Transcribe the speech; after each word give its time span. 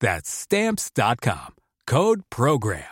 That's 0.00 0.30
stamps.com. 0.30 1.54
Code 1.86 2.22
program. 2.30 2.84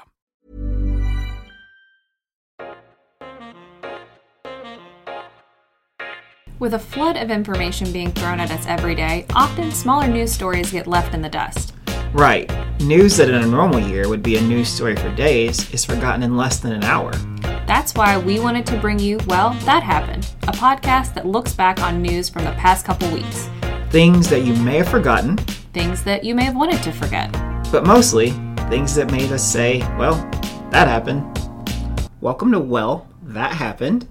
With 6.60 6.74
a 6.74 6.78
flood 6.78 7.16
of 7.16 7.30
information 7.30 7.92
being 7.92 8.12
thrown 8.12 8.38
at 8.38 8.50
us 8.50 8.64
every 8.66 8.94
day, 8.94 9.26
often 9.34 9.72
smaller 9.72 10.06
news 10.06 10.32
stories 10.32 10.70
get 10.70 10.86
left 10.86 11.12
in 11.12 11.20
the 11.20 11.28
dust. 11.28 11.74
Right. 12.12 12.50
News 12.80 13.16
that 13.16 13.28
in 13.28 13.34
a 13.34 13.46
normal 13.46 13.80
year 13.80 14.08
would 14.08 14.22
be 14.22 14.36
a 14.36 14.40
news 14.40 14.68
story 14.68 14.94
for 14.94 15.12
days 15.16 15.72
is 15.74 15.84
forgotten 15.84 16.22
in 16.22 16.36
less 16.36 16.60
than 16.60 16.72
an 16.72 16.84
hour. 16.84 17.10
That's 17.66 17.94
why 17.94 18.16
we 18.18 18.38
wanted 18.38 18.66
to 18.66 18.78
bring 18.78 19.00
you 19.00 19.18
Well, 19.26 19.50
That 19.64 19.82
Happened, 19.82 20.30
a 20.44 20.52
podcast 20.52 21.14
that 21.14 21.26
looks 21.26 21.52
back 21.52 21.80
on 21.80 22.00
news 22.00 22.28
from 22.28 22.44
the 22.44 22.52
past 22.52 22.86
couple 22.86 23.10
weeks. 23.12 23.48
Things 23.94 24.28
that 24.30 24.42
you 24.42 24.56
may 24.56 24.78
have 24.78 24.88
forgotten, 24.88 25.36
Things 25.72 26.02
that 26.02 26.24
you 26.24 26.34
may 26.34 26.42
have 26.42 26.56
wanted 26.56 26.82
to 26.82 26.90
forget. 26.90 27.30
but 27.70 27.86
mostly 27.86 28.30
things 28.68 28.92
that 28.96 29.12
made 29.12 29.30
us 29.30 29.48
say, 29.48 29.78
well, 29.96 30.16
that 30.70 30.88
happened. 30.88 31.22
Welcome 32.20 32.50
to 32.50 32.58
Well, 32.58 33.06
That 33.22 33.52
Happened. 33.52 34.08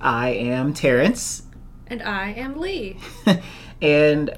I 0.00 0.30
am 0.30 0.72
Terrence, 0.72 1.42
And 1.86 2.02
I 2.02 2.30
am 2.30 2.58
Lee. 2.58 2.96
and 3.82 4.30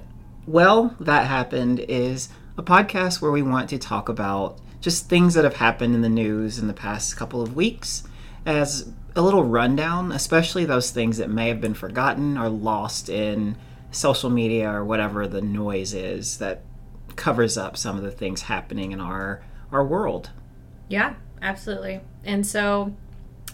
Well, 0.49 0.97
That 0.99 1.29
Happened 1.29 1.79
is 1.79 2.29
a 2.57 2.65
podcast 2.65 3.23
where 3.23 3.31
we 3.31 3.41
want 3.43 3.71
to 3.71 3.79
talk 3.79 4.09
about 4.09 4.59
just 4.81 5.09
things 5.09 5.35
that 5.35 5.45
have 5.45 5.59
happened 5.59 5.95
in 5.95 6.03
the 6.03 6.09
news 6.09 6.59
in 6.59 6.67
the 6.67 6.75
past 6.75 7.17
couple 7.17 7.41
of 7.41 7.55
weeks 7.55 8.03
as 8.45 8.91
a 9.15 9.23
little 9.23 9.45
rundown, 9.45 10.11
especially 10.11 10.65
those 10.65 10.91
things 10.91 11.19
that 11.19 11.31
may 11.31 11.47
have 11.47 11.61
been 11.61 11.75
forgotten 11.75 12.37
or 12.37 12.49
lost 12.49 13.09
in 13.09 13.57
social 13.91 14.31
media 14.31 14.71
or 14.71 14.85
whatever 14.85 15.27
the 15.27 15.41
noise 15.41 15.95
is 15.95 16.39
that 16.39 16.63
covers 17.17 17.57
up 17.57 17.77
some 17.77 17.97
of 17.97 18.03
the 18.03 18.11
things 18.11 18.43
happening 18.43 18.93
in 18.93 19.01
our 19.01 19.43
our 19.73 19.85
world. 19.85 20.31
Yeah, 20.89 21.15
absolutely. 21.43 22.01
And 22.25 22.47
so 22.47 22.95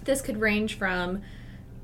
this 0.04 0.20
could 0.20 0.40
range 0.40 0.78
from 0.78 1.22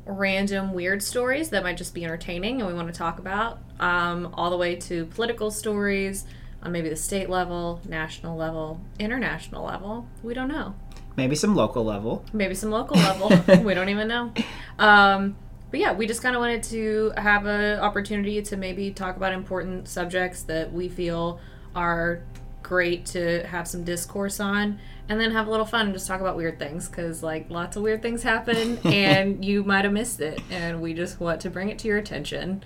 random 0.06 0.72
weird 0.72 1.02
stories 1.02 1.50
that 1.50 1.62
might 1.62 1.76
just 1.76 1.94
be 1.94 2.04
entertaining 2.04 2.60
and 2.60 2.68
we 2.68 2.74
want 2.74 2.88
to 2.88 2.94
talk 2.94 3.18
about, 3.18 3.58
um, 3.80 4.32
all 4.34 4.50
the 4.50 4.56
way 4.56 4.76
to 4.76 5.06
political 5.06 5.50
stories 5.50 6.24
on 6.62 6.72
maybe 6.72 6.88
the 6.88 6.96
state 6.96 7.28
level, 7.28 7.80
national 7.88 8.36
level, 8.36 8.80
international 8.98 9.64
level. 9.64 10.06
We 10.22 10.34
don't 10.34 10.48
know. 10.48 10.74
Maybe 11.16 11.34
some 11.34 11.54
local 11.54 11.84
level. 11.84 12.24
Maybe 12.32 12.54
some 12.54 12.70
local 12.70 12.96
level. 13.26 13.62
we 13.62 13.74
don't 13.74 13.88
even 13.88 14.08
know. 14.08 14.32
Um, 14.78 15.36
but 15.70 15.80
yeah, 15.80 15.92
we 15.92 16.06
just 16.06 16.22
kind 16.22 16.34
of 16.34 16.40
wanted 16.40 16.62
to 16.64 17.12
have 17.16 17.46
an 17.46 17.78
opportunity 17.80 18.42
to 18.42 18.56
maybe 18.56 18.90
talk 18.90 19.16
about 19.16 19.32
important 19.32 19.88
subjects 19.88 20.42
that 20.44 20.72
we 20.72 20.88
feel 20.88 21.40
are 21.74 22.22
great 22.62 23.06
to 23.06 23.44
have 23.46 23.66
some 23.66 23.84
discourse 23.84 24.38
on 24.38 24.78
and 25.08 25.20
then 25.20 25.30
have 25.32 25.46
a 25.46 25.50
little 25.50 25.66
fun 25.66 25.86
and 25.86 25.94
just 25.94 26.06
talk 26.06 26.20
about 26.20 26.36
weird 26.36 26.58
things 26.58 26.88
because 26.88 27.22
like 27.22 27.48
lots 27.50 27.76
of 27.76 27.82
weird 27.82 28.02
things 28.02 28.22
happen 28.22 28.78
and 28.84 29.44
you 29.44 29.64
might 29.64 29.84
have 29.84 29.92
missed 29.92 30.20
it 30.20 30.40
and 30.50 30.80
we 30.80 30.94
just 30.94 31.18
want 31.20 31.40
to 31.40 31.50
bring 31.50 31.68
it 31.68 31.78
to 31.78 31.88
your 31.88 31.98
attention 31.98 32.62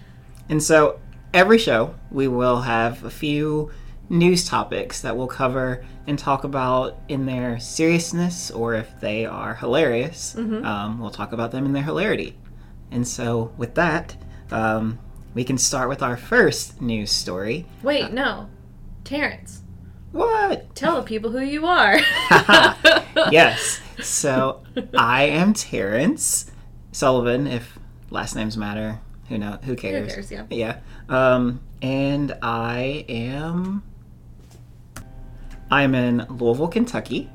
And 0.49 0.63
so 0.63 1.01
every 1.33 1.59
show 1.59 1.95
we 2.11 2.29
will 2.29 2.63
have 2.63 3.05
a 3.05 3.11
few 3.11 3.71
news 4.11 4.47
topics 4.47 5.01
that 5.01 5.17
we'll 5.17 5.27
cover 5.27 5.85
and 6.07 6.19
talk 6.19 6.45
about 6.45 6.99
in 7.09 7.25
their 7.25 7.59
seriousness 7.59 8.51
or 8.51 8.75
if 8.75 9.01
they 9.01 9.25
are 9.25 9.55
hilarious, 9.55 10.37
um, 10.37 11.01
we'll 11.01 11.11
talk 11.11 11.33
about 11.33 11.51
them 11.51 11.65
in 11.65 11.73
their 11.73 11.83
hilarity. 11.83 12.37
And 12.95 13.07
so 13.07 13.53
with 13.57 13.75
that, 13.75 14.17
um, 14.51 14.99
we 15.35 15.43
can 15.45 15.59
start 15.59 15.89
with 15.89 16.01
our 16.03 16.17
first 16.17 16.81
news 16.81 17.11
story. 17.11 17.67
wait 17.83 18.13
no 18.13 18.49
terrence 19.03 19.63
What? 20.13 20.75
tell 20.77 20.97
the 20.97 21.03
people 21.03 21.31
who 21.33 21.41
you 21.41 21.67
are 21.67 21.99
yes. 23.33 23.81
So 24.01 24.63
I 24.97 25.25
am 25.25 25.53
Terrence 25.55 26.51
Sullivan. 26.93 27.47
If 27.49 27.79
last 28.11 28.37
names 28.37 28.57
matter, 28.57 29.01
who 29.29 29.39
know? 29.39 29.59
Who 29.65 29.75
cares? 29.75 30.09
Who 30.09 30.15
cares, 30.15 30.31
yeah. 30.31 30.45
Yeah. 30.51 30.79
Um, 31.09 31.61
and 31.83 32.37
I 32.43 33.05
am. 33.09 33.83
I'm 35.71 35.95
in 35.97 36.27
Louisville, 36.31 36.69
Kentucky, 36.69 37.29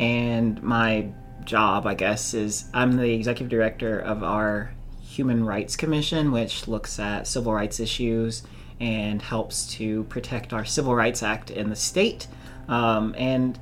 and 0.00 0.62
my 0.62 1.08
job, 1.44 1.86
I 1.86 1.94
guess, 1.94 2.32
is 2.34 2.70
I'm 2.72 2.96
the 2.96 3.10
executive 3.12 3.50
director 3.50 3.98
of 3.98 4.22
our 4.22 4.72
Human 5.12 5.44
Rights 5.44 5.76
Commission, 5.76 6.32
which 6.32 6.66
looks 6.66 6.98
at 6.98 7.26
civil 7.26 7.52
rights 7.52 7.80
issues 7.80 8.42
and 8.80 9.20
helps 9.20 9.66
to 9.74 10.04
protect 10.04 10.52
our 10.52 10.64
Civil 10.64 10.94
Rights 10.94 11.22
Act 11.22 11.50
in 11.50 11.68
the 11.68 11.76
state. 11.76 12.26
Um, 12.66 13.14
and 13.18 13.58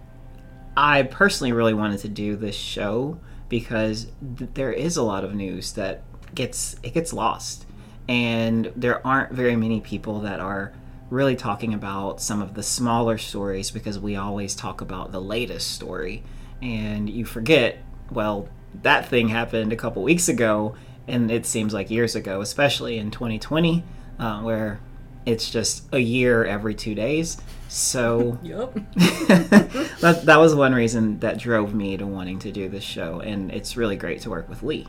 I 0.76 1.02
personally 1.02 1.52
really 1.52 1.74
wanted 1.74 1.98
to 2.00 2.08
do 2.08 2.36
this 2.36 2.54
show 2.54 3.18
because 3.48 4.06
th- 4.38 4.50
there 4.54 4.72
is 4.72 4.96
a 4.96 5.02
lot 5.02 5.24
of 5.24 5.34
news 5.34 5.72
that 5.72 6.04
gets 6.34 6.76
it 6.82 6.94
gets 6.94 7.12
lost, 7.12 7.66
and 8.08 8.72
there 8.76 9.04
aren't 9.04 9.32
very 9.32 9.56
many 9.56 9.80
people 9.80 10.20
that 10.20 10.38
are 10.38 10.72
really 11.10 11.34
talking 11.34 11.74
about 11.74 12.22
some 12.22 12.40
of 12.40 12.54
the 12.54 12.62
smaller 12.62 13.18
stories 13.18 13.72
because 13.72 13.98
we 13.98 14.14
always 14.14 14.54
talk 14.54 14.80
about 14.80 15.10
the 15.10 15.20
latest 15.20 15.72
story, 15.72 16.22
and 16.62 17.10
you 17.10 17.24
forget 17.24 17.78
well 18.12 18.48
that 18.82 19.08
thing 19.08 19.28
happened 19.28 19.72
a 19.72 19.76
couple 19.76 20.02
weeks 20.02 20.28
ago, 20.28 20.76
and 21.10 21.30
it 21.30 21.46
seems 21.46 21.74
like 21.74 21.90
years 21.90 22.14
ago, 22.14 22.40
especially 22.40 22.98
in 22.98 23.10
2020, 23.10 23.84
uh, 24.18 24.40
where 24.40 24.80
it's 25.26 25.50
just 25.50 25.84
a 25.92 25.98
year 25.98 26.44
every 26.44 26.74
two 26.74 26.94
days. 26.94 27.36
So 27.68 28.38
yep 28.42 28.74
that, 28.96 30.22
that 30.24 30.36
was 30.38 30.54
one 30.54 30.74
reason 30.74 31.18
that 31.20 31.38
drove 31.38 31.74
me 31.74 31.96
to 31.96 32.06
wanting 32.06 32.38
to 32.40 32.52
do 32.52 32.68
this 32.68 32.84
show, 32.84 33.20
and 33.20 33.50
it's 33.50 33.76
really 33.76 33.96
great 33.96 34.22
to 34.22 34.30
work 34.30 34.48
with 34.48 34.62
Lee. 34.62 34.86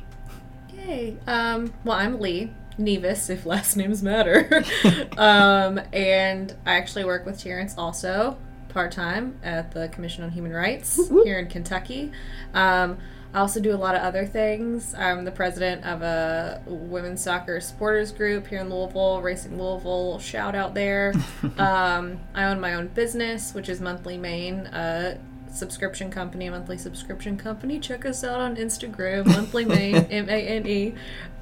Yay. 0.74 1.18
Um, 1.28 1.74
well, 1.84 1.98
I'm 1.98 2.20
Lee 2.20 2.52
Nevis, 2.78 3.30
if 3.30 3.46
last 3.46 3.76
names 3.76 4.02
matter. 4.02 4.64
um, 5.18 5.80
and 5.94 6.56
I 6.66 6.76
actually 6.76 7.06
work 7.06 7.26
with 7.26 7.40
Terrence 7.40 7.76
also 7.78 8.38
part 8.70 8.92
time 8.92 9.38
at 9.44 9.72
the 9.72 9.90
Commission 9.90 10.24
on 10.24 10.31
Human 10.31 10.54
Rights 10.54 11.10
here 11.24 11.38
in 11.40 11.48
Kentucky. 11.48 12.12
Um, 12.54 12.98
I 13.34 13.40
also 13.40 13.62
do 13.62 13.74
a 13.74 13.78
lot 13.78 13.96
of 13.96 14.02
other 14.02 14.25
things. 14.25 14.94
I'm 14.94 15.24
the 15.24 15.31
president 15.31 15.86
of 15.86 16.01
a 16.01 16.62
women's 16.66 17.24
soccer 17.24 17.62
supporters 17.62 18.12
group 18.12 18.48
here 18.48 18.60
in 18.60 18.69
Louisville, 18.69 19.22
Racing 19.22 19.57
Louisville. 19.57 20.19
Shout 20.19 20.54
out 20.54 20.74
there. 20.74 21.13
um, 21.57 22.19
I 22.36 22.45
own 22.45 22.60
my 22.60 22.74
own 22.74 22.88
business, 22.88 23.54
which 23.54 23.69
is 23.69 23.80
Monthly 23.80 24.18
Mane, 24.18 24.68
a 24.68 25.18
subscription 25.50 26.12
company, 26.12 26.48
a 26.48 26.51
monthly 26.51 26.78
subscription 26.78 27.38
company. 27.38 27.80
Check 27.80 28.06
us 28.06 28.24
out 28.24 28.42
on 28.42 28.57
Instagram, 28.57 29.25
Monthly 29.25 29.63
Mane, 29.63 29.95
M 30.12 30.28
A 30.28 30.48
N 30.48 30.68
E. 30.68 30.94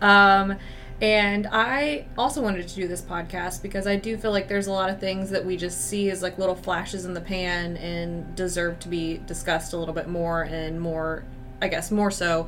Um, 0.02 0.58
and 1.02 1.48
I 1.50 2.08
also 2.18 2.42
wanted 2.42 2.68
to 2.68 2.76
do 2.76 2.88
this 2.88 3.02
podcast 3.02 3.62
because 3.62 3.88
I 3.88 3.96
do 3.96 4.18
feel 4.18 4.32
like 4.32 4.50
there's 4.50 4.68
a 4.68 4.72
lot 4.72 4.90
of 4.90 5.00
things 5.00 5.30
that 5.30 5.46
we 5.46 5.56
just 5.56 5.88
see 5.88 6.10
as 6.12 6.22
like 6.22 6.38
little 6.38 6.56
flashes 6.56 7.06
in 7.06 7.14
the 7.14 7.22
pan 7.22 7.78
and 7.78 8.36
deserve 8.36 8.80
to 8.80 8.90
be 8.90 9.18
discussed 9.26 9.72
a 9.72 9.78
little 9.78 9.94
bit 9.94 10.10
more 10.10 10.44
and 10.44 10.80
more, 10.82 11.24
I 11.62 11.68
guess, 11.68 11.92
more 11.92 12.12
so 12.12 12.48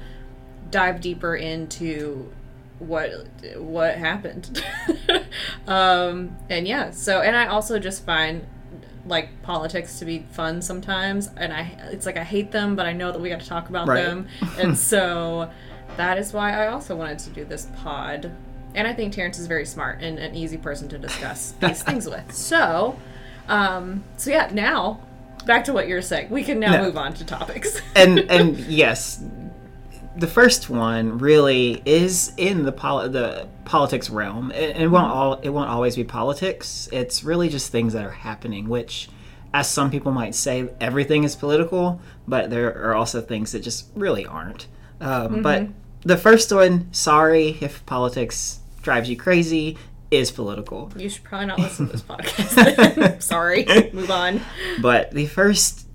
dive 0.69 1.01
deeper 1.01 1.35
into 1.35 2.31
what 2.79 3.11
what 3.57 3.95
happened. 3.95 4.63
um, 5.67 6.35
and 6.49 6.67
yeah, 6.67 6.91
so 6.91 7.21
and 7.21 7.35
I 7.35 7.47
also 7.47 7.79
just 7.79 8.05
find 8.05 8.45
like 9.05 9.41
politics 9.41 9.99
to 9.99 10.05
be 10.05 10.19
fun 10.31 10.61
sometimes, 10.61 11.29
and 11.37 11.51
I 11.53 11.75
it's 11.91 12.05
like 12.05 12.17
I 12.17 12.23
hate 12.23 12.51
them, 12.51 12.75
but 12.75 12.85
I 12.85 12.93
know 12.93 13.11
that 13.11 13.19
we 13.19 13.29
got 13.29 13.39
to 13.41 13.47
talk 13.47 13.69
about 13.69 13.87
Right. 13.87 14.03
them, 14.03 14.27
and 14.57 14.77
so 14.77 15.49
that 15.97 16.17
is 16.17 16.33
why 16.33 16.53
I 16.53 16.67
also 16.67 16.95
wanted 16.95 17.19
to 17.19 17.29
do 17.31 17.45
this 17.45 17.67
pod. 17.77 18.31
And 18.73 18.87
I 18.87 18.93
think 18.93 19.11
Terrence 19.13 19.37
is 19.37 19.47
very 19.47 19.65
smart 19.65 20.01
and 20.01 20.17
an 20.17 20.33
easy 20.33 20.55
person 20.57 20.87
to 20.89 20.97
discuss 20.97 21.51
these 21.59 21.83
things 21.87 22.07
with. 22.07 22.33
So, 22.33 22.97
um, 23.49 24.05
so 24.15 24.31
yeah, 24.31 24.49
now 24.53 25.01
back 25.41 25.63
to 25.65 25.73
what 25.73 25.87
you're 25.87 26.01
saying. 26.01 26.29
We 26.29 26.43
can 26.43 26.59
now 26.59 26.73
No. 26.77 26.83
move 26.83 26.97
on 26.97 27.13
to 27.15 27.25
topics. 27.25 27.81
and 27.95 28.19
and 28.19 28.57
yes, 28.67 29.23
the 30.17 30.27
first 30.27 30.69
one 30.69 31.17
really 31.19 31.81
is 31.85 32.33
in 32.37 32.63
the 32.63 32.71
poli- 32.71 33.09
the 33.09 33.47
politics 33.65 34.09
realm. 34.09 34.51
It, 34.51 34.75
it 34.77 34.87
won't 34.87 35.11
all 35.11 35.33
it 35.41 35.49
won't 35.49 35.69
always 35.69 35.95
be 35.95 36.03
politics. 36.03 36.89
It's 36.91 37.23
really 37.23 37.49
just 37.49 37.71
things 37.71 37.93
that 37.93 38.05
are 38.05 38.11
happening, 38.11 38.67
which. 38.69 39.09
As 39.53 39.69
some 39.69 39.91
people 39.91 40.13
might 40.13 40.33
say, 40.33 40.69
everything 40.79 41.25
is 41.25 41.35
political, 41.35 41.99
but 42.25 42.49
there 42.49 42.73
are 42.87 42.95
also 42.95 43.19
things 43.19 43.51
that 43.51 43.61
just 43.61 43.87
really 43.95 44.25
aren't. 44.25 44.67
Um, 45.01 45.41
But 45.41 45.67
the 46.03 46.15
first 46.15 46.53
one, 46.53 46.87
sorry 46.93 47.57
if 47.59 47.85
politics 47.85 48.61
drives 48.81 49.09
you 49.09 49.17
crazy, 49.17 49.77
is 50.11 50.29
political. 50.29 50.91
you 50.97 51.09
should 51.09 51.23
probably 51.23 51.47
not 51.47 51.57
listen 51.59 51.87
to 51.87 51.91
this 51.93 52.01
podcast. 52.01 53.21
Sorry. 53.23 53.65
Move 53.93 54.11
on. 54.11 54.41
But 54.81 55.11
the 55.11 55.25
first 55.25 55.87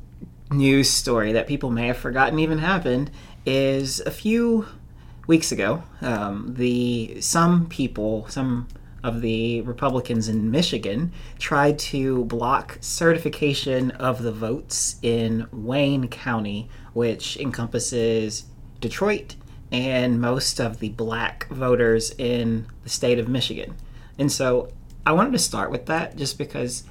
news 0.51 0.89
story 0.89 1.33
that 1.33 1.47
people 1.47 1.71
may 1.71 1.89
have 1.89 1.99
forgotten 1.99 2.39
even 2.39 2.59
happened 2.59 3.11
is 3.45 4.01
a 4.01 4.11
few 4.11 4.67
weeks 5.27 5.53
ago. 5.53 5.83
Um, 6.01 6.55
the 6.57 7.21
some 7.21 7.67
people, 7.69 8.27
some 8.29 8.69
of 9.03 9.21
the 9.21 9.61
Republicans 9.63 10.29
in 10.29 10.51
Michigan, 10.51 11.13
tried 11.39 11.79
to 11.79 12.25
block 12.25 12.79
certification 12.81 13.91
of 13.93 14.23
the 14.23 14.33
votes 14.33 14.97
in 15.03 15.47
Wayne 15.53 16.09
County, 16.09 16.69
which 16.93 17.37
encompasses 17.37 18.45
Detroit 18.81 19.37
and 19.73 20.21
most 20.21 20.61
of 20.61 20.79
the 20.79 20.91
black 20.91 21.49
voters 21.49 22.13
in 22.19 22.67
the 22.85 22.89
state 22.89 23.19
of 23.19 23.29
Michigan. 23.29 23.75
And 24.19 24.31
so 24.31 24.69
I 25.05 25.13
wanted 25.13 25.33
to 25.33 25.39
start 25.39 25.71
with 25.71 25.87
that 25.87 26.17
just 26.17 26.39
because 26.39 26.85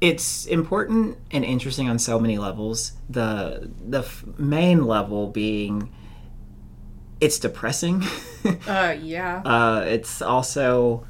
it's 0.00 0.46
important 0.46 1.16
and 1.30 1.44
interesting 1.44 1.88
on 1.88 1.98
so 1.98 2.18
many 2.18 2.36
levels. 2.38 2.92
The 3.08 3.70
the 3.86 4.00
f- 4.00 4.24
main 4.36 4.84
level 4.84 5.28
being 5.28 5.92
it's 7.20 7.38
depressing. 7.38 8.04
Uh, 8.66 8.96
yeah. 9.00 9.40
uh, 9.44 9.84
it's 9.86 10.20
also 10.20 11.06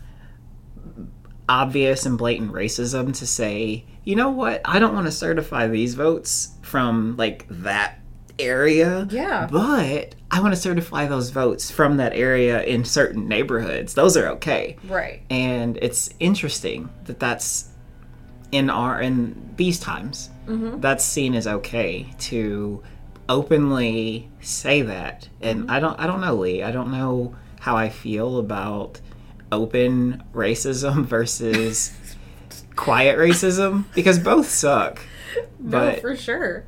obvious 1.49 2.05
and 2.05 2.19
blatant 2.19 2.53
racism 2.53 3.17
to 3.17 3.27
say, 3.27 3.87
you 4.05 4.15
know 4.15 4.29
what? 4.29 4.61
I 4.67 4.79
don't 4.79 4.93
want 4.95 5.07
to 5.07 5.13
certify 5.13 5.67
these 5.67 5.95
votes 5.95 6.51
from 6.61 7.17
like 7.17 7.47
that 7.49 8.02
area. 8.39 9.07
Yeah. 9.11 9.49
But 9.51 10.15
I 10.31 10.41
want 10.41 10.55
to 10.55 10.61
certify 10.61 11.07
those 11.07 11.31
votes 11.31 11.71
from 11.71 11.99
that 11.99 12.13
area 12.15 12.63
in 12.63 12.85
certain 12.85 13.29
neighborhoods. 13.29 13.95
Those 13.95 14.17
are 14.17 14.29
okay 14.29 14.77
Right. 14.85 15.23
and 15.31 15.79
it's 15.83 16.11
interesting 16.21 16.89
that 17.05 17.21
that's 17.21 17.69
in 18.51 18.69
our 18.69 19.01
in 19.01 19.55
these 19.57 19.81
times 19.81 20.31
mm-hmm. 20.47 20.81
that's 20.81 21.05
seen 21.05 21.35
as 21.35 21.47
okay 21.47 22.07
to 22.19 22.83
openly 23.29 24.29
say 24.41 24.83
that 24.83 25.29
and 25.41 25.61
mm-hmm. 25.63 25.71
i 25.71 25.81
don't 25.81 25.99
i 25.99 26.07
don't 26.07 26.21
know 26.21 26.35
lee 26.35 26.63
i 26.63 26.71
don't 26.71 26.91
know 26.93 27.35
how 27.61 27.77
i 27.77 27.89
feel 27.89 28.39
about 28.39 29.01
open 29.51 30.23
racism 30.35 31.05
versus 31.07 31.93
quiet 32.77 33.17
racism 33.17 33.85
because 33.95 34.19
both 34.19 34.49
suck 34.49 35.01
No, 35.59 35.71
but 35.71 36.01
for 36.01 36.15
sure. 36.17 36.65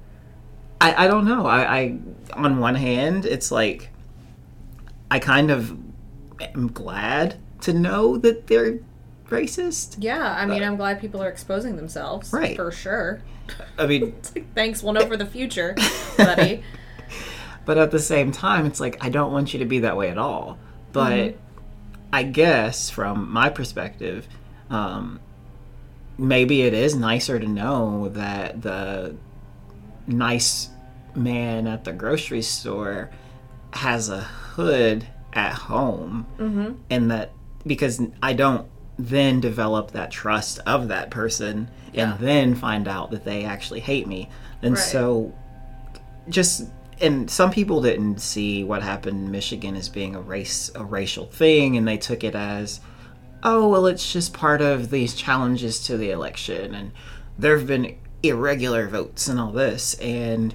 I, 0.84 1.04
I 1.04 1.06
don't 1.06 1.24
know. 1.24 1.46
I, 1.46 1.78
I 1.78 1.98
on 2.34 2.58
one 2.58 2.74
hand, 2.74 3.24
it's 3.24 3.50
like 3.50 3.90
I 5.10 5.18
kind 5.18 5.50
of 5.50 5.76
am 6.40 6.72
glad 6.72 7.36
to 7.62 7.72
know 7.72 8.18
that 8.18 8.46
they're 8.46 8.80
racist. 9.28 9.96
Yeah, 9.98 10.34
I 10.34 10.44
mean, 10.44 10.62
I'm 10.62 10.76
glad 10.76 11.00
people 11.00 11.22
are 11.22 11.28
exposing 11.28 11.76
themselves. 11.76 12.32
Right. 12.32 12.54
For 12.54 12.70
sure. 12.70 13.22
I 13.78 13.86
mean, 13.86 14.14
thanks, 14.54 14.82
we'll 14.82 14.92
know 14.92 15.06
for 15.06 15.16
the 15.16 15.26
future, 15.26 15.74
buddy. 16.18 16.62
but 17.64 17.78
at 17.78 17.90
the 17.90 17.98
same 17.98 18.30
time, 18.30 18.66
it's 18.66 18.80
like 18.80 19.02
I 19.02 19.08
don't 19.08 19.32
want 19.32 19.54
you 19.54 19.60
to 19.60 19.66
be 19.66 19.80
that 19.80 19.96
way 19.96 20.10
at 20.10 20.18
all. 20.18 20.58
But 20.92 21.36
I 22.12 22.22
guess 22.24 22.90
from 22.90 23.32
my 23.32 23.48
perspective, 23.48 24.28
um, 24.68 25.18
maybe 26.18 26.62
it 26.62 26.74
is 26.74 26.94
nicer 26.94 27.38
to 27.38 27.48
know 27.48 28.10
that 28.10 28.60
the 28.60 29.16
nice 30.06 30.68
man 31.16 31.66
at 31.66 31.84
the 31.84 31.92
grocery 31.92 32.42
store 32.42 33.10
has 33.72 34.08
a 34.08 34.20
hood 34.20 35.06
at 35.32 35.52
home 35.52 36.26
mm-hmm. 36.38 36.72
and 36.90 37.10
that 37.10 37.32
because 37.66 38.00
i 38.22 38.32
don't 38.32 38.68
then 38.98 39.40
develop 39.40 39.90
that 39.90 40.10
trust 40.10 40.60
of 40.66 40.88
that 40.88 41.10
person 41.10 41.68
Yeah. 41.92 42.12
and 42.12 42.20
then 42.20 42.54
find 42.54 42.86
out 42.86 43.10
that 43.10 43.24
they 43.24 43.44
actually 43.44 43.80
hate 43.80 44.06
me 44.06 44.28
and 44.62 44.74
Right. 44.74 44.80
so 44.82 45.34
just 46.28 46.68
and 47.00 47.28
some 47.28 47.50
people 47.50 47.82
didn't 47.82 48.20
see 48.20 48.62
what 48.62 48.82
happened 48.82 49.24
in 49.24 49.30
michigan 49.30 49.74
as 49.74 49.88
being 49.88 50.14
a 50.14 50.20
race 50.20 50.70
a 50.76 50.84
racial 50.84 51.26
thing 51.26 51.76
and 51.76 51.86
they 51.88 51.96
took 51.98 52.22
it 52.22 52.36
as 52.36 52.80
oh 53.42 53.68
well 53.68 53.86
it's 53.86 54.12
just 54.12 54.32
part 54.32 54.62
of 54.62 54.90
these 54.90 55.14
challenges 55.14 55.84
to 55.86 55.96
the 55.96 56.10
election 56.12 56.74
and 56.74 56.92
there 57.36 57.58
have 57.58 57.66
been 57.66 57.96
irregular 58.22 58.86
votes 58.88 59.26
and 59.26 59.40
all 59.40 59.50
this 59.50 59.94
and 59.94 60.54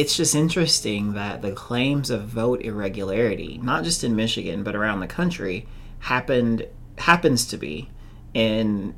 it's 0.00 0.16
just 0.16 0.34
interesting 0.34 1.12
that 1.14 1.42
the 1.42 1.52
claims 1.52 2.10
of 2.10 2.24
vote 2.24 2.60
irregularity 2.62 3.58
not 3.62 3.82
just 3.84 4.04
in 4.04 4.14
michigan 4.14 4.62
but 4.62 4.74
around 4.76 5.00
the 5.00 5.06
country 5.06 5.66
happened 6.00 6.66
happens 6.98 7.46
to 7.46 7.56
be 7.56 7.88
in 8.34 8.94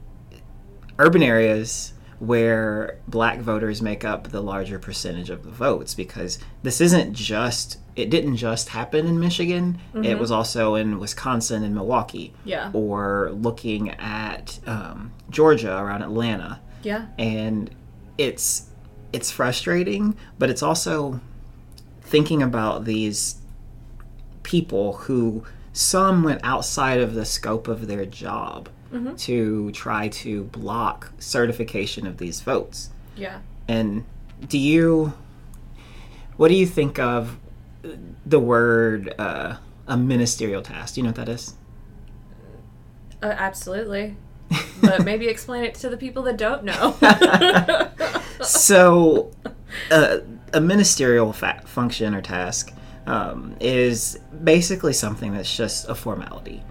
urban 0.99 1.23
areas 1.23 1.93
where 2.19 2.99
black 3.07 3.39
voters 3.39 3.81
make 3.81 4.05
up 4.05 4.29
the 4.33 4.41
larger 4.41 4.77
percentage 4.79 5.31
of 5.31 5.45
the 5.45 5.51
votes 5.51 5.95
because 5.95 6.39
this 6.65 6.81
isn't 6.81 7.13
just 7.15 7.79
it 7.95 8.11
didn't 8.11 8.37
just 8.37 8.69
happen 8.71 9.07
in 9.07 9.19
Michigan 9.21 9.79
it 10.03 10.19
was 10.19 10.31
also 10.33 10.75
in 10.75 10.99
Wisconsin 10.99 11.63
and 11.63 11.75
Milwaukee 11.75 12.33
Yeah. 12.45 12.71
or 12.73 13.31
looking 13.33 13.91
at 13.91 14.59
um, 14.67 15.13
Georgia 15.31 15.77
around 15.79 16.03
Atlanta 16.03 16.59
Yeah. 16.83 17.07
and 17.19 17.71
it's 18.17 18.68
it's 19.19 19.31
frustrating 19.33 20.15
but 20.39 20.49
it's 20.53 20.63
also 20.63 21.21
thinking 22.03 22.41
about 22.43 22.85
these 22.85 23.37
people 24.43 24.87
who 25.05 25.45
some 25.73 26.23
went 26.23 26.41
outside 26.45 27.01
of 27.01 27.15
the 27.15 27.25
scope 27.25 27.67
of 27.69 27.87
their 27.89 28.07
job 28.07 28.69
to 29.19 29.71
try 29.73 30.09
to 30.09 30.45
block 30.45 31.13
certification 31.19 32.07
of 32.07 32.17
these 32.17 32.41
votes 32.41 32.89
Yeah. 33.17 33.39
and 33.67 34.05
do 34.49 34.57
you 34.57 35.13
what 36.39 36.49
do 36.49 36.55
you 36.55 36.67
think 36.67 36.99
of 36.99 37.37
the 38.25 38.39
word 38.39 39.15
uh, 39.19 39.57
a 39.87 39.97
ministerial 39.97 40.63
task 40.63 40.95
do 40.95 41.01
you 41.01 41.05
know 41.05 41.11
what 41.11 41.17
that 41.17 41.29
is 41.29 41.55
Uh, 43.23 43.35
absolutely. 43.49 44.15
But 44.81 45.05
maybe 45.05 45.27
explain 45.29 45.65
it 45.65 45.75
to 45.83 45.89
the 45.91 45.97
people 45.97 46.23
that 46.23 46.37
don't 46.39 46.63
know. 46.65 46.85
so 48.43 49.31
uh, 49.91 50.19
a 50.53 50.61
ministerial 50.61 51.33
fa- 51.33 51.63
function 51.65 52.15
or 52.15 52.23
task 52.23 52.73
um, 53.07 53.57
is 53.61 54.19
basically 54.45 54.93
something 54.93 55.33
that's 55.33 55.55
just 55.55 55.89
a 55.89 55.95
formality. 55.95 56.63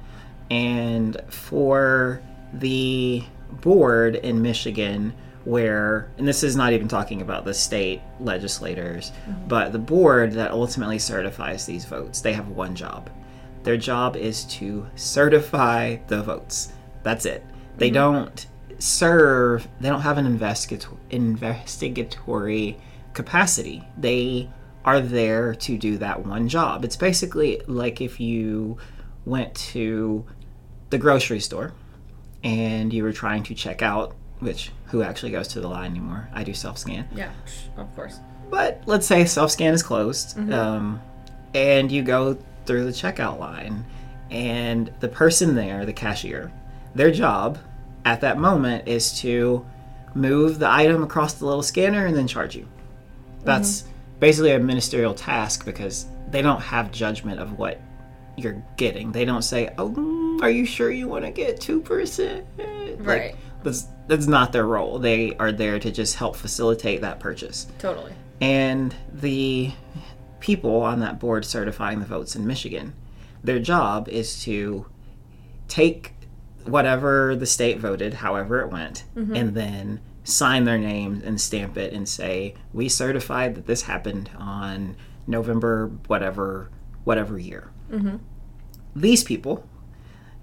And 0.49 1.21
for 1.29 2.21
the 2.53 3.23
board 3.61 4.15
in 4.15 4.41
michigan 4.41 5.13
where 5.43 6.09
and 6.17 6.27
this 6.27 6.43
is 6.43 6.55
not 6.55 6.73
even 6.73 6.87
talking 6.87 7.21
about 7.21 7.45
the 7.45 7.53
state 7.53 8.01
legislators 8.19 9.11
but 9.47 9.71
the 9.71 9.79
board 9.79 10.31
that 10.33 10.51
ultimately 10.51 10.99
certifies 10.99 11.65
these 11.65 11.85
votes 11.85 12.21
they 12.21 12.33
have 12.33 12.47
one 12.49 12.75
job. 12.75 13.09
Their 13.63 13.77
job 13.77 14.15
is 14.15 14.45
to 14.45 14.87
certify 14.95 15.97
the 16.07 16.23
votes. 16.23 16.71
That's 17.03 17.25
it. 17.25 17.43
They 17.77 17.89
don't 17.89 18.47
serve 18.79 19.67
they 19.79 19.89
don't 19.89 20.01
have 20.01 20.17
an 20.17 20.25
investigator, 20.25 20.89
investigatory 21.09 22.77
capacity. 23.13 23.83
They 23.97 24.49
are 24.85 24.99
there 25.01 25.55
to 25.55 25.77
do 25.77 25.97
that 25.97 26.25
one 26.25 26.47
job. 26.47 26.85
It's 26.85 26.95
basically 26.95 27.61
like 27.67 27.99
if 28.01 28.19
you 28.19 28.77
went 29.25 29.53
to 29.55 30.25
the 30.89 30.97
grocery 30.97 31.39
store 31.39 31.73
and 32.43 32.93
you 32.93 33.03
were 33.03 33.11
trying 33.11 33.43
to 33.43 33.55
check 33.55 33.81
out 33.81 34.15
which 34.39 34.71
who 34.85 35.01
actually 35.01 35.31
goes 35.31 35.47
to 35.49 35.59
the 35.61 35.67
line 35.67 35.91
anymore? 35.91 36.29
I 36.33 36.43
do 36.43 36.53
self-scan. 36.53 37.07
Yeah, 37.15 37.31
of 37.75 37.93
course. 37.95 38.19
but 38.49 38.81
let's 38.85 39.07
say 39.07 39.25
self 39.25 39.51
scan 39.51 39.73
is 39.73 39.83
closed, 39.83 40.37
um, 40.51 41.01
and 41.53 41.91
you 41.91 42.03
go 42.03 42.37
through 42.65 42.85
the 42.85 42.91
checkout 42.91 43.39
line, 43.39 43.83
and 44.29 44.93
the 44.99 45.07
person 45.07 45.55
there, 45.55 45.85
the 45.85 45.93
cashier, 45.93 46.51
their 46.93 47.11
job 47.11 47.57
at 48.07 48.21
that 48.21 48.37
moment 48.37 48.87
is 48.87 49.19
to 49.19 49.65
move 50.15 50.59
the 50.59 50.71
item 50.71 51.03
across 51.03 51.33
the 51.33 51.45
little 51.45 51.61
scanner 51.61 52.05
and 52.05 52.15
then 52.15 52.25
charge 52.25 52.55
you. 52.55 52.65
That's 53.43 53.83
basically 54.21 54.51
a 54.51 54.59
ministerial 54.59 55.13
task 55.13 55.65
because 55.65 56.05
they 56.31 56.41
don't 56.41 56.61
have 56.61 56.89
judgment 56.91 57.41
of 57.41 57.59
what 57.59 57.81
you're 58.37 58.63
getting. 58.77 59.11
They 59.11 59.25
don't 59.25 59.41
say, 59.41 59.73
"Oh, 59.77 59.89
mm, 59.89 60.41
are 60.41 60.49
you 60.49 60.65
sure 60.65 60.89
you 60.89 61.09
want 61.09 61.25
to 61.25 61.31
get 61.31 61.59
two 61.59 61.81
percent?" 61.81 62.45
Right. 62.99 63.35
That's 63.63 63.87
that's 64.07 64.27
not 64.27 64.53
their 64.53 64.65
role. 64.65 64.99
They 64.99 65.35
are 65.35 65.51
there 65.51 65.77
to 65.77 65.91
just 65.91 66.15
help 66.15 66.37
facilitate 66.37 67.01
that 67.01 67.19
purchase. 67.19 67.67
Totally. 67.77 68.13
And 68.39 68.95
the 69.13 69.73
people 70.39 70.81
on 70.81 71.01
that 71.01 71.19
board 71.19 71.43
certifying 71.43 71.99
the 71.99 72.05
votes 72.05 72.37
in 72.37 72.47
Michigan, 72.47 72.93
their 73.43 73.59
job 73.59 74.07
is 74.07 74.41
to 74.43 74.85
take 75.67 76.13
whatever 76.67 77.35
the 77.35 77.45
state 77.45 77.79
voted, 77.79 78.15
however 78.15 78.61
it 78.61 78.71
went, 78.71 79.05
mm-hmm. 79.15 79.35
and 79.35 79.55
then 79.55 80.01
sign 80.23 80.65
their 80.65 80.77
name 80.77 81.21
and 81.25 81.39
stamp 81.39 81.77
it 81.77 81.93
and 81.93 82.07
say, 82.07 82.53
"We 82.73 82.89
certified 82.89 83.55
that 83.55 83.67
this 83.67 83.83
happened 83.83 84.29
on 84.37 84.95
November 85.25 85.87
whatever 86.07 86.69
whatever 87.03 87.37
year." 87.37 87.71
Mm-hmm. 87.91 88.17
These 88.95 89.23
people 89.23 89.67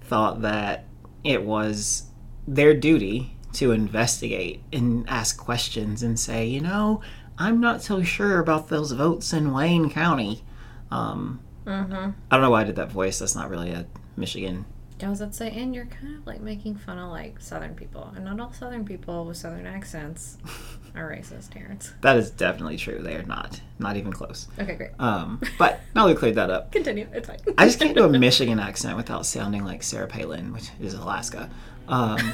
thought 0.01 0.41
that 0.41 0.85
it 1.23 1.43
was 1.43 2.03
their 2.47 2.73
duty 2.73 3.35
to 3.53 3.71
investigate 3.71 4.61
and 4.71 5.09
ask 5.09 5.37
questions 5.37 6.03
and 6.03 6.19
say, 6.19 6.45
you 6.45 6.61
know, 6.61 7.01
I'm 7.37 7.59
not 7.59 7.81
so 7.81 8.03
sure 8.03 8.39
about 8.39 8.69
those 8.69 8.91
votes 8.91 9.33
in 9.33 9.53
Wayne 9.53 9.89
County. 9.89 10.43
Um, 10.91 11.39
mm-hmm. 11.65 12.11
I 12.31 12.35
don't 12.35 12.41
know 12.41 12.51
why 12.51 12.61
I 12.61 12.65
did 12.65 12.75
that 12.75 12.91
voice. 12.91 13.19
That's 13.19 13.35
not 13.35 13.49
really 13.49 13.71
a 13.71 13.85
Michigan. 14.15 14.65
I 15.03 15.09
was 15.09 15.19
about 15.19 15.33
to 15.33 15.37
say, 15.37 15.51
and 15.51 15.75
you're 15.75 15.85
kind 15.85 16.15
of 16.15 16.25
like 16.25 16.39
making 16.39 16.75
fun 16.75 16.97
of 16.97 17.09
like 17.11 17.41
Southern 17.41 17.75
people, 17.75 18.13
and 18.15 18.23
not 18.23 18.39
all 18.39 18.53
Southern 18.53 18.85
people 18.85 19.25
with 19.25 19.35
Southern 19.35 19.65
accents 19.65 20.37
are 20.95 21.11
racist, 21.11 21.49
Terrence. 21.51 21.93
That 22.01 22.15
is 22.15 22.31
definitely 22.31 22.77
true. 22.77 22.99
They 22.99 23.15
are 23.15 23.23
not. 23.23 23.59
Not 23.77 23.97
even 23.97 24.13
close. 24.13 24.47
Okay, 24.57 24.75
great. 24.75 24.91
Um, 24.97 25.41
but 25.59 25.81
now 25.93 26.07
we 26.07 26.15
cleared 26.15 26.35
that 26.35 26.49
up. 26.49 26.71
Continue. 26.71 27.07
It's 27.13 27.27
fine. 27.27 27.39
I 27.57 27.65
just 27.65 27.77
can't 27.79 27.95
do 27.95 28.05
a 28.05 28.09
Michigan 28.19 28.57
accent 28.57 28.95
without 28.95 29.25
sounding 29.25 29.65
like 29.65 29.83
Sarah 29.83 30.07
Palin, 30.07 30.53
which 30.53 30.69
is 30.79 30.93
Alaska. 30.93 31.49
Um, 31.89 32.31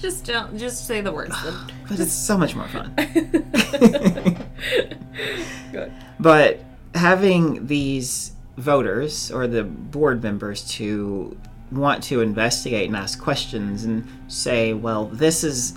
just 0.00 0.24
don't. 0.24 0.56
Just 0.56 0.86
say 0.86 1.00
the 1.00 1.10
words. 1.10 1.34
but 1.88 1.98
it's 1.98 2.12
so 2.12 2.38
much 2.38 2.54
more 2.54 2.68
fun. 2.68 2.94
Good. 5.72 5.92
But 6.20 6.60
having 6.94 7.66
these 7.66 8.32
voters 8.56 9.30
or 9.30 9.46
the 9.46 9.64
board 9.64 10.22
members 10.22 10.62
to 10.66 11.36
want 11.72 12.02
to 12.04 12.20
investigate 12.20 12.88
and 12.88 12.96
ask 12.96 13.20
questions 13.20 13.84
and 13.84 14.06
say, 14.28 14.72
well, 14.72 15.06
this 15.06 15.44
is, 15.44 15.76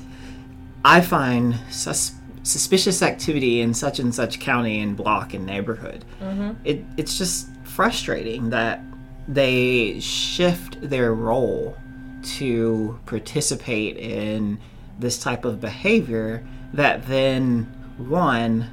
I 0.86 1.02
find 1.02 1.56
sus- 1.70 2.14
suspicious 2.44 3.02
activity 3.02 3.62
in 3.62 3.74
such 3.74 4.00
and 4.00 4.14
such 4.14 4.40
county 4.40 4.80
and 4.80 4.96
block 4.96 5.34
and 5.34 5.46
neighborhood. 5.46 6.06
Mm-hmm. 6.22 6.52
It, 6.64 6.84
it's 6.98 7.18
just 7.18 7.50
frustrating 7.64 8.50
that 8.52 8.82
they 9.28 10.00
shift 10.00 10.78
their 10.82 11.14
role 11.14 11.78
to 12.22 13.00
participate 13.06 13.98
in 13.98 14.60
this 14.98 15.20
type 15.20 15.46
of 15.46 15.62
behavior 15.62 16.46
that 16.74 17.08
then, 17.08 17.64
one, 17.98 18.70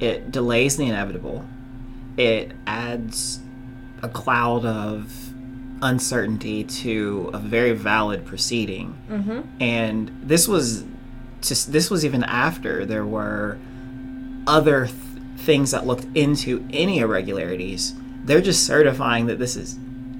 it 0.00 0.30
delays 0.30 0.76
the 0.76 0.86
inevitable 0.86 1.44
it 2.16 2.52
adds 2.66 3.40
a 4.02 4.08
cloud 4.08 4.64
of 4.64 5.12
uncertainty 5.82 6.64
to 6.64 7.30
a 7.34 7.38
very 7.38 7.72
valid 7.72 8.24
proceeding. 8.24 8.96
And 9.60 10.10
this 10.22 10.46
was 10.48 10.84
just 11.40 11.72
this 11.72 11.90
was 11.90 12.04
even 12.04 12.22
after 12.24 12.86
there 12.86 13.04
were 13.04 13.58
other 14.46 14.86
th- 14.86 14.96
things 15.38 15.72
that 15.72 15.86
looked 15.86 16.06
into 16.16 16.64
any 16.72 16.98
irregularities. 17.00 17.94
They're 18.24 18.40
just 18.40 18.64
certifying 18.64 19.26
that 19.26 19.38
this 19.40 19.56
is 19.56 19.74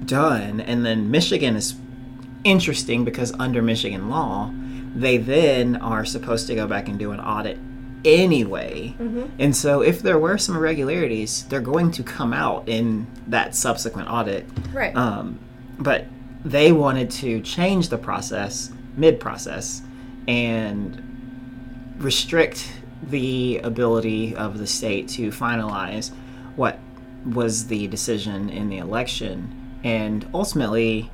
done, 0.05 0.59
and 0.59 0.85
then 0.85 1.09
Michigan 1.09 1.55
is 1.55 1.75
interesting 2.43 3.05
because 3.05 3.31
under 3.39 3.61
Michigan 3.61 4.09
law, 4.09 4.51
they 4.93 5.17
then 5.17 5.77
are 5.77 6.03
supposed 6.03 6.45
to 6.47 6.55
go 6.55 6.67
back 6.67 6.89
and 6.89 6.99
do 6.99 7.11
an 7.11 7.21
audit 7.21 7.57
anyway. 8.03 8.93
And 9.39 9.55
so 9.55 9.81
if 9.81 10.01
there 10.01 10.19
were 10.19 10.37
some 10.37 10.57
irregularities, 10.57 11.45
they're 11.45 11.61
going 11.61 11.91
to 11.91 12.03
come 12.03 12.33
out 12.33 12.67
in 12.67 13.07
that 13.27 13.55
subsequent 13.55 14.09
audit. 14.09 14.45
Right. 14.73 14.93
Um, 14.95 15.39
but 15.79 16.05
they 16.45 16.71
wanted 16.71 17.09
to 17.09 17.41
change 17.41 17.89
the 17.89 17.97
process 17.97 18.71
mid 18.95 19.19
process 19.19 19.81
and 20.27 21.01
restrict 21.97 22.71
the 23.01 23.59
ability 23.59 24.35
of 24.35 24.57
the 24.57 24.67
state 24.67 25.07
to 25.07 25.29
finalize 25.29 26.11
what 26.55 26.79
was 27.25 27.67
the 27.67 27.87
decision 27.87 28.49
in 28.49 28.69
the 28.69 28.77
election. 28.77 29.79
And 29.83 30.27
ultimately, 30.33 31.09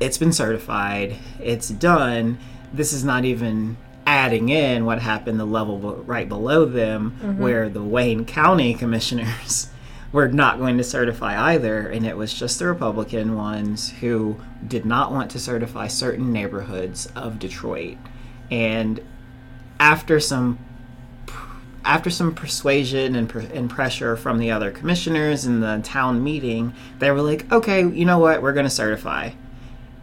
it's 0.00 0.18
been 0.18 0.32
certified, 0.32 1.16
it's 1.40 1.68
done. 1.68 2.38
This 2.72 2.92
is 2.92 3.04
not 3.04 3.24
even 3.24 3.76
adding 4.06 4.48
in 4.48 4.84
what 4.84 5.00
happened 5.00 5.38
the 5.38 5.44
level 5.44 5.78
right 5.78 6.28
below 6.28 6.64
them, 6.64 7.12
mm-hmm. 7.22 7.42
where 7.42 7.68
the 7.68 7.82
Wayne 7.82 8.24
County 8.24 8.74
commissioners 8.82 9.68
were 10.12 10.28
not 10.28 10.58
going 10.58 10.78
to 10.78 10.84
certify 10.84 11.52
either. 11.52 11.88
And 11.88 12.06
it 12.06 12.16
was 12.16 12.32
just 12.32 12.58
the 12.58 12.66
Republican 12.66 13.36
ones 13.36 13.90
who 14.00 14.40
did 14.66 14.84
not 14.84 15.12
want 15.12 15.30
to 15.32 15.38
certify 15.38 15.86
certain 15.86 16.32
neighborhoods 16.32 17.06
of 17.14 17.38
Detroit. 17.38 17.98
And 18.50 19.00
after 19.78 20.20
some 20.20 20.58
after 21.84 22.10
some 22.10 22.34
persuasion 22.34 23.14
and, 23.14 23.30
pr- 23.30 23.38
and 23.38 23.70
pressure 23.70 24.14
from 24.14 24.38
the 24.38 24.50
other 24.50 24.70
commissioners 24.70 25.46
in 25.46 25.60
the 25.60 25.80
town 25.82 26.22
meeting, 26.22 26.74
they 26.98 27.10
were 27.10 27.22
like, 27.22 27.50
"Okay, 27.50 27.80
you 27.80 28.04
know 28.04 28.18
what? 28.18 28.42
We're 28.42 28.52
going 28.52 28.66
to 28.66 28.70
certify." 28.70 29.30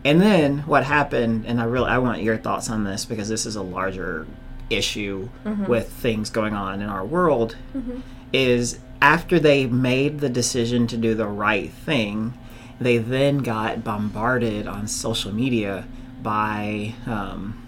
And 0.04 0.22
then 0.22 0.60
what 0.60 0.84
happened, 0.84 1.46
and 1.46 1.60
I 1.60 1.66
really 1.66 1.90
I 1.90 1.98
want 1.98 2.22
your 2.22 2.38
thoughts 2.38 2.70
on 2.70 2.84
this 2.84 3.06
because 3.06 3.30
this 3.30 3.46
is 3.46 3.56
a 3.56 3.62
larger 3.62 4.26
issue 4.70 5.30
mm-hmm. 5.44 5.66
with 5.66 5.92
things 5.92 6.30
going 6.30 6.54
on 6.54 6.82
in 6.82 6.90
our 6.90 7.06
world, 7.06 7.56
mm-hmm. 7.76 8.00
is 8.34 8.80
after 9.06 9.40
they 9.40 9.68
made 9.68 10.20
the 10.20 10.30
decision 10.30 10.88
to 10.88 10.98
do 10.98 11.14
the 11.14 11.28
right 11.28 11.72
thing, 11.72 12.34
they 12.80 12.98
then 12.98 13.38
got 13.38 13.84
bombarded 13.84 14.66
on 14.66 14.88
social 14.88 15.32
media 15.32 15.86
by 16.24 16.96
um, 17.06 17.64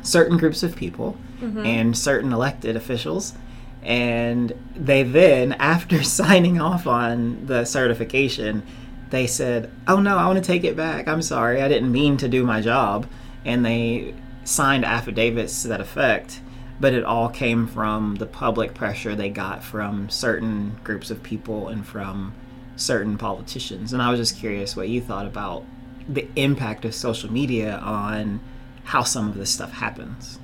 certain 0.00 0.38
groups 0.38 0.62
of 0.62 0.76
people 0.76 1.18
and 1.66 1.98
certain 1.98 2.32
elected 2.32 2.76
officials. 2.76 3.34
And 3.82 4.52
they 4.76 5.02
then, 5.02 5.52
after 5.58 6.04
signing 6.04 6.60
off 6.60 6.86
on 6.86 7.46
the 7.46 7.64
certification, 7.64 8.62
they 9.10 9.26
said, 9.26 9.72
Oh 9.88 9.98
no, 9.98 10.16
I 10.16 10.28
want 10.28 10.38
to 10.38 10.52
take 10.52 10.62
it 10.62 10.76
back. 10.76 11.08
I'm 11.08 11.20
sorry. 11.20 11.62
I 11.62 11.66
didn't 11.66 11.90
mean 11.90 12.16
to 12.18 12.28
do 12.28 12.44
my 12.44 12.60
job. 12.60 13.08
And 13.44 13.66
they 13.66 14.14
signed 14.44 14.84
affidavits 14.84 15.62
to 15.62 15.68
that 15.68 15.80
effect. 15.80 16.40
But 16.80 16.92
it 16.92 17.04
all 17.04 17.28
came 17.28 17.66
from 17.66 18.16
the 18.16 18.26
public 18.26 18.74
pressure 18.74 19.14
they 19.14 19.30
got 19.30 19.62
from 19.62 20.08
certain 20.10 20.78
groups 20.82 21.10
of 21.10 21.22
people 21.22 21.68
and 21.68 21.86
from 21.86 22.34
certain 22.76 23.16
politicians. 23.16 23.92
And 23.92 24.02
I 24.02 24.10
was 24.10 24.18
just 24.18 24.38
curious 24.38 24.76
what 24.76 24.88
you 24.88 25.00
thought 25.00 25.26
about 25.26 25.64
the 26.08 26.28
impact 26.36 26.84
of 26.84 26.94
social 26.94 27.32
media 27.32 27.76
on 27.78 28.40
how 28.84 29.02
some 29.02 29.28
of 29.28 29.36
this 29.36 29.50
stuff 29.50 29.72
happens. 29.72 30.38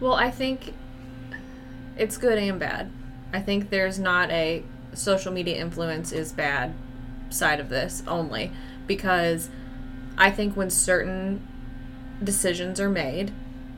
Well, 0.00 0.14
I 0.14 0.30
think 0.30 0.74
it's 1.96 2.16
good 2.16 2.38
and 2.38 2.58
bad. 2.58 2.90
I 3.32 3.40
think 3.40 3.70
there's 3.70 3.98
not 3.98 4.30
a 4.30 4.62
social 4.94 5.32
media 5.32 5.56
influence 5.56 6.12
is 6.12 6.32
bad 6.32 6.74
side 7.30 7.60
of 7.60 7.68
this 7.68 8.02
only 8.06 8.52
because 8.86 9.50
I 10.16 10.30
think 10.30 10.56
when 10.56 10.70
certain 10.70 11.46
decisions 12.22 12.80
are 12.80 12.88
made 12.88 13.32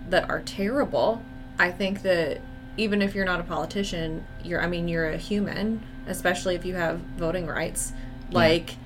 that 0.09 0.29
are 0.29 0.41
terrible, 0.41 1.23
I 1.59 1.71
think 1.71 2.03
that 2.03 2.41
even 2.77 3.01
if 3.01 3.15
you're 3.15 3.25
not 3.25 3.41
a 3.41 3.45
politician, 3.45 4.27
you're 4.43 4.61
I 4.61 4.67
mean 4.67 4.89
you're 4.89 5.11
a 5.11 5.17
human, 5.17 5.83
especially 6.07 6.55
if 6.55 6.65
you 6.65 6.75
have 6.75 6.99
voting 7.17 7.47
rights. 7.47 7.93
Like 8.31 8.77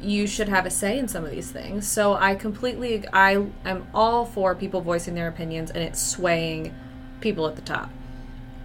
you 0.00 0.26
should 0.26 0.48
have 0.48 0.66
a 0.66 0.70
say 0.70 0.98
in 0.98 1.08
some 1.08 1.24
of 1.24 1.30
these 1.30 1.50
things. 1.50 1.86
So 1.86 2.14
I 2.14 2.34
completely 2.34 3.06
I 3.12 3.46
am 3.64 3.86
all 3.94 4.24
for 4.24 4.54
people 4.54 4.80
voicing 4.80 5.14
their 5.14 5.28
opinions 5.28 5.70
and 5.70 5.82
it's 5.82 6.00
swaying 6.00 6.74
people 7.20 7.46
at 7.46 7.56
the 7.56 7.62
top. 7.62 7.90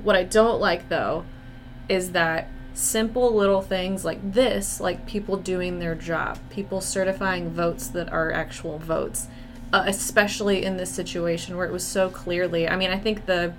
What 0.04 0.16
I 0.16 0.24
don't 0.24 0.60
like 0.60 0.90
though 0.90 1.26
is 1.88 2.12
that 2.12 2.48
simple 2.74 3.34
little 3.34 3.62
things 3.62 4.06
like 4.06 4.34
this, 4.34 4.80
like 4.80 5.06
people 5.06 5.38
doing 5.38 5.80
their 5.80 5.96
job, 5.96 6.40
people 6.50 6.82
certifying 6.82 7.50
votes 7.50 7.88
that 7.90 8.12
are 8.12 8.32
actual 8.32 8.80
votes, 8.80 9.28
uh, 9.74 9.84
especially 9.88 10.64
in 10.64 10.78
this 10.78 10.90
situation 10.92 11.56
where 11.58 11.66
it 11.66 11.72
was 11.72 11.86
so 11.86 12.10
clearly. 12.10 12.68
I 12.68 12.76
mean, 12.76 12.90
I 12.92 12.98
think 13.00 13.26
the 13.26 13.54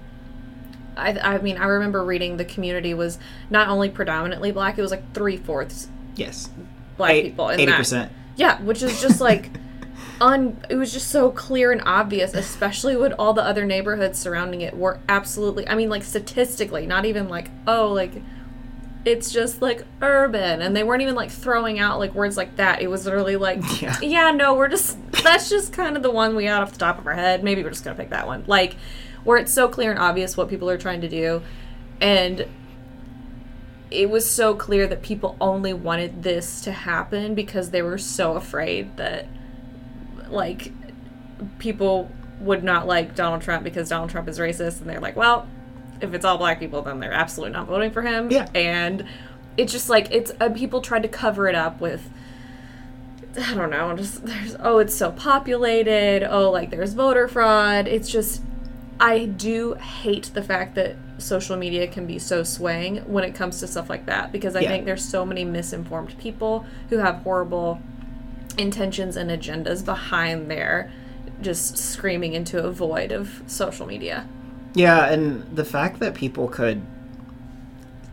I, 0.96 1.18
I 1.18 1.38
mean, 1.38 1.56
I 1.56 1.64
remember 1.64 2.04
reading 2.04 2.36
the 2.36 2.44
community 2.44 2.92
was 2.92 3.18
not 3.48 3.68
only 3.68 3.88
predominantly 3.88 4.52
black; 4.52 4.78
it 4.78 4.82
was 4.82 4.90
like 4.90 5.12
three 5.14 5.36
fourths 5.38 5.88
Yes. 6.16 6.50
black 6.98 7.12
Eight- 7.12 7.24
people. 7.24 7.48
in 7.48 7.60
80%. 7.60 7.90
That. 7.90 8.10
Yeah, 8.36 8.60
which 8.62 8.82
is 8.82 9.00
just 9.00 9.20
like 9.20 9.50
un 10.20 10.56
it 10.68 10.74
was 10.76 10.92
just 10.92 11.08
so 11.08 11.30
clear 11.30 11.72
and 11.72 11.80
obvious 11.84 12.34
especially 12.34 12.94
when 12.96 13.12
all 13.14 13.32
the 13.32 13.42
other 13.42 13.64
neighborhoods 13.64 14.18
surrounding 14.18 14.60
it 14.60 14.76
were 14.76 15.00
absolutely 15.08 15.66
i 15.68 15.74
mean 15.74 15.88
like 15.88 16.04
statistically 16.04 16.86
not 16.86 17.04
even 17.04 17.28
like 17.28 17.50
oh 17.66 17.88
like 17.88 18.12
it's 19.04 19.32
just 19.32 19.60
like 19.60 19.84
urban 20.00 20.62
and 20.62 20.76
they 20.76 20.84
weren't 20.84 21.02
even 21.02 21.14
like 21.14 21.30
throwing 21.30 21.78
out 21.78 21.98
like 21.98 22.14
words 22.14 22.36
like 22.36 22.56
that. 22.56 22.82
It 22.82 22.88
was 22.88 23.04
literally 23.04 23.36
like 23.36 23.60
Yeah. 23.82 23.98
yeah 24.00 24.30
no 24.30 24.54
we're 24.54 24.68
just 24.68 24.96
that's 25.10 25.50
just 25.50 25.72
kind 25.72 25.96
of 25.96 26.02
the 26.02 26.10
one 26.10 26.36
we 26.36 26.44
got 26.44 26.62
off 26.62 26.72
the 26.72 26.78
top 26.78 26.98
of 26.98 27.06
our 27.06 27.14
head. 27.14 27.42
Maybe 27.42 27.62
we're 27.62 27.70
just 27.70 27.84
gonna 27.84 27.96
pick 27.96 28.10
that 28.10 28.26
one. 28.26 28.44
Like 28.46 28.76
where 29.24 29.38
it's 29.38 29.52
so 29.52 29.68
clear 29.68 29.90
and 29.90 29.98
obvious 29.98 30.36
what 30.36 30.48
people 30.48 30.68
are 30.70 30.78
trying 30.78 31.00
to 31.00 31.08
do 31.08 31.42
and 32.00 32.46
it 33.90 34.08
was 34.08 34.28
so 34.28 34.54
clear 34.54 34.86
that 34.86 35.02
people 35.02 35.36
only 35.40 35.72
wanted 35.72 36.22
this 36.22 36.62
to 36.62 36.72
happen 36.72 37.34
because 37.34 37.70
they 37.70 37.82
were 37.82 37.98
so 37.98 38.34
afraid 38.34 38.96
that 38.96 39.26
like 40.28 40.72
people 41.58 42.10
would 42.40 42.64
not 42.64 42.86
like 42.86 43.14
Donald 43.14 43.42
Trump 43.42 43.62
because 43.64 43.88
Donald 43.90 44.10
Trump 44.10 44.28
is 44.28 44.38
racist 44.38 44.80
and 44.80 44.88
they're 44.88 45.00
like, 45.00 45.14
well, 45.14 45.46
if 46.02 46.12
it's 46.14 46.24
all 46.24 46.36
black 46.38 46.58
people 46.58 46.82
then 46.82 47.00
they're 47.00 47.12
absolutely 47.12 47.52
not 47.52 47.66
voting 47.66 47.90
for 47.90 48.02
him. 48.02 48.30
Yeah. 48.30 48.48
And 48.54 49.06
it's 49.56 49.72
just 49.72 49.88
like 49.88 50.08
it's 50.10 50.32
uh, 50.40 50.48
people 50.50 50.80
tried 50.80 51.02
to 51.02 51.08
cover 51.08 51.48
it 51.48 51.54
up 51.54 51.80
with 51.80 52.08
I 53.40 53.54
don't 53.54 53.70
know, 53.70 53.96
just 53.96 54.26
there's 54.26 54.56
oh 54.60 54.78
it's 54.78 54.94
so 54.94 55.10
populated, 55.12 56.22
oh 56.30 56.50
like 56.50 56.70
there's 56.70 56.92
voter 56.92 57.28
fraud. 57.28 57.88
It's 57.88 58.10
just 58.10 58.42
I 59.00 59.24
do 59.24 59.74
hate 59.74 60.30
the 60.34 60.42
fact 60.42 60.74
that 60.74 60.96
social 61.18 61.56
media 61.56 61.86
can 61.86 62.06
be 62.06 62.18
so 62.18 62.42
swaying 62.42 62.96
when 62.98 63.24
it 63.24 63.34
comes 63.34 63.60
to 63.60 63.66
stuff 63.66 63.88
like 63.88 64.06
that 64.06 64.32
because 64.32 64.54
I 64.56 64.60
Yeah. 64.60 64.68
think 64.70 64.84
there's 64.84 65.04
so 65.04 65.24
many 65.24 65.44
misinformed 65.44 66.16
people 66.18 66.66
who 66.90 66.98
have 66.98 67.16
horrible 67.16 67.80
intentions 68.58 69.16
and 69.16 69.30
agendas 69.30 69.84
behind 69.84 70.50
their 70.50 70.90
just 71.40 71.78
screaming 71.78 72.34
into 72.34 72.62
a 72.62 72.70
void 72.70 73.12
of 73.12 73.42
social 73.46 73.86
media. 73.86 74.26
Yeah, 74.74 75.06
and 75.06 75.54
the 75.54 75.64
fact 75.64 76.00
that 76.00 76.14
people 76.14 76.48
could 76.48 76.82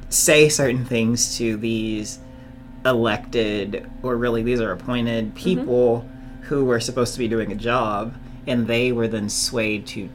say 0.09 0.49
certain 0.49 0.85
things 0.85 1.37
to 1.37 1.55
these 1.57 2.19
elected, 2.85 3.89
or 4.03 4.15
really 4.17 4.43
these 4.43 4.59
are 4.59 4.71
appointed 4.71 5.35
people 5.35 6.07
who 6.43 6.65
were 6.65 6.79
supposed 6.79 7.13
to 7.13 7.19
be 7.19 7.27
doing 7.27 7.51
a 7.51 7.55
job, 7.55 8.13
and 8.47 8.67
they 8.67 8.91
were 8.91 9.07
then 9.07 9.29
swayed 9.29 9.85
to 9.87 10.09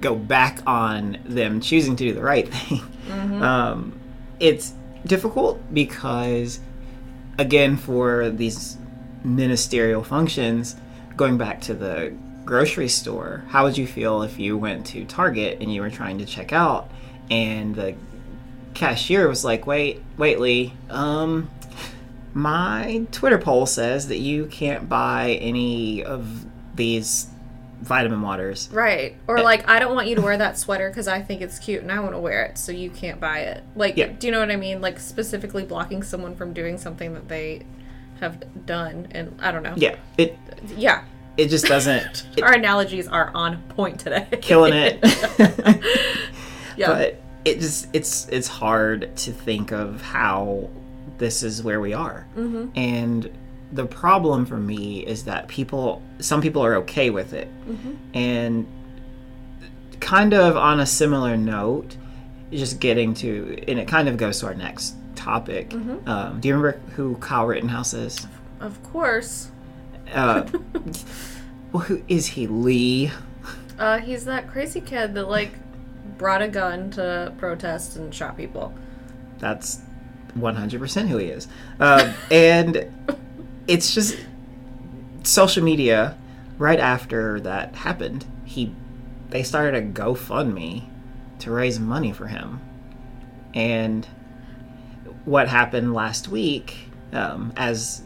go 0.00 0.14
back 0.14 0.60
on 0.66 1.18
them 1.24 1.60
choosing 1.60 1.96
to 1.96 2.04
do 2.04 2.12
the 2.12 2.22
right 2.22 2.48
thing. 2.54 2.80
Um, 3.42 3.98
it's 4.38 4.72
difficult 5.04 5.60
because, 5.74 6.60
again, 7.38 7.76
for 7.76 8.30
these 8.30 8.76
ministerial 9.24 10.04
functions, 10.04 10.76
going 11.16 11.36
back 11.36 11.60
to 11.62 11.74
the 11.74 12.14
grocery 12.48 12.88
store, 12.88 13.44
how 13.48 13.64
would 13.64 13.76
you 13.76 13.86
feel 13.86 14.22
if 14.22 14.38
you 14.38 14.56
went 14.56 14.86
to 14.86 15.04
Target 15.04 15.58
and 15.60 15.70
you 15.70 15.82
were 15.82 15.90
trying 15.90 16.16
to 16.16 16.24
check 16.24 16.50
out 16.50 16.90
and 17.30 17.74
the 17.74 17.94
cashier 18.72 19.28
was 19.28 19.44
like, 19.44 19.66
"Wait, 19.66 20.00
wait, 20.16 20.40
Lee. 20.40 20.72
Um 20.88 21.50
my 22.32 23.06
Twitter 23.12 23.36
poll 23.36 23.66
says 23.66 24.08
that 24.08 24.16
you 24.16 24.46
can't 24.46 24.88
buy 24.88 25.38
any 25.42 26.02
of 26.02 26.46
these 26.74 27.26
vitamin 27.82 28.22
waters." 28.22 28.70
Right. 28.72 29.14
Or 29.26 29.42
like 29.42 29.68
I 29.68 29.78
don't 29.78 29.94
want 29.94 30.08
you 30.08 30.14
to 30.14 30.22
wear 30.22 30.38
that 30.38 30.56
sweater 30.56 30.90
cuz 30.90 31.06
I 31.06 31.20
think 31.20 31.42
it's 31.42 31.58
cute 31.58 31.82
and 31.82 31.92
I 31.92 32.00
want 32.00 32.12
to 32.14 32.18
wear 32.18 32.44
it 32.46 32.56
so 32.56 32.72
you 32.72 32.88
can't 32.88 33.20
buy 33.20 33.40
it. 33.40 33.62
Like 33.76 33.98
Yeah. 33.98 34.06
do 34.18 34.26
you 34.26 34.32
know 34.32 34.40
what 34.40 34.50
I 34.50 34.56
mean? 34.56 34.80
Like 34.80 34.98
specifically 35.00 35.64
blocking 35.64 36.02
someone 36.02 36.34
from 36.34 36.54
doing 36.54 36.78
something 36.78 37.12
that 37.12 37.28
they 37.28 37.66
have 38.20 38.42
done 38.64 39.08
and 39.10 39.38
I 39.38 39.52
don't 39.52 39.62
know. 39.62 39.74
Yeah, 39.76 39.96
it 40.16 40.38
Yeah. 40.74 41.02
It 41.38 41.48
just 41.48 41.64
doesn't 41.66 42.26
it, 42.36 42.42
Our 42.42 42.52
analogies 42.52 43.08
are 43.08 43.30
on 43.34 43.62
point 43.70 44.00
today. 44.00 44.26
killing 44.42 44.74
it. 44.74 44.98
yeah. 46.76 46.88
but 46.88 47.22
it 47.44 47.60
just 47.60 47.88
it's 47.94 48.28
it's 48.28 48.48
hard 48.48 49.16
to 49.16 49.32
think 49.32 49.72
of 49.72 50.02
how 50.02 50.68
this 51.18 51.42
is 51.42 51.62
where 51.62 51.80
we 51.80 51.94
are 51.94 52.26
Mm-hmm. 52.36 52.66
and 52.76 53.30
the 53.72 53.84
problem 53.86 54.46
for 54.46 54.56
me 54.56 55.04
is 55.06 55.24
that 55.24 55.46
people 55.48 56.02
some 56.20 56.40
people 56.40 56.62
are 56.64 56.74
okay 56.76 57.10
with 57.10 57.32
it 57.32 57.48
Mm-hmm. 57.68 57.92
and 58.14 58.66
kind 60.00 60.32
of 60.34 60.56
on 60.56 60.80
a 60.80 60.86
similar 60.86 61.36
note 61.36 61.96
just 62.52 62.80
getting 62.80 63.12
to 63.14 63.62
and 63.68 63.78
it 63.78 63.86
kind 63.88 64.08
of 64.08 64.16
goes 64.16 64.40
to 64.40 64.46
our 64.46 64.54
next 64.54 64.94
topic 65.16 65.70
Mm-hmm. 65.70 66.08
um, 66.08 66.40
do 66.40 66.48
you 66.48 66.54
remember 66.56 66.78
who 66.96 67.14
kyle 67.16 67.46
rittenhouse 67.46 67.94
is 67.94 68.26
of 68.60 68.80
course. 68.84 69.50
uh, 70.14 70.42
well, 71.72 71.84
who 71.84 72.02
is 72.08 72.26
he 72.28 72.46
lee 72.46 73.10
Uh 73.78 73.98
he's 73.98 74.24
that 74.24 74.48
crazy 74.48 74.80
kid 74.80 75.14
that 75.14 75.28
like 75.28 75.52
brought 76.18 76.42
a 76.42 76.48
gun 76.48 76.90
to 76.90 77.32
protest 77.38 77.96
and 77.96 78.14
shot 78.14 78.36
people. 78.36 78.74
That's 79.38 79.80
100% 80.36 81.08
who 81.08 81.16
he 81.18 81.26
is. 81.26 81.48
Um, 81.80 82.12
and 82.30 82.92
it's 83.66 83.94
just 83.94 84.18
social 85.22 85.62
media. 85.64 86.18
Right 86.58 86.80
after 86.80 87.38
that 87.40 87.76
happened, 87.76 88.26
he 88.44 88.74
they 89.30 89.44
started 89.44 89.76
a 89.76 89.86
GoFundMe 89.86 90.84
to 91.38 91.50
raise 91.52 91.78
money 91.78 92.12
for 92.12 92.26
him. 92.26 92.60
And 93.54 94.06
what 95.24 95.46
happened 95.48 95.94
last 95.94 96.26
week, 96.26 96.88
um, 97.12 97.52
as 97.56 98.02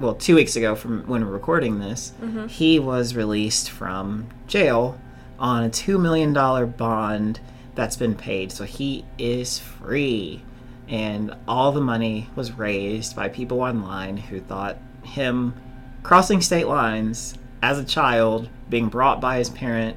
well, 0.00 0.14
two 0.14 0.34
weeks 0.34 0.56
ago 0.56 0.74
from 0.74 1.06
when 1.06 1.24
we're 1.24 1.32
recording 1.32 1.78
this, 1.78 2.12
he 2.48 2.78
was 2.78 3.14
released 3.14 3.70
from 3.70 4.28
jail 4.46 4.98
on 5.38 5.64
a 5.64 5.70
$2 5.70 6.00
million 6.00 6.32
bond 6.32 7.40
that's 7.74 7.96
been 7.96 8.14
paid. 8.14 8.52
So 8.52 8.64
he 8.64 9.04
is 9.18 9.58
free. 9.58 10.42
And 10.88 11.34
all 11.48 11.72
the 11.72 11.80
money 11.80 12.28
was 12.36 12.52
raised 12.52 13.16
by 13.16 13.28
people 13.28 13.60
online 13.60 14.16
who 14.16 14.40
thought 14.40 14.76
him 15.02 15.54
crossing 16.02 16.40
state 16.40 16.66
lines 16.66 17.34
as 17.62 17.78
a 17.78 17.84
child, 17.84 18.48
being 18.68 18.88
brought 18.88 19.20
by 19.20 19.38
his 19.38 19.48
parent, 19.48 19.96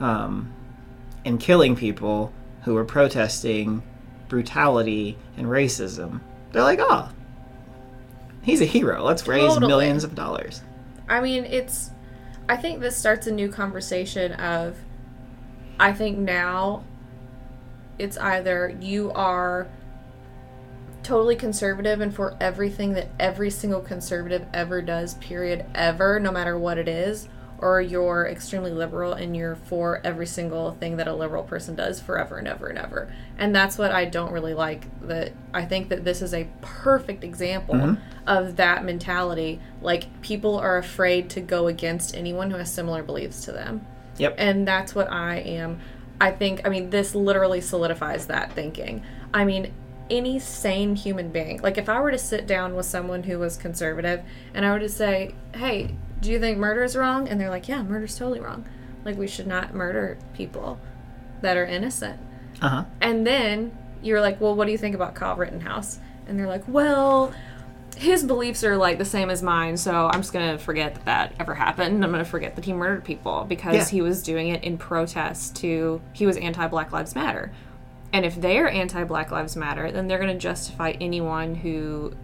um, 0.00 0.52
and 1.24 1.40
killing 1.40 1.74
people 1.74 2.32
who 2.64 2.74
were 2.74 2.84
protesting 2.84 3.82
brutality 4.28 5.16
and 5.36 5.46
racism. 5.46 6.20
They're 6.52 6.62
like, 6.62 6.80
oh, 6.82 7.10
he's 8.44 8.60
a 8.60 8.66
hero. 8.66 9.02
Let's 9.02 9.26
raise 9.26 9.54
Totally. 9.54 9.66
millions 9.68 10.04
of 10.04 10.14
dollars. 10.14 10.62
I 11.08 11.20
mean, 11.20 11.44
it's. 11.44 11.90
I 12.48 12.56
think 12.56 12.80
this 12.80 12.96
starts 12.96 13.26
a 13.26 13.32
new 13.32 13.48
conversation 13.48 14.32
of. 14.32 14.76
I 15.80 15.92
think 15.92 16.18
now 16.18 16.84
it's 17.98 18.16
either 18.16 18.76
you 18.80 19.10
are 19.12 19.66
totally 21.02 21.36
conservative 21.36 22.00
and 22.00 22.14
for 22.14 22.36
everything 22.40 22.94
that 22.94 23.08
every 23.20 23.50
single 23.50 23.80
conservative 23.80 24.46
ever 24.54 24.80
does, 24.80 25.14
period, 25.14 25.66
ever, 25.74 26.18
no 26.18 26.32
matter 26.32 26.58
what 26.58 26.78
it 26.78 26.88
is, 26.88 27.28
or 27.58 27.80
you're 27.80 28.26
extremely 28.26 28.70
liberal 28.70 29.12
and 29.12 29.36
you're 29.36 29.56
for 29.56 30.00
every 30.04 30.26
single 30.26 30.72
thing 30.72 30.96
that 30.96 31.08
a 31.08 31.14
liberal 31.14 31.42
person 31.42 31.74
does 31.74 32.00
forever 32.00 32.36
and 32.36 32.48
ever 32.48 32.68
and 32.68 32.78
ever. 32.78 33.12
And 33.38 33.54
that's 33.54 33.78
what 33.78 33.92
I 33.92 34.04
don't 34.04 34.32
really 34.32 34.54
like. 34.54 34.86
That 35.06 35.32
I 35.52 35.64
think 35.64 35.88
that 35.88 36.04
this 36.04 36.20
is 36.20 36.34
a 36.34 36.46
perfect 36.60 37.24
example 37.24 37.74
mm-hmm. 37.74 38.28
of 38.28 38.56
that 38.56 38.84
mentality. 38.84 39.60
Like 39.80 40.22
people 40.22 40.58
are 40.58 40.76
afraid 40.76 41.30
to 41.30 41.40
go 41.40 41.66
against 41.68 42.14
anyone 42.14 42.50
who 42.50 42.56
has 42.58 42.72
similar 42.72 43.02
beliefs 43.02 43.44
to 43.44 43.52
them. 43.52 43.86
Yep. 44.18 44.34
And 44.38 44.66
that's 44.66 44.94
what 44.94 45.10
I 45.10 45.36
am. 45.36 45.80
I 46.20 46.30
think, 46.30 46.62
I 46.64 46.68
mean, 46.68 46.90
this 46.90 47.14
literally 47.14 47.60
solidifies 47.60 48.26
that 48.26 48.52
thinking. 48.52 49.02
I 49.32 49.44
mean, 49.44 49.72
any 50.10 50.38
sane 50.38 50.96
human 50.96 51.30
being, 51.30 51.60
like 51.62 51.78
if 51.78 51.88
I 51.88 52.00
were 52.00 52.10
to 52.10 52.18
sit 52.18 52.46
down 52.46 52.74
with 52.74 52.86
someone 52.86 53.22
who 53.24 53.38
was 53.38 53.56
conservative 53.56 54.22
and 54.52 54.64
I 54.64 54.72
were 54.72 54.78
to 54.78 54.88
say, 54.88 55.34
hey, 55.54 55.94
do 56.24 56.32
you 56.32 56.40
think 56.40 56.58
murder 56.58 56.82
is 56.82 56.96
wrong? 56.96 57.28
And 57.28 57.40
they're 57.40 57.50
like, 57.50 57.68
yeah, 57.68 57.82
murder's 57.82 58.16
totally 58.18 58.40
wrong. 58.40 58.64
Like, 59.04 59.16
we 59.16 59.26
should 59.26 59.46
not 59.46 59.74
murder 59.74 60.18
people 60.34 60.78
that 61.42 61.56
are 61.56 61.64
innocent. 61.64 62.18
Uh 62.62 62.68
huh. 62.68 62.84
And 63.00 63.26
then 63.26 63.76
you're 64.02 64.20
like, 64.20 64.40
well, 64.40 64.54
what 64.54 64.66
do 64.66 64.72
you 64.72 64.78
think 64.78 64.94
about 64.94 65.14
Kyle 65.14 65.36
Rittenhouse? 65.36 65.98
And 66.26 66.38
they're 66.38 66.46
like, 66.46 66.64
well, 66.66 67.32
his 67.96 68.24
beliefs 68.24 68.64
are 68.64 68.76
like 68.76 68.98
the 68.98 69.04
same 69.04 69.30
as 69.30 69.42
mine, 69.42 69.76
so 69.76 70.06
I'm 70.08 70.20
just 70.20 70.32
gonna 70.32 70.58
forget 70.58 70.94
that 70.94 71.04
that 71.04 71.34
ever 71.38 71.54
happened. 71.54 72.04
I'm 72.04 72.10
gonna 72.10 72.24
forget 72.24 72.56
that 72.56 72.64
he 72.64 72.72
murdered 72.72 73.04
people 73.04 73.44
because 73.48 73.74
Yeah. 73.74 73.84
he 73.84 74.02
was 74.02 74.22
doing 74.22 74.48
it 74.48 74.64
in 74.64 74.78
protest 74.78 75.54
to 75.56 76.00
he 76.12 76.26
was 76.26 76.36
anti 76.38 76.66
Black 76.66 76.90
Lives 76.92 77.14
Matter. 77.14 77.52
And 78.12 78.24
if 78.24 78.40
they're 78.40 78.68
anti 78.68 79.04
Black 79.04 79.30
Lives 79.30 79.54
Matter, 79.54 79.92
then 79.92 80.08
they're 80.08 80.18
gonna 80.18 80.38
justify 80.38 80.94
anyone 81.00 81.54
who 81.54 82.14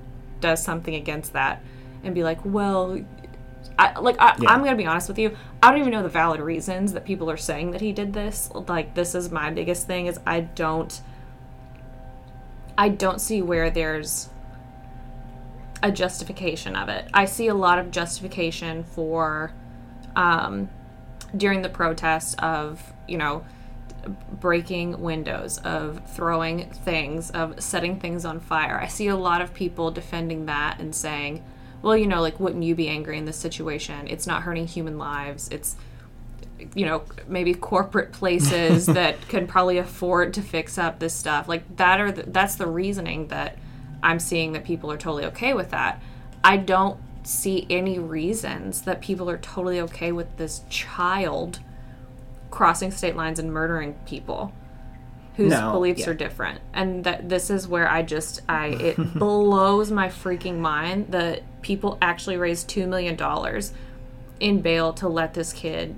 does 0.41 0.63
something 0.63 0.95
against 0.95 1.35
that 1.35 1.63
and 2.03 2.15
be 2.15 2.25
like, 2.25 2.39
well, 2.45 2.99
I, 3.81 3.99
like 3.99 4.17
I, 4.21 4.37
Yeah. 4.39 4.51
I'm 4.51 4.63
gonna 4.63 4.77
be 4.77 4.87
honest 4.87 5.09
with 5.09 5.19
you. 5.19 5.37
I 5.63 5.71
don't 5.71 5.81
even 5.81 5.93
know 5.93 6.03
the 6.03 6.09
valid 6.09 6.41
reasons 6.41 6.93
that 6.93 7.05
people 7.05 7.31
are 7.31 7.37
saying 7.37 7.71
that 7.71 7.81
he 7.81 7.93
did 7.93 8.13
this. 8.13 8.51
Like 8.55 8.95
this 8.95 9.15
is 9.15 9.31
my 9.31 9.51
biggest 9.51 9.87
thing 9.87 10.07
is 10.07 10.21
I 10.27 10.41
don't 10.41 11.01
I 12.77 12.89
don't 12.89 13.21
see 13.21 13.43
where 13.43 13.71
there's 13.71 14.31
a 15.83 15.91
justification 15.91 16.77
of 16.77 16.89
it. 16.89 17.09
I 17.13 17.25
see 17.25 17.49
a 17.49 17.55
lot 17.55 17.79
of 17.79 17.91
justification 17.91 18.85
for 18.85 19.53
um, 20.17 20.69
during 21.37 21.63
the 21.63 21.69
protests 21.69 22.35
of 22.39 22.93
you 23.09 23.17
know 23.19 23.45
breaking 24.31 25.01
windows, 25.01 25.59
of 25.59 26.03
throwing 26.07 26.71
things, 26.71 27.31
of 27.31 27.63
setting 27.63 28.01
things 28.01 28.25
on 28.25 28.41
fire. 28.41 28.79
I 28.81 28.89
see 28.89 29.09
a 29.09 29.17
lot 29.17 29.41
of 29.43 29.53
people 29.53 29.91
defending 29.91 30.47
that 30.47 30.81
and 30.81 30.95
saying, 30.95 31.43
well, 31.83 31.97
you 31.97 32.07
know, 32.07 32.21
like, 32.21 32.39
wouldn't 32.41 32.63
you 32.63 32.75
be 32.75 32.89
angry 32.89 33.17
in 33.19 33.25
this 33.25 33.37
situation? 33.37 34.07
It's 34.09 34.27
not 34.27 34.43
hurting 34.43 34.67
human 34.67 34.99
lives. 34.99 35.49
It's, 35.51 35.77
you 36.75 36.85
know, 36.87 37.03
maybe 37.27 37.55
corporate 37.55 38.13
places 38.21 38.87
that 38.99 39.29
can 39.29 39.47
probably 39.47 39.79
afford 39.79 40.35
to 40.35 40.43
fix 40.43 40.79
up 40.79 40.99
this 40.99 41.15
stuff. 41.15 41.49
Like, 41.49 41.77
that 41.77 42.01
are 42.01 42.13
the, 42.13 42.25
that's 42.25 42.57
the 42.57 42.67
reasoning 42.67 43.29
that 43.29 43.57
I'm 44.03 44.19
seeing 44.19 44.53
that 44.53 44.65
people 44.65 44.91
are 44.91 44.97
totally 44.99 45.25
okay 45.27 45.55
with 45.55 45.71
that. 45.71 46.03
I 46.43 46.57
don't 46.57 46.99
see 47.23 47.67
any 47.69 47.99
reasons 47.99 48.83
that 48.83 49.01
people 49.01 49.29
are 49.29 49.39
totally 49.39 49.81
okay 49.81 50.11
with 50.11 50.37
this 50.39 50.63
child 50.71 51.61
crossing 52.51 52.91
state 52.91 53.15
lines 53.15 53.39
and 53.39 53.53
murdering 53.53 53.95
people 54.07 54.53
whose 55.37 55.53
No, 55.53 55.73
beliefs 55.73 56.01
yeah. 56.01 56.11
are 56.11 56.15
different 56.15 56.61
and 56.73 57.05
that 57.05 57.29
this 57.29 57.51
is 57.51 57.69
where 57.69 57.89
i 57.89 58.03
just 58.03 58.41
i 58.49 58.69
it 58.69 58.97
blows 59.15 59.91
my 59.93 60.09
freaking 60.09 60.59
mind 60.59 61.13
that 61.13 61.43
people 61.63 61.99
actually 62.01 62.37
raised 62.37 62.69
two 62.69 62.87
million 62.87 63.17
dollars 63.17 63.73
in 64.39 64.61
bail 64.61 64.93
to 64.95 65.09
let 65.09 65.35
this 65.35 65.53
kid 65.53 65.97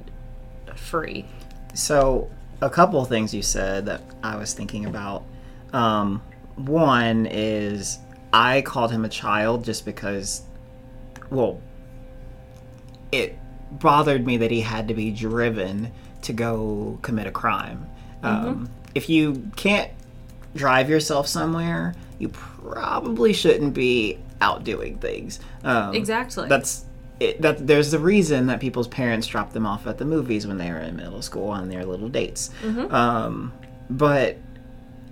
free 0.75 1.25
So, 1.75 2.31
a 2.61 2.71
couple 2.71 3.01
of 3.01 3.09
things 3.09 3.35
you 3.35 3.43
said 3.43 3.87
that 3.87 4.03
I 4.23 4.37
was 4.37 4.55
thinking 4.55 4.87
about. 4.87 5.25
Um, 5.73 6.23
one 6.57 7.27
is 7.27 7.99
I 8.33 8.63
called 8.63 8.91
him 8.91 9.05
a 9.05 9.09
child 9.09 9.65
just 9.65 9.85
because, 9.85 10.43
well, 11.31 11.61
it 13.11 13.39
bothered 13.73 14.27
me 14.27 14.37
that 14.39 14.51
he 14.51 14.61
had 14.61 14.89
to 14.89 14.95
be 14.95 15.11
driven 15.11 15.93
to 16.23 16.33
go 16.33 16.99
commit 17.03 17.27
a 17.27 17.31
crime. 17.31 17.87
Um, 18.23 18.71
if 18.95 19.09
you 19.09 19.51
can't 19.57 19.91
drive 20.55 20.89
yourself 20.89 21.27
somewhere, 21.27 21.95
you 22.19 22.29
probably 22.29 23.33
shouldn't 23.33 23.75
be 23.75 24.19
out 24.43 24.65
doing 24.65 24.99
things. 24.99 25.41
Um, 25.65 25.95
Exactly. 25.95 26.49
That's 26.49 26.85
it, 27.21 27.41
that. 27.43 27.67
There's 27.67 27.91
the 27.91 27.99
reason 27.99 28.47
that 28.49 28.61
people's 28.61 28.89
parents 28.89 29.27
drop 29.27 29.53
them 29.53 29.67
off 29.67 29.87
at 29.87 29.97
the 29.99 30.05
movies 30.05 30.47
when 30.47 30.59
they 30.59 30.71
were 30.71 30.81
in 30.81 30.97
middle 30.97 31.23
school 31.23 31.49
on 31.49 31.69
their 31.69 31.85
little 31.87 32.09
dates. 32.09 32.51
Um, 32.93 33.53
but 33.89 34.37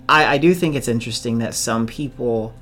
I, 0.09 0.35
I 0.35 0.37
do 0.37 0.53
think 0.53 0.75
it's 0.75 0.87
interesting 0.87 1.39
that 1.39 1.53
some 1.55 1.87
people 1.87 2.53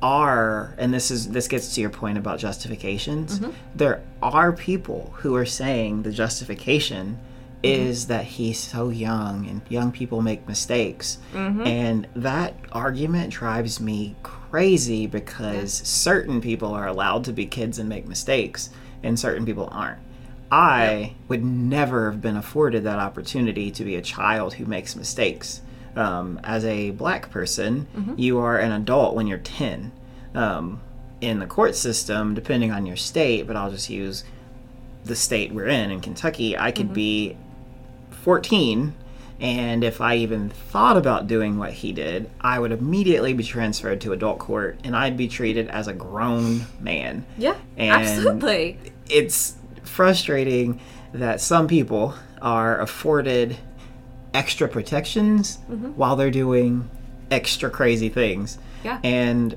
are 0.00 0.74
and 0.78 0.94
this 0.94 1.10
is 1.10 1.30
this 1.30 1.48
gets 1.48 1.74
to 1.74 1.80
your 1.80 1.90
point 1.90 2.16
about 2.16 2.38
justifications 2.38 3.40
there 3.74 4.00
are 4.22 4.52
people 4.52 5.12
who 5.16 5.34
are 5.34 5.44
saying 5.44 6.04
the 6.04 6.12
justification 6.12 7.18
is 7.64 8.06
that 8.06 8.24
he's 8.24 8.60
so 8.60 8.90
young 8.90 9.44
and 9.48 9.60
young 9.68 9.90
people 9.90 10.22
make 10.22 10.46
mistakes 10.46 11.18
and 11.66 12.06
that 12.14 12.54
argument 12.70 13.32
drives 13.32 13.80
me 13.80 14.14
crazy 14.22 14.37
because 15.06 15.72
certain 15.72 16.40
people 16.40 16.72
are 16.72 16.86
allowed 16.86 17.24
to 17.24 17.32
be 17.32 17.46
kids 17.46 17.78
and 17.78 17.88
make 17.88 18.06
mistakes 18.06 18.70
and 19.02 19.18
certain 19.18 19.44
people 19.44 19.68
aren't 19.70 19.98
I 20.50 21.14
would 21.28 21.44
never 21.44 22.10
have 22.10 22.20
been 22.20 22.36
afforded 22.36 22.84
that 22.84 22.98
opportunity 22.98 23.70
to 23.72 23.84
be 23.84 23.96
a 23.96 24.02
child 24.02 24.54
who 24.54 24.64
makes 24.64 24.96
mistakes. 24.96 25.60
Um, 25.94 26.40
as 26.44 26.64
a 26.64 26.90
black 26.92 27.30
person, 27.30 27.86
you 28.16 28.38
are 28.38 28.58
an 28.58 28.72
adult 28.72 29.14
when 29.14 29.26
you're 29.26 29.38
10. 29.38 29.92
Um, 30.34 30.80
in 31.20 31.40
the 31.40 31.46
court 31.46 31.74
system, 31.74 32.34
depending 32.34 32.70
on 32.70 32.86
your 32.86 32.96
state, 32.96 33.46
but 33.46 33.56
I'll 33.56 33.70
just 33.70 33.90
use 33.90 34.24
the 35.04 35.16
state 35.16 35.52
we're 35.52 35.66
in, 35.66 35.90
in 35.90 36.00
Kentucky, 36.00 36.56
I 36.56 36.70
could 36.70 36.92
be 36.94 37.36
14. 38.22 38.94
And 39.40 39.84
if 39.84 40.00
I 40.00 40.16
even 40.16 40.48
thought 40.48 40.96
about 40.96 41.28
doing 41.28 41.58
what 41.58 41.72
he 41.72 41.92
did, 41.92 42.28
I 42.40 42.58
would 42.58 42.72
immediately 42.72 43.34
be 43.34 43.44
transferred 43.44 44.00
to 44.00 44.12
adult 44.12 44.40
court 44.40 44.80
and 44.82 44.96
I'd 44.96 45.16
be 45.16 45.28
treated 45.28 45.68
as 45.68 45.86
a 45.86 45.92
grown 45.92 46.62
man 46.80 47.24
yeah 47.36 47.56
And- 47.76 47.92
absolutely 47.92 48.78
it's 49.08 49.54
frustrating 49.84 50.80
that 51.12 51.40
some 51.40 51.66
people 51.68 52.14
are 52.40 52.80
afforded 52.80 53.56
extra 54.34 54.68
protections 54.68 55.58
mm-hmm. 55.70 55.88
while 55.90 56.16
they're 56.16 56.30
doing 56.30 56.88
extra 57.30 57.70
crazy 57.70 58.08
things. 58.08 58.58
Yeah. 58.84 59.00
And 59.02 59.56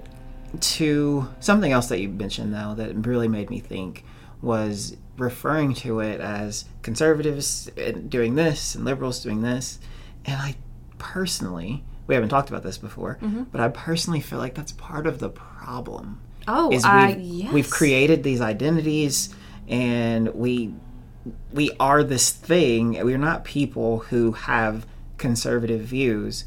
to 0.59 1.29
something 1.39 1.71
else 1.71 1.87
that 1.89 1.99
you 1.99 2.09
mentioned 2.09 2.53
though 2.53 2.73
that 2.75 3.05
really 3.05 3.27
made 3.27 3.49
me 3.49 3.59
think 3.59 4.03
was 4.41 4.97
referring 5.21 5.73
to 5.75 5.99
it 5.99 6.19
as 6.19 6.65
conservatives 6.81 7.69
doing 8.09 8.35
this 8.35 8.75
and 8.75 8.83
liberals 8.83 9.23
doing 9.23 9.41
this. 9.41 9.79
And 10.25 10.35
I 10.41 10.55
personally, 10.97 11.83
we 12.07 12.15
haven't 12.15 12.29
talked 12.29 12.49
about 12.49 12.63
this 12.63 12.77
before, 12.77 13.17
but 13.51 13.61
I 13.61 13.69
personally 13.69 14.19
feel 14.19 14.39
like 14.39 14.55
that's 14.55 14.71
part 14.73 15.07
of 15.07 15.19
the 15.19 15.29
problem. 15.29 16.21
Oh 16.47 16.71
is 16.71 16.83
uh, 16.83 17.13
we've, 17.15 17.19
yes. 17.19 17.53
we've 17.53 17.69
created 17.69 18.23
these 18.23 18.41
identities 18.41 19.33
and 19.67 20.33
we 20.33 20.73
we 21.53 21.71
are 21.79 22.03
this 22.03 22.31
thing. 22.31 22.93
We're 23.05 23.19
not 23.19 23.43
people 23.45 23.99
who 23.99 24.31
have 24.31 24.87
conservative 25.17 25.81
views. 25.81 26.45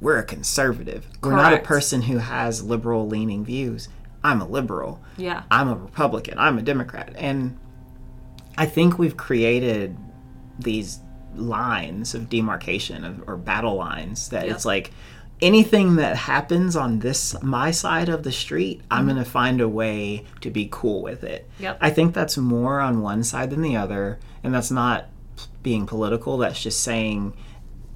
We're 0.00 0.18
a 0.18 0.24
conservative. 0.24 1.06
We're 1.22 1.36
not 1.36 1.52
a 1.52 1.56
Mm-hmm. 1.56 1.66
Person 1.66 2.02
who 2.02 2.18
has 2.18 2.62
liberal 2.62 3.06
leaning 3.06 3.44
views. 3.44 3.88
I'm 4.24 4.40
a 4.40 4.48
liberal. 4.48 5.00
Yeah. 5.16 5.42
i'm 5.50 5.68
a 5.68 5.76
republican. 5.76 6.38
I'm 6.38 6.58
a 6.58 6.62
democrat. 6.62 7.12
And 7.16 7.58
i 8.58 8.66
think 8.66 8.98
we've 8.98 9.16
created 9.16 9.96
these 10.58 11.00
lines 11.34 12.14
of 12.14 12.28
demarcation 12.28 13.04
of, 13.04 13.28
or 13.28 13.36
battle 13.36 13.74
lines 13.74 14.28
that 14.30 14.46
Yep. 14.46 14.54
it's 14.54 14.64
like 14.64 14.90
anything 15.42 15.96
that 15.96 16.16
happens 16.16 16.76
on 16.76 17.00
this 17.00 17.40
my 17.42 17.70
side 17.70 18.08
of 18.08 18.22
the 18.22 18.32
street 18.32 18.80
i'm 18.90 19.00
mm-hmm. 19.00 19.14
going 19.14 19.24
to 19.24 19.30
find 19.30 19.60
a 19.60 19.68
way 19.68 20.24
to 20.40 20.50
be 20.50 20.68
cool 20.70 21.02
with 21.02 21.24
it 21.24 21.48
Yep. 21.58 21.78
i 21.80 21.90
think 21.90 22.14
that's 22.14 22.38
more 22.38 22.80
on 22.80 23.02
one 23.02 23.22
side 23.22 23.50
than 23.50 23.62
the 23.62 23.76
other 23.76 24.18
and 24.42 24.54
that's 24.54 24.70
not 24.70 25.06
being 25.62 25.84
political 25.86 26.38
that's 26.38 26.62
just 26.62 26.80
saying 26.82 27.34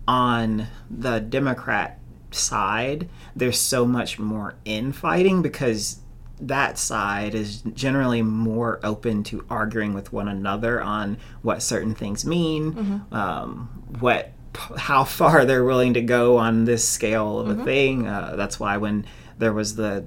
on 0.07 0.67
the 0.91 1.21
democrat 1.21 1.99
side 2.31 3.09
there's 3.35 3.59
so 3.59 3.87
much 3.87 4.19
more 4.19 4.55
infighting 4.65 5.41
because 5.41 6.01
that 6.43 6.79
side 6.79 7.35
is 7.35 7.63
generally 7.75 8.23
more 8.23 8.81
open 8.83 9.23
to 9.25 9.45
arguing 9.51 9.95
with 9.95 10.13
one 10.13 10.29
another 10.29 10.81
on 10.83 11.19
what 11.43 11.63
certain 11.63 11.95
things 11.95 12.25
mean, 12.25 13.05
um, 13.13 13.69
what 14.01 14.33
how 14.77 15.05
far 15.05 15.45
they're 15.45 15.65
willing 15.65 15.95
to 15.95 16.01
go 16.03 16.37
on 16.39 16.65
this 16.65 16.87
scale 16.89 17.39
of 17.39 17.49
a 17.49 17.65
thing. 17.65 18.07
Uh, 18.07 18.35
that's 18.37 18.59
why 18.59 18.77
when 18.79 19.07
there 19.39 19.53
was 19.53 19.77
the 19.77 20.05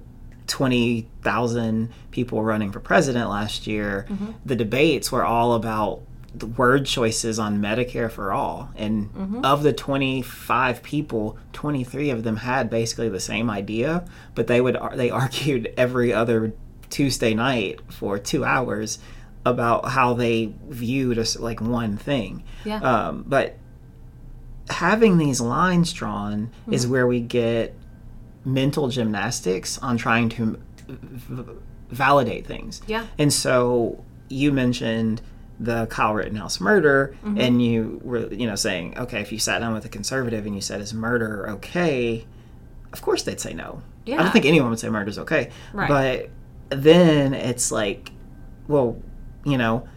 twenty 0.48 1.08
thousand 1.22 1.90
people 2.12 2.44
running 2.44 2.72
for 2.72 2.80
president 2.80 3.30
last 3.30 3.66
year, 3.68 4.06
the 4.46 4.56
debates 4.56 5.12
were 5.12 5.24
all 5.26 5.54
about 5.54 6.02
the 6.36 6.48
word 6.48 6.86
choices 6.86 7.38
on 7.38 7.62
Medicare 7.62 8.10
for 8.12 8.32
all. 8.32 8.72
And 8.76 9.42
of 9.44 9.64
the 9.64 9.74
25 9.74 10.82
people, 10.82 11.38
23 11.54 12.10
of 12.10 12.24
them 12.24 12.38
had 12.38 12.70
basically 12.70 13.10
the 13.10 13.20
same 13.20 13.50
idea, 13.50 14.06
but 14.36 14.48
they 14.48 14.60
would 14.60 14.78
they 14.96 15.10
argued 15.10 15.72
every 15.78 16.14
other 16.14 16.54
Tuesday 16.90 17.34
night 17.34 17.80
for 17.90 18.18
2 18.20 18.44
hours 18.44 19.00
about 19.46 19.90
how 19.90 20.14
they 20.14 20.54
viewed 20.70 21.20
us 21.20 21.38
like 21.38 21.62
one 21.62 21.98
thing. 21.98 22.44
Yeah. 22.64 22.80
Um, 22.82 23.26
but 23.28 23.58
having 24.70 25.18
these 25.18 25.42
lines 25.42 25.92
drawn 25.92 26.50
is 26.72 26.88
where 26.88 27.06
we 27.06 27.20
get 27.20 27.76
mental 28.46 28.88
gymnastics 28.88 29.78
on 29.80 29.98
trying 29.98 30.30
to 30.30 30.60
v- 30.88 31.44
validate 31.90 32.48
things. 32.48 32.82
Yeah. 32.88 33.06
And 33.18 33.32
so 33.34 34.04
you 34.30 34.52
mentioned 34.52 35.22
the 35.64 35.86
Kyle 35.88 36.14
Rittenhouse 36.14 36.60
murder, 36.60 37.16
Mm-hmm. 37.24 37.40
and 37.42 37.62
you 37.66 38.02
were, 38.04 38.28
you 38.34 38.48
know, 38.48 38.56
saying, 38.56 38.98
okay, 38.98 39.22
if 39.22 39.32
you 39.32 39.40
sat 39.40 39.60
down 39.60 39.74
with 39.74 39.86
a 39.86 39.90
conservative 39.90 40.46
and 40.46 40.56
you 40.56 40.62
said, 40.62 40.82
is 40.82 40.94
murder 40.94 41.50
okay? 41.52 42.26
Of 42.92 43.02
course 43.02 43.24
they'd 43.24 43.40
say 43.40 43.54
no. 43.54 43.82
Yeah. 44.06 44.20
I 44.20 44.24
don't 44.24 44.32
think 44.32 44.46
anyone 44.46 44.70
would 44.70 44.80
say 44.80 44.90
murder's 44.90 45.18
okay. 45.20 45.50
Right. 45.74 45.88
But 45.90 46.30
then 46.82 47.34
it's 47.34 47.72
like, 47.72 48.12
well, 48.68 48.98
you 49.46 49.58
know, 49.58 49.88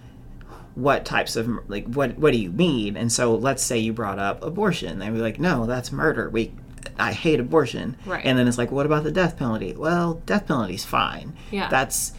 what 0.74 1.04
types 1.04 1.36
of 1.36 1.48
like 1.68 1.86
what 1.86 2.18
what 2.18 2.32
do 2.32 2.38
you 2.38 2.50
mean? 2.50 2.96
And 2.96 3.10
so 3.10 3.34
let's 3.34 3.62
say 3.62 3.78
you 3.78 3.92
brought 3.92 4.18
up 4.18 4.42
abortion. 4.44 4.98
They'd 4.98 5.10
be 5.10 5.18
like, 5.18 5.40
no, 5.40 5.66
that's 5.66 5.90
murder. 5.90 6.28
We 6.30 6.52
I 6.98 7.12
hate 7.12 7.40
abortion. 7.40 7.96
Right. 8.06 8.24
And 8.24 8.38
then 8.38 8.46
it's 8.46 8.58
like, 8.58 8.70
what 8.70 8.86
about 8.86 9.02
the 9.04 9.10
death 9.12 9.36
penalty? 9.38 9.74
Well, 9.74 10.22
death 10.26 10.46
penalty's 10.46 10.84
fine. 10.84 11.34
Yeah. 11.50 11.68
That's 11.68 12.12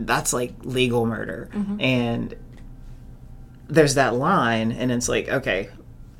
that's 0.00 0.32
like 0.32 0.54
legal 0.62 1.06
murder. 1.06 1.48
Mm-hmm. 1.52 1.80
And 1.80 2.34
there's 3.68 3.94
that 3.94 4.14
line 4.14 4.72
and 4.72 4.90
it's 4.90 5.08
like, 5.08 5.28
okay, 5.28 5.68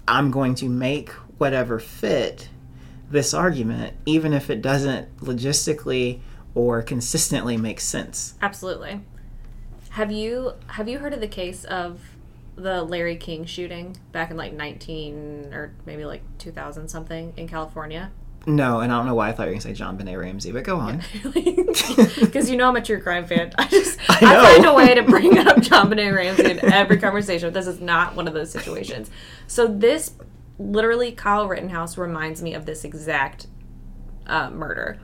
I'm 0.07 0.31
going 0.31 0.55
to 0.57 0.69
make 0.69 1.11
whatever 1.39 1.79
fit 1.79 2.49
this 3.11 3.33
argument, 3.33 3.97
even 4.07 4.33
if 4.33 4.51
it 4.51 4.61
doesn't 4.61 5.17
logistically 5.19 6.21
or 6.55 6.83
consistently 6.83 7.57
make 7.57 7.81
sense. 7.81 8.35
Absolutely. 8.41 9.01
Have 9.91 10.13
you 10.13 10.53
have 10.69 10.89
you 10.89 10.99
heard 10.99 11.13
of 11.13 11.21
the 11.21 11.29
case 11.29 11.65
of 11.65 12.01
the 12.57 12.83
Larry 12.83 13.17
King 13.17 13.45
shooting 13.45 13.97
back 14.13 14.31
in 14.31 14.37
like 14.37 14.53
19 14.53 15.53
or 15.53 15.73
maybe 15.87 16.05
like 16.05 16.23
2000 16.39 16.89
something 16.89 17.33
in 17.37 17.49
California? 17.49 18.11
No, 18.49 18.81
and 18.81 18.91
I 18.91 18.97
don't 18.97 19.05
know 19.05 19.15
why 19.15 19.29
I 19.29 19.33
thought 19.33 19.43
you 19.43 19.55
were 19.55 19.61
going 19.61 19.75
to 19.75 19.77
say 19.77 19.85
JonBenet 19.85 20.19
Ramsey, 20.19 20.53
but 20.53 20.65
go 20.65 20.79
on. 20.79 21.03
Because 22.19 22.51
you 22.51 22.57
know 22.57 22.69
I'm 22.69 22.77
a 22.77 22.83
true 22.83 23.01
crime 23.01 23.27
fan. 23.27 23.53
I 23.59 23.67
just 23.69 23.99
I, 24.09 24.21
know. 24.21 24.43
find 24.43 24.65
a 24.65 24.75
way 24.75 24.95
to 24.95 25.03
bring 25.03 25.37
up 25.39 25.59
JonBenet 25.59 26.15
Ramsey 26.15 26.51
in 26.53 26.73
every 26.73 26.97
conversation. 26.99 27.53
This 27.53 27.67
is 27.67 27.81
not 27.81 28.17
one 28.17 28.27
of 28.27 28.33
those 28.33 28.51
situations. 28.51 29.11
So 29.47 29.67
this 29.67 30.13
literally 30.59 31.13
Kyle 31.13 31.47
Rittenhouse 31.47 31.99
reminds 31.99 32.43
me 32.43 32.55
of 32.55 32.65
this 32.65 32.85
exact 32.85 33.49
uh, 34.27 34.49
murder. 34.51 34.99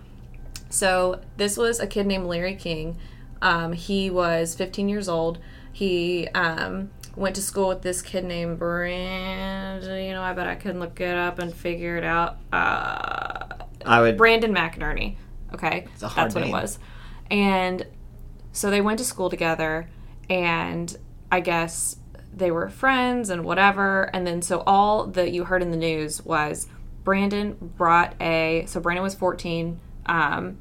So 0.71 1.21
this 1.37 1.57
was 1.59 1.81
a 1.81 1.87
kid 1.87 2.07
named 2.07 2.27
Larry 2.27 2.57
King. 2.57 2.97
Um, 3.43 3.75
he 3.75 4.11
was 4.11 4.55
15 4.55 4.89
years 4.89 5.09
old. 5.09 5.39
He 5.71 6.29
um, 6.29 6.91
went 7.17 7.37
to 7.37 7.43
school 7.43 7.69
with 7.69 7.83
this 7.83 8.03
kid 8.03 8.25
named 8.25 8.59
Brandon. 8.59 10.05
You 10.05 10.13
know, 10.13 10.23
I 10.23 10.33
bet 10.33 10.47
I 10.47 10.55
could 10.55 10.77
look 10.77 11.01
it 11.01 11.17
up 11.17 11.39
and 11.39 11.55
figure 11.55 11.97
it 11.97 12.05
out. 12.05 12.39
Uh, 12.53 13.65
I 13.85 14.01
would. 14.01 14.17
Brandon 14.17 14.53
McInerney. 14.55 15.17
Okay, 15.53 15.87
that's 15.99 16.35
what 16.35 16.35
name. 16.35 16.49
it 16.49 16.53
was. 16.53 16.79
And 17.31 17.87
so 18.53 18.71
they 18.71 18.81
went 18.81 18.99
to 18.99 19.05
school 19.05 19.31
together, 19.31 19.89
and 20.29 20.97
I 21.31 21.41
guess 21.41 21.97
they 22.33 22.51
were 22.51 22.69
friends 22.69 23.31
and 23.31 23.45
whatever. 23.45 24.11
And 24.13 24.27
then 24.27 24.43
so 24.43 24.63
all 24.67 25.07
that 25.09 25.33
you 25.33 25.45
heard 25.45 25.63
in 25.63 25.71
the 25.71 25.77
news 25.77 26.23
was 26.25 26.67
Brandon 27.05 27.57
brought 27.61 28.15
a. 28.21 28.65
So 28.67 28.81
Brandon 28.81 29.03
was 29.03 29.15
14. 29.15 29.81
Um, 30.07 30.59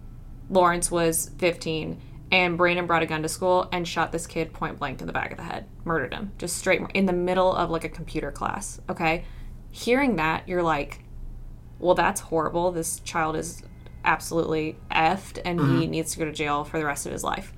Lawrence 0.49 0.91
was 0.91 1.31
15. 1.39 1.99
And 2.33 2.57
Brandon 2.57 2.87
brought 2.87 3.03
a 3.03 3.05
gun 3.05 3.21
to 3.21 3.29
school 3.29 3.69
and 3.71 3.87
shot 3.87 4.11
this 4.11 4.25
kid 4.25 4.53
point 4.53 4.79
blank 4.79 5.01
in 5.01 5.05
the 5.05 5.13
back 5.13 5.29
of 5.29 5.37
the 5.37 5.43
head, 5.43 5.67
murdered 5.85 6.15
him, 6.15 6.31
just 6.39 6.57
straight 6.57 6.81
in 6.95 7.05
the 7.05 7.13
middle 7.13 7.53
of 7.53 7.69
like 7.69 7.83
a 7.83 7.89
computer 7.89 8.31
class. 8.31 8.81
Okay. 8.89 9.23
Hearing 9.69 10.15
that, 10.15 10.49
you're 10.49 10.63
like, 10.63 11.03
well, 11.77 11.93
that's 11.93 12.21
horrible. 12.21 12.71
This 12.71 12.99
child 13.01 13.35
is 13.35 13.61
absolutely 14.03 14.77
effed 14.89 15.39
and 15.45 15.59
he 15.59 15.65
mm-hmm. 15.65 15.91
needs 15.91 16.13
to 16.13 16.19
go 16.19 16.25
to 16.25 16.31
jail 16.31 16.63
for 16.63 16.79
the 16.79 16.85
rest 16.85 17.05
of 17.05 17.11
his 17.11 17.23
life. 17.23 17.53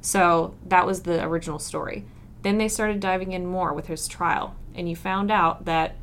So 0.00 0.54
that 0.68 0.86
was 0.86 1.02
the 1.02 1.22
original 1.22 1.58
story. 1.58 2.06
Then 2.40 2.56
they 2.56 2.68
started 2.68 3.00
diving 3.00 3.32
in 3.32 3.44
more 3.44 3.74
with 3.74 3.88
his 3.88 4.08
trial, 4.08 4.56
and 4.74 4.88
you 4.88 4.96
found 4.96 5.30
out 5.30 5.66
that, 5.66 5.96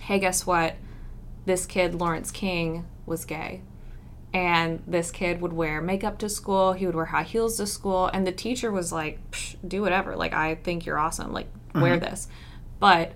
hey, 0.00 0.18
guess 0.18 0.46
what? 0.46 0.76
This 1.44 1.66
kid, 1.66 1.94
Lawrence 1.94 2.30
King, 2.30 2.86
was 3.04 3.26
gay. 3.26 3.62
And 4.32 4.82
this 4.86 5.10
kid 5.10 5.40
would 5.40 5.52
wear 5.52 5.80
makeup 5.80 6.18
to 6.18 6.28
school, 6.28 6.72
he 6.72 6.86
would 6.86 6.94
wear 6.94 7.06
high 7.06 7.24
heels 7.24 7.56
to 7.56 7.66
school, 7.66 8.06
and 8.06 8.24
the 8.24 8.32
teacher 8.32 8.70
was 8.70 8.92
like, 8.92 9.18
Psh, 9.32 9.56
do 9.66 9.82
whatever. 9.82 10.14
Like, 10.14 10.32
I 10.32 10.54
think 10.54 10.86
you're 10.86 10.98
awesome. 10.98 11.32
Like, 11.32 11.48
wear 11.74 11.96
mm-hmm. 11.96 12.04
this. 12.04 12.28
But 12.78 13.12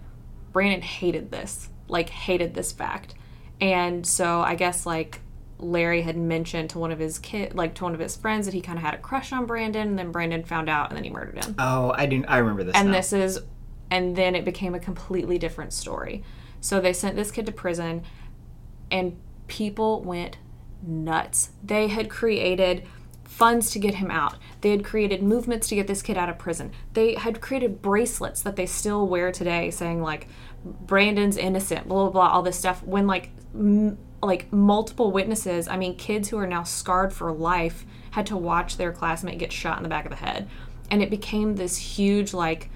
Brandon 0.52 0.82
hated 0.82 1.30
this, 1.30 1.68
like, 1.86 2.10
hated 2.10 2.54
this 2.54 2.72
fact. 2.72 3.14
And 3.60 4.04
so 4.04 4.40
I 4.40 4.56
guess, 4.56 4.86
like, 4.86 5.20
Larry 5.58 6.02
had 6.02 6.16
mentioned 6.16 6.70
to 6.70 6.78
one 6.78 6.90
of 6.90 6.98
his 6.98 7.18
kid, 7.18 7.54
like 7.54 7.74
to 7.74 7.84
one 7.84 7.94
of 7.94 8.00
his 8.00 8.16
friends, 8.16 8.46
that 8.46 8.54
he 8.54 8.60
kind 8.60 8.78
of 8.78 8.84
had 8.84 8.94
a 8.94 8.98
crush 8.98 9.32
on 9.32 9.46
Brandon, 9.46 9.88
and 9.88 9.98
then 9.98 10.12
Brandon 10.12 10.44
found 10.44 10.68
out, 10.68 10.90
and 10.90 10.96
then 10.96 11.04
he 11.04 11.10
murdered 11.10 11.44
him. 11.44 11.54
Oh, 11.58 11.92
I 11.96 12.06
do. 12.06 12.24
I 12.26 12.38
remember 12.38 12.64
this. 12.64 12.74
and 12.74 12.88
now. 12.88 12.94
this 12.94 13.12
is, 13.12 13.40
and 13.90 14.16
then 14.16 14.34
it 14.34 14.44
became 14.44 14.74
a 14.74 14.80
completely 14.80 15.38
different 15.38 15.72
story. 15.72 16.22
So 16.60 16.80
they 16.80 16.92
sent 16.92 17.16
this 17.16 17.30
kid 17.30 17.46
to 17.46 17.52
prison, 17.52 18.02
and 18.90 19.16
people 19.46 20.02
went 20.02 20.38
nuts. 20.86 21.50
They 21.62 21.88
had 21.88 22.08
created 22.10 22.86
funds 23.24 23.70
to 23.70 23.78
get 23.78 23.96
him 23.96 24.10
out. 24.10 24.36
They 24.60 24.70
had 24.70 24.84
created 24.84 25.22
movements 25.22 25.68
to 25.68 25.74
get 25.74 25.86
this 25.86 26.02
kid 26.02 26.16
out 26.16 26.28
of 26.28 26.38
prison. 26.38 26.72
They 26.92 27.14
had 27.14 27.40
created 27.40 27.82
bracelets 27.82 28.42
that 28.42 28.56
they 28.56 28.66
still 28.66 29.08
wear 29.08 29.32
today 29.32 29.70
saying 29.70 30.02
like 30.02 30.28
Brandon's 30.64 31.36
innocent, 31.36 31.88
blah 31.88 32.04
blah 32.04 32.10
blah, 32.10 32.28
all 32.28 32.42
this 32.42 32.58
stuff 32.58 32.82
when 32.84 33.06
like 33.06 33.30
m- 33.54 33.98
like 34.22 34.52
multiple 34.52 35.10
witnesses, 35.10 35.68
I 35.68 35.76
mean 35.76 35.96
kids 35.96 36.28
who 36.28 36.38
are 36.38 36.46
now 36.46 36.62
scarred 36.62 37.12
for 37.12 37.32
life 37.32 37.84
had 38.12 38.26
to 38.26 38.36
watch 38.36 38.76
their 38.76 38.92
classmate 38.92 39.38
get 39.38 39.52
shot 39.52 39.78
in 39.78 39.82
the 39.82 39.88
back 39.88 40.04
of 40.04 40.10
the 40.10 40.16
head. 40.16 40.48
And 40.90 41.02
it 41.02 41.10
became 41.10 41.56
this 41.56 41.76
huge 41.76 42.32
like 42.32 42.70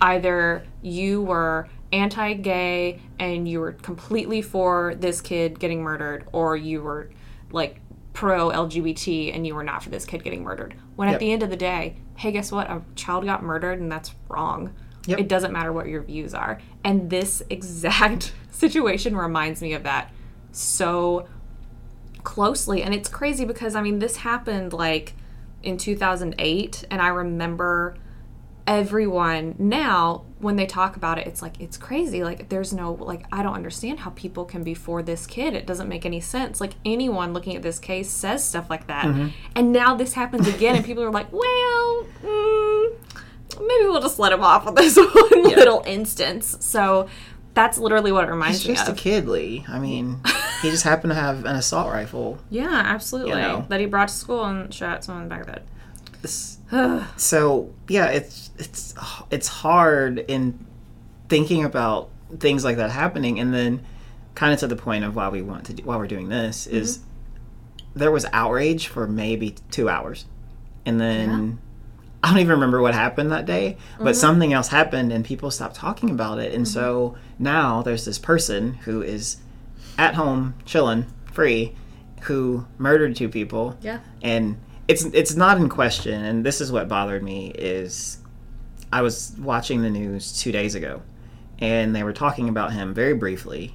either 0.00 0.64
you 0.82 1.22
were 1.22 1.68
anti-gay 1.92 3.00
and 3.18 3.48
you 3.48 3.60
were 3.60 3.72
completely 3.72 4.42
for 4.42 4.94
this 4.96 5.20
kid 5.20 5.58
getting 5.58 5.82
murdered 5.82 6.26
or 6.32 6.56
you 6.56 6.82
were 6.82 7.10
like 7.52 7.80
pro 8.12 8.50
LGBT 8.50 9.34
and 9.34 9.46
you 9.46 9.54
were 9.54 9.64
not 9.64 9.82
for 9.82 9.90
this 9.90 10.04
kid 10.04 10.22
getting 10.22 10.42
murdered. 10.42 10.74
When 10.96 11.08
at 11.08 11.18
the 11.18 11.32
end 11.32 11.42
of 11.42 11.50
the 11.50 11.56
day, 11.56 11.96
hey, 12.16 12.32
guess 12.32 12.52
what? 12.52 12.70
A 12.70 12.82
child 12.94 13.24
got 13.24 13.42
murdered 13.42 13.80
and 13.80 13.90
that's 13.90 14.14
wrong. 14.28 14.74
Yep. 15.06 15.18
It 15.18 15.28
doesn't 15.28 15.52
matter 15.52 15.72
what 15.72 15.88
your 15.88 16.02
views 16.02 16.34
are. 16.34 16.60
And 16.84 17.10
this 17.10 17.42
exact 17.50 18.32
situation 18.50 19.16
reminds 19.16 19.62
me 19.62 19.72
of 19.72 19.82
that 19.84 20.12
so 20.52 21.26
closely. 22.22 22.82
And 22.82 22.94
it's 22.94 23.08
crazy 23.08 23.44
because, 23.44 23.74
I 23.74 23.82
mean, 23.82 23.98
this 23.98 24.18
happened 24.18 24.72
like 24.72 25.14
in 25.62 25.78
2008. 25.78 26.84
And 26.90 27.00
I 27.02 27.08
remember 27.08 27.96
everyone 28.66 29.56
now 29.58 30.24
when 30.42 30.56
they 30.56 30.66
talk 30.66 30.96
about 30.96 31.18
it 31.18 31.26
it's 31.26 31.40
like 31.40 31.60
it's 31.60 31.76
crazy. 31.76 32.24
Like 32.24 32.48
there's 32.48 32.72
no 32.72 32.92
like 32.92 33.24
i 33.32 33.42
don't 33.42 33.54
understand 33.54 34.00
how 34.00 34.10
people 34.10 34.44
can 34.44 34.62
be 34.62 34.74
for 34.74 35.02
this 35.02 35.26
kid. 35.26 35.54
It 35.54 35.66
doesn't 35.66 35.88
make 35.88 36.04
any 36.04 36.20
sense. 36.20 36.60
Like 36.60 36.72
anyone 36.84 37.32
looking 37.32 37.56
at 37.56 37.62
this 37.62 37.78
case 37.78 38.10
says 38.10 38.44
stuff 38.44 38.68
like 38.68 38.88
that. 38.88 39.06
And 39.54 39.72
now 39.72 39.94
this 39.94 40.14
happens 40.14 40.48
again 40.48 40.76
and 40.76 40.84
people 40.84 41.02
are 41.04 41.10
like 41.10 41.32
well 41.32 42.06
mm, 42.22 42.92
maybe 43.60 43.84
we'll 43.84 44.02
just 44.02 44.18
let 44.18 44.32
him 44.32 44.42
off 44.42 44.66
with 44.66 44.74
this 44.74 44.96
one 45.14 45.44
little 45.44 45.82
instance. 45.86 46.56
So 46.60 47.08
that's 47.54 47.78
literally 47.78 48.12
what 48.12 48.24
it 48.24 48.30
reminds 48.30 48.58
me. 48.58 48.60
He's 48.60 48.68
me 48.68 48.74
just 48.74 48.88
a 48.88 48.92
of. 48.92 48.96
kid, 48.98 49.28
Lee. 49.28 49.64
I 49.68 49.78
mean, 49.78 50.20
he 50.62 50.70
just 50.70 50.84
happened 50.84 51.10
to 51.10 51.14
have 51.14 51.44
an 51.44 51.54
assault 51.56 51.92
rifle. 51.92 52.38
yeah 52.50 52.68
absolutely. 52.70 53.32
You 53.32 53.38
know. 53.38 53.66
that 53.68 53.78
he 53.78 53.86
brought 53.86 54.08
to 54.08 54.14
school 54.14 54.44
and 54.44 54.72
shot 54.72 55.04
someone 55.04 55.24
in 55.24 55.28
the 55.28 55.34
back 55.34 55.40
of 55.42 55.46
the 55.46 55.52
head. 55.52 55.62
This- 56.22 56.58
so 57.16 57.72
yeah, 57.88 58.06
it's 58.06 58.50
it's 58.58 58.94
it's 59.30 59.48
hard 59.48 60.18
in 60.20 60.66
thinking 61.28 61.64
about 61.64 62.10
things 62.38 62.64
like 62.64 62.76
that 62.76 62.90
happening, 62.90 63.38
and 63.38 63.52
then 63.52 63.84
kind 64.34 64.52
of 64.52 64.60
to 64.60 64.66
the 64.66 64.76
point 64.76 65.04
of 65.04 65.14
why 65.14 65.28
we 65.28 65.42
want 65.42 65.66
to 65.66 65.74
do, 65.74 65.82
why 65.84 65.96
we're 65.96 66.06
doing 66.06 66.28
this 66.28 66.66
is 66.66 66.98
mm-hmm. 66.98 67.98
there 67.98 68.10
was 68.10 68.24
outrage 68.32 68.88
for 68.88 69.06
maybe 69.06 69.54
two 69.70 69.88
hours, 69.88 70.26
and 70.84 71.00
then. 71.00 71.58
I 72.24 72.28
don't 72.28 72.38
even 72.38 72.52
remember 72.52 72.80
what 72.80 72.94
happened 72.94 73.32
that 73.32 73.46
day, 73.46 73.76
but 73.98 74.04
mm-hmm. 74.04 74.14
something 74.14 74.52
else 74.52 74.68
happened 74.68 75.12
and 75.12 75.24
people 75.24 75.50
stopped 75.50 75.74
talking 75.74 76.08
about 76.08 76.38
it. 76.38 76.54
And 76.54 76.68
so 76.68 77.16
mm-hmm. 77.16 77.42
now 77.42 77.82
there's 77.82 78.04
this 78.04 78.16
person 78.16 78.74
who 78.74 79.02
is 79.02 79.38
at 79.98 80.14
home, 80.14 80.54
chilling, 80.64 81.06
free, 81.32 81.74
who 82.22 82.64
murdered 82.78 83.16
two 83.16 83.28
people 83.28 83.76
Yeah. 83.80 83.98
and 84.22 84.56
it's 84.92 85.04
it's 85.06 85.34
not 85.34 85.56
in 85.56 85.68
question 85.68 86.24
and 86.24 86.44
this 86.44 86.60
is 86.60 86.70
what 86.70 86.88
bothered 86.88 87.22
me 87.22 87.50
is 87.50 88.18
i 88.92 89.02
was 89.02 89.34
watching 89.38 89.82
the 89.82 89.90
news 89.90 90.40
two 90.40 90.52
days 90.52 90.74
ago 90.74 91.02
and 91.58 91.94
they 91.94 92.02
were 92.02 92.12
talking 92.12 92.48
about 92.48 92.72
him 92.72 92.92
very 92.92 93.14
briefly 93.14 93.74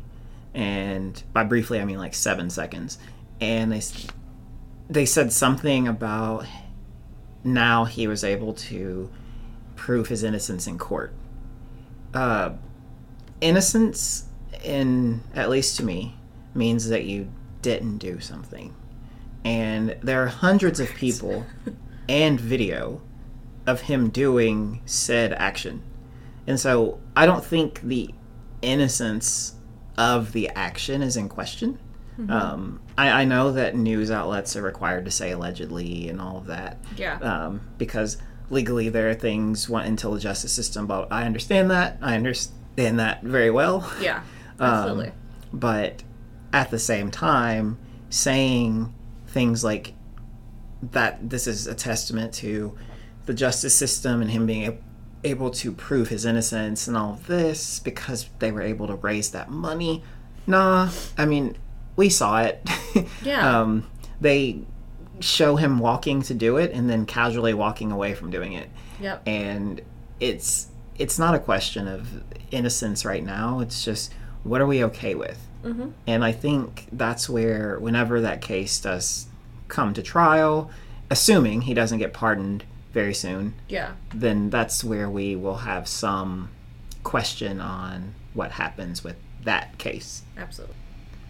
and 0.53 1.23
by 1.33 1.43
briefly 1.43 1.79
i 1.79 1.85
mean 1.85 1.97
like 1.97 2.13
seven 2.13 2.49
seconds 2.49 2.97
and 3.39 3.71
they 3.71 3.81
they 4.89 5.05
said 5.05 5.33
something 5.33 5.87
about 5.87 6.45
now 7.43 7.85
he 7.85 8.07
was 8.07 8.23
able 8.23 8.53
to 8.53 9.09
prove 9.75 10.07
his 10.07 10.23
innocence 10.23 10.67
in 10.67 10.77
court. 10.77 11.13
Uh, 12.13 12.51
innocence 13.41 14.25
in 14.63 15.21
at 15.35 15.49
least 15.49 15.77
to 15.77 15.83
me 15.83 16.15
means 16.55 16.89
that 16.89 17.03
you 17.03 17.29
didn't 17.61 17.99
do 17.99 18.19
something 18.19 18.75
and 19.43 19.95
there 20.01 20.23
are 20.23 20.27
hundreds 20.27 20.79
of 20.79 20.89
people 20.95 21.45
and 22.09 22.39
video 22.39 23.01
of 23.65 23.81
him 23.81 24.09
doing 24.09 24.81
said 24.85 25.33
action. 25.33 25.83
And 26.45 26.59
so 26.59 26.99
I 27.15 27.25
don't 27.25 27.43
think 27.43 27.81
the 27.81 28.09
innocence 28.61 29.55
of 29.97 30.31
the 30.31 30.49
action 30.49 31.01
is 31.01 31.17
in 31.17 31.29
question. 31.29 31.79
Um, 32.29 32.81
I, 32.97 33.21
I 33.21 33.25
know 33.25 33.51
that 33.51 33.75
news 33.75 34.09
outlets 34.09 34.55
are 34.55 34.63
required 34.63 35.05
to 35.05 35.11
say 35.11 35.31
allegedly 35.33 36.09
and 36.09 36.19
all 36.19 36.37
of 36.39 36.47
that 36.47 36.79
yeah 36.95 37.19
um, 37.19 37.61
because 37.77 38.17
legally 38.49 38.89
there 38.89 39.07
are 39.11 39.13
things 39.13 39.69
went 39.69 39.85
into 39.85 40.09
the 40.09 40.19
justice 40.19 40.51
system, 40.51 40.87
but 40.87 41.11
I 41.11 41.25
understand 41.25 41.69
that. 41.69 41.99
I 42.01 42.15
understand 42.15 42.99
that 42.99 43.21
very 43.21 43.51
well. 43.51 43.87
yeah 44.01 44.23
Um, 44.59 44.67
absolutely 44.67 45.11
but 45.53 46.01
at 46.53 46.71
the 46.71 46.79
same 46.79 47.11
time, 47.11 47.77
saying 48.09 48.93
things 49.37 49.63
like 49.63 49.93
that 50.81 51.29
this 51.29 51.45
is 51.45 51.67
a 51.67 51.75
testament 51.75 52.33
to 52.33 52.75
the 53.27 53.35
justice 53.35 53.75
system 53.75 54.19
and 54.19 54.31
him 54.31 54.47
being 54.47 54.81
able 55.23 55.51
to 55.51 55.71
prove 55.71 56.09
his 56.09 56.25
innocence 56.25 56.87
and 56.87 56.97
all 56.97 57.13
of 57.13 57.27
this 57.27 57.77
because 57.77 58.27
they 58.39 58.51
were 58.51 58.63
able 58.63 58.87
to 58.87 58.95
raise 58.95 59.29
that 59.29 59.51
money. 59.51 60.03
Nah, 60.47 60.89
I 61.19 61.25
mean, 61.25 61.55
we 61.95 62.09
saw 62.09 62.41
it. 62.41 62.67
Yeah. 63.21 63.61
um, 63.61 63.87
they 64.19 64.61
show 65.19 65.55
him 65.55 65.77
walking 65.77 66.23
to 66.23 66.33
do 66.33 66.57
it 66.57 66.71
and 66.71 66.89
then 66.89 67.05
casually 67.05 67.53
walking 67.53 67.91
away 67.91 68.15
from 68.15 68.31
doing 68.31 68.53
it. 68.53 68.69
Yep. 68.99 69.21
And 69.27 69.81
it's 70.19 70.69
it's 70.97 71.19
not 71.19 71.35
a 71.35 71.39
question 71.39 71.87
of 71.87 72.23
innocence 72.49 73.05
right 73.05 73.23
now. 73.23 73.59
It's 73.59 73.85
just 73.85 74.11
what 74.43 74.61
are 74.61 74.65
we 74.65 74.83
okay 74.85 75.13
with? 75.13 75.47
Mm-hmm. 75.63 75.89
And 76.07 76.25
I 76.25 76.31
think 76.31 76.87
that's 76.91 77.29
where 77.29 77.77
whenever 77.79 78.21
that 78.21 78.41
case 78.41 78.79
does 78.79 79.26
come 79.67 79.93
to 79.93 80.01
trial, 80.01 80.69
assuming 81.09 81.61
he 81.61 81.73
doesn't 81.73 81.99
get 81.99 82.13
pardoned 82.13 82.63
very 82.93 83.13
soon, 83.13 83.53
Yeah. 83.67 83.91
then 84.13 84.49
that's 84.49 84.83
where 84.83 85.09
we 85.09 85.35
will 85.35 85.57
have 85.57 85.87
some 85.87 86.49
question 87.03 87.59
on 87.61 88.13
what 88.33 88.51
happens 88.53 89.03
with 89.03 89.15
that 89.43 89.77
case. 89.77 90.23
Absolutely. 90.37 90.75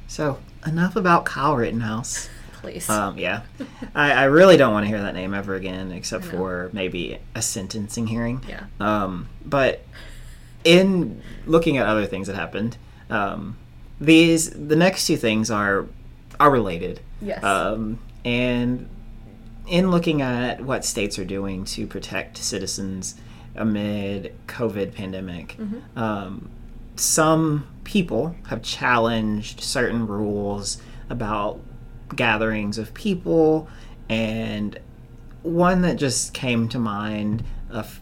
So 0.07 0.39
enough 0.65 0.95
about 0.95 1.25
Kyle 1.25 1.55
Rittenhouse. 1.55 2.29
Please. 2.61 2.89
Um, 2.89 3.17
yeah, 3.19 3.41
I, 3.95 4.11
I 4.13 4.23
really 4.23 4.57
don't 4.57 4.73
want 4.73 4.83
to 4.85 4.87
hear 4.87 5.01
that 5.01 5.13
name 5.13 5.33
ever 5.33 5.53
again, 5.55 5.91
except 5.91 6.25
for 6.25 6.69
maybe 6.73 7.19
a 7.35 7.41
sentencing 7.41 8.07
hearing. 8.07 8.43
yeah. 8.47 8.65
Um, 8.79 9.29
but 9.45 9.85
in 10.63 11.21
looking 11.45 11.77
at 11.77 11.85
other 11.85 12.05
things 12.05 12.27
that 12.27 12.35
happened, 12.35 12.77
um, 13.09 13.57
these 14.01 14.49
the 14.49 14.75
next 14.75 15.05
two 15.07 15.17
things 15.17 15.51
are 15.51 15.85
are 16.39 16.49
related. 16.51 16.99
Yes. 17.21 17.43
Um, 17.43 17.99
and 18.27 18.89
in 19.67 19.89
looking 19.89 20.21
at 20.21 20.59
what 20.59 20.83
states 20.83 21.17
are 21.17 21.23
doing 21.25 21.63
to 21.63 21.87
protect 21.87 22.37
citizens 22.37 23.15
amid 23.55 24.35
COVID 24.47 24.93
pandemic, 24.93 25.57
um, 25.95 26.49
some 26.97 27.67
people 27.85 28.35
have 28.47 28.61
challenged 28.61 29.61
certain 29.61 30.05
rules 30.07 30.81
about 31.09 31.61
gatherings 32.17 32.77
of 32.77 32.93
people, 32.93 33.69
and 34.09 34.77
one 35.43 35.81
that 35.83 35.95
just 35.95 36.33
came 36.33 36.67
to 36.67 36.79
mind 36.79 37.45
a 37.71 37.79
f- 37.79 38.01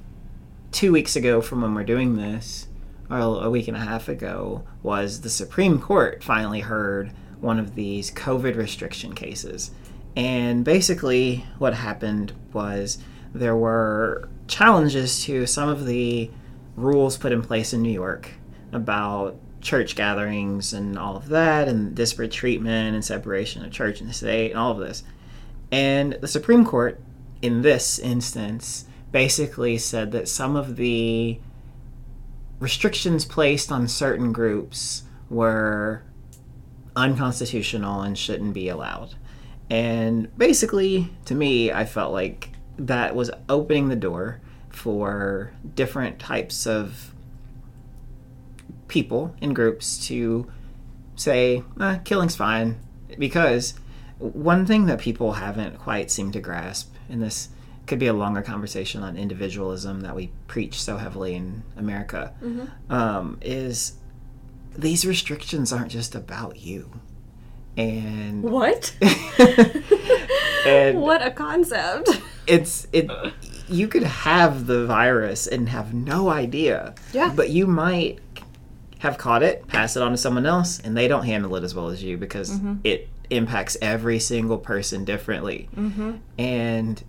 two 0.71 0.91
weeks 0.91 1.15
ago 1.15 1.39
from 1.39 1.61
when 1.61 1.75
we're 1.75 1.83
doing 1.83 2.15
this, 2.15 2.67
or 3.11 3.43
a 3.43 3.49
week 3.51 3.67
and 3.67 3.77
a 3.77 3.81
half 3.81 4.07
ago, 4.07 4.63
was 4.81 5.21
the 5.21 5.29
Supreme 5.29 5.79
Court 5.79 6.23
finally 6.23 6.61
heard 6.61 7.11
one 7.41 7.59
of 7.59 7.75
these 7.75 8.09
COVID 8.11 8.55
restriction 8.55 9.13
cases. 9.13 9.69
And 10.15 10.63
basically, 10.63 11.45
what 11.57 11.73
happened 11.73 12.33
was 12.53 12.97
there 13.33 13.55
were 13.55 14.29
challenges 14.47 15.23
to 15.25 15.45
some 15.45 15.67
of 15.67 15.85
the 15.85 16.31
rules 16.75 17.17
put 17.17 17.31
in 17.31 17.41
place 17.41 17.73
in 17.73 17.81
New 17.81 17.91
York 17.91 18.31
about 18.71 19.37
church 19.61 19.95
gatherings 19.95 20.73
and 20.73 20.97
all 20.97 21.17
of 21.17 21.29
that, 21.29 21.67
and 21.67 21.95
disparate 21.95 22.31
treatment 22.31 22.93
and 22.93 23.03
separation 23.03 23.65
of 23.65 23.71
church 23.71 23.99
and 23.99 24.13
state, 24.15 24.51
and 24.51 24.59
all 24.59 24.71
of 24.71 24.77
this. 24.77 25.03
And 25.71 26.13
the 26.21 26.27
Supreme 26.27 26.63
Court, 26.63 27.01
in 27.41 27.61
this 27.61 27.99
instance, 27.99 28.85
basically 29.11 29.77
said 29.77 30.11
that 30.11 30.27
some 30.27 30.55
of 30.55 30.75
the 30.75 31.39
restrictions 32.59 33.25
placed 33.25 33.71
on 33.71 33.87
certain 33.87 34.31
groups 34.31 35.03
were 35.29 36.03
unconstitutional 36.95 38.01
and 38.01 38.17
shouldn't 38.17 38.53
be 38.53 38.69
allowed. 38.69 39.15
And 39.69 40.35
basically, 40.37 41.11
to 41.25 41.35
me, 41.35 41.71
I 41.71 41.85
felt 41.85 42.13
like 42.13 42.51
that 42.77 43.15
was 43.15 43.31
opening 43.49 43.89
the 43.89 43.95
door 43.95 44.41
for 44.69 45.53
different 45.75 46.19
types 46.19 46.67
of 46.67 47.13
people 48.87 49.33
and 49.41 49.55
groups 49.55 50.05
to 50.07 50.51
say, 51.15 51.63
eh, 51.79 51.97
killing's 52.03 52.35
fine. 52.35 52.77
Because 53.17 53.73
one 54.19 54.65
thing 54.65 54.85
that 54.85 54.99
people 54.99 55.33
haven't 55.33 55.79
quite 55.79 56.11
seemed 56.11 56.33
to 56.33 56.39
grasp, 56.39 56.93
and 57.09 57.21
this 57.21 57.49
could 57.87 57.99
be 57.99 58.07
a 58.07 58.13
longer 58.13 58.41
conversation 58.41 59.03
on 59.03 59.15
individualism 59.15 60.01
that 60.01 60.15
we 60.15 60.31
preach 60.47 60.81
so 60.81 60.97
heavily 60.97 61.35
in 61.35 61.63
America, 61.77 62.33
um, 62.89 63.37
is 63.41 63.93
these 64.77 65.05
restrictions 65.05 65.71
aren't 65.71 65.91
just 65.91 66.15
about 66.15 66.57
you. 66.59 66.99
And 67.77 68.43
What? 68.43 68.95
and 70.65 70.99
what 71.01 71.25
a 71.25 71.31
concept. 71.31 72.09
it's 72.47 72.87
it 72.93 73.09
you 73.69 73.87
could 73.87 74.03
have 74.03 74.67
the 74.67 74.85
virus 74.85 75.47
and 75.47 75.69
have 75.69 75.93
no 75.93 76.29
idea 76.29 76.93
Yeah. 77.13 77.33
but 77.35 77.49
you 77.49 77.65
might 77.67 78.19
have 78.99 79.17
caught 79.17 79.43
it 79.43 79.67
pass 79.67 79.95
it 79.95 80.03
on 80.03 80.11
to 80.11 80.17
someone 80.17 80.45
else 80.45 80.79
and 80.79 80.95
they 80.95 81.07
don't 81.07 81.25
handle 81.25 81.55
it 81.55 81.63
as 81.63 81.73
well 81.75 81.89
as 81.89 82.03
you 82.03 82.17
because 82.17 82.51
Mm-hmm. 82.51 82.75
it 82.83 83.09
impacts 83.31 83.75
every 83.81 84.19
single 84.19 84.57
person 84.57 85.03
differently 85.05 85.67
Mm-hmm. 85.75 86.11
and 86.37 87.03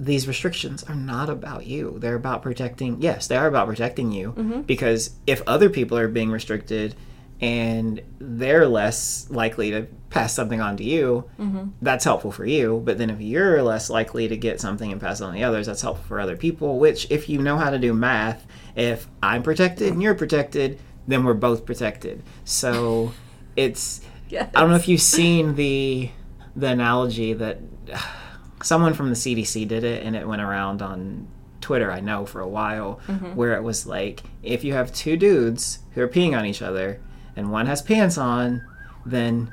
these 0.00 0.26
restrictions 0.26 0.82
are 0.84 0.94
not 0.94 1.28
about 1.28 1.66
you 1.66 1.96
they're 2.00 2.14
about 2.16 2.42
protecting 2.42 3.00
yes 3.02 3.26
they 3.26 3.36
are 3.36 3.46
about 3.46 3.66
protecting 3.66 4.10
you 4.12 4.32
Mm-hmm. 4.32 4.60
because 4.62 5.10
if 5.26 5.42
other 5.46 5.68
people 5.68 5.98
are 5.98 6.08
being 6.08 6.30
restricted 6.30 6.94
and 7.42 8.00
they're 8.20 8.66
less 8.68 9.26
likely 9.28 9.72
to 9.72 9.86
pass 10.10 10.32
something 10.32 10.60
on 10.60 10.76
to 10.76 10.84
you, 10.84 11.24
Mm-hmm. 11.40 11.70
that's 11.82 12.04
helpful 12.04 12.30
for 12.32 12.46
you. 12.46 12.80
But 12.84 12.98
then 12.98 13.10
if 13.10 13.20
you're 13.20 13.62
less 13.62 13.90
likely 13.90 14.28
to 14.28 14.36
get 14.36 14.60
something 14.60 14.92
and 14.92 15.00
pass 15.00 15.20
it 15.20 15.24
on 15.24 15.32
to 15.32 15.38
the 15.38 15.44
others, 15.44 15.66
that's 15.66 15.82
helpful 15.82 16.04
for 16.06 16.20
other 16.20 16.36
people. 16.36 16.78
Which, 16.78 17.10
if 17.10 17.28
you 17.28 17.38
know 17.42 17.56
how 17.58 17.70
to 17.70 17.78
do 17.78 17.92
math, 17.92 18.46
if 18.76 19.08
I'm 19.22 19.42
protected 19.42 19.92
and 19.92 20.02
you're 20.02 20.14
protected, 20.14 20.78
then 21.08 21.24
we're 21.24 21.34
both 21.34 21.66
protected. 21.66 22.22
So 22.44 23.12
it's 23.56 24.00
Yes. 24.28 24.50
I 24.54 24.60
don't 24.60 24.70
know 24.70 24.76
if 24.76 24.88
you've 24.88 25.00
seen 25.02 25.56
the 25.56 26.10
the 26.56 26.68
analogy 26.68 27.32
that 27.34 27.58
someone 28.62 28.94
from 28.94 29.08
the 29.08 29.14
CDC 29.16 29.66
did 29.68 29.84
it 29.84 30.04
and 30.04 30.14
it 30.14 30.26
went 30.26 30.40
around 30.42 30.80
on 30.82 31.26
Twitter, 31.60 31.90
I 31.90 32.00
know 32.00 32.24
for 32.26 32.40
a 32.40 32.48
while, 32.48 33.00
Mm-hmm. 33.08 33.34
where 33.34 33.54
it 33.56 33.62
was 33.62 33.86
like 33.86 34.22
if 34.42 34.62
you 34.64 34.72
have 34.74 34.92
two 34.92 35.16
dudes 35.16 35.80
who 35.92 36.02
are 36.02 36.08
peeing 36.08 36.36
on 36.38 36.44
each 36.46 36.62
other 36.62 37.00
and 37.36 37.50
one 37.50 37.66
has 37.66 37.82
pants 37.82 38.16
on, 38.18 38.62
then 39.06 39.52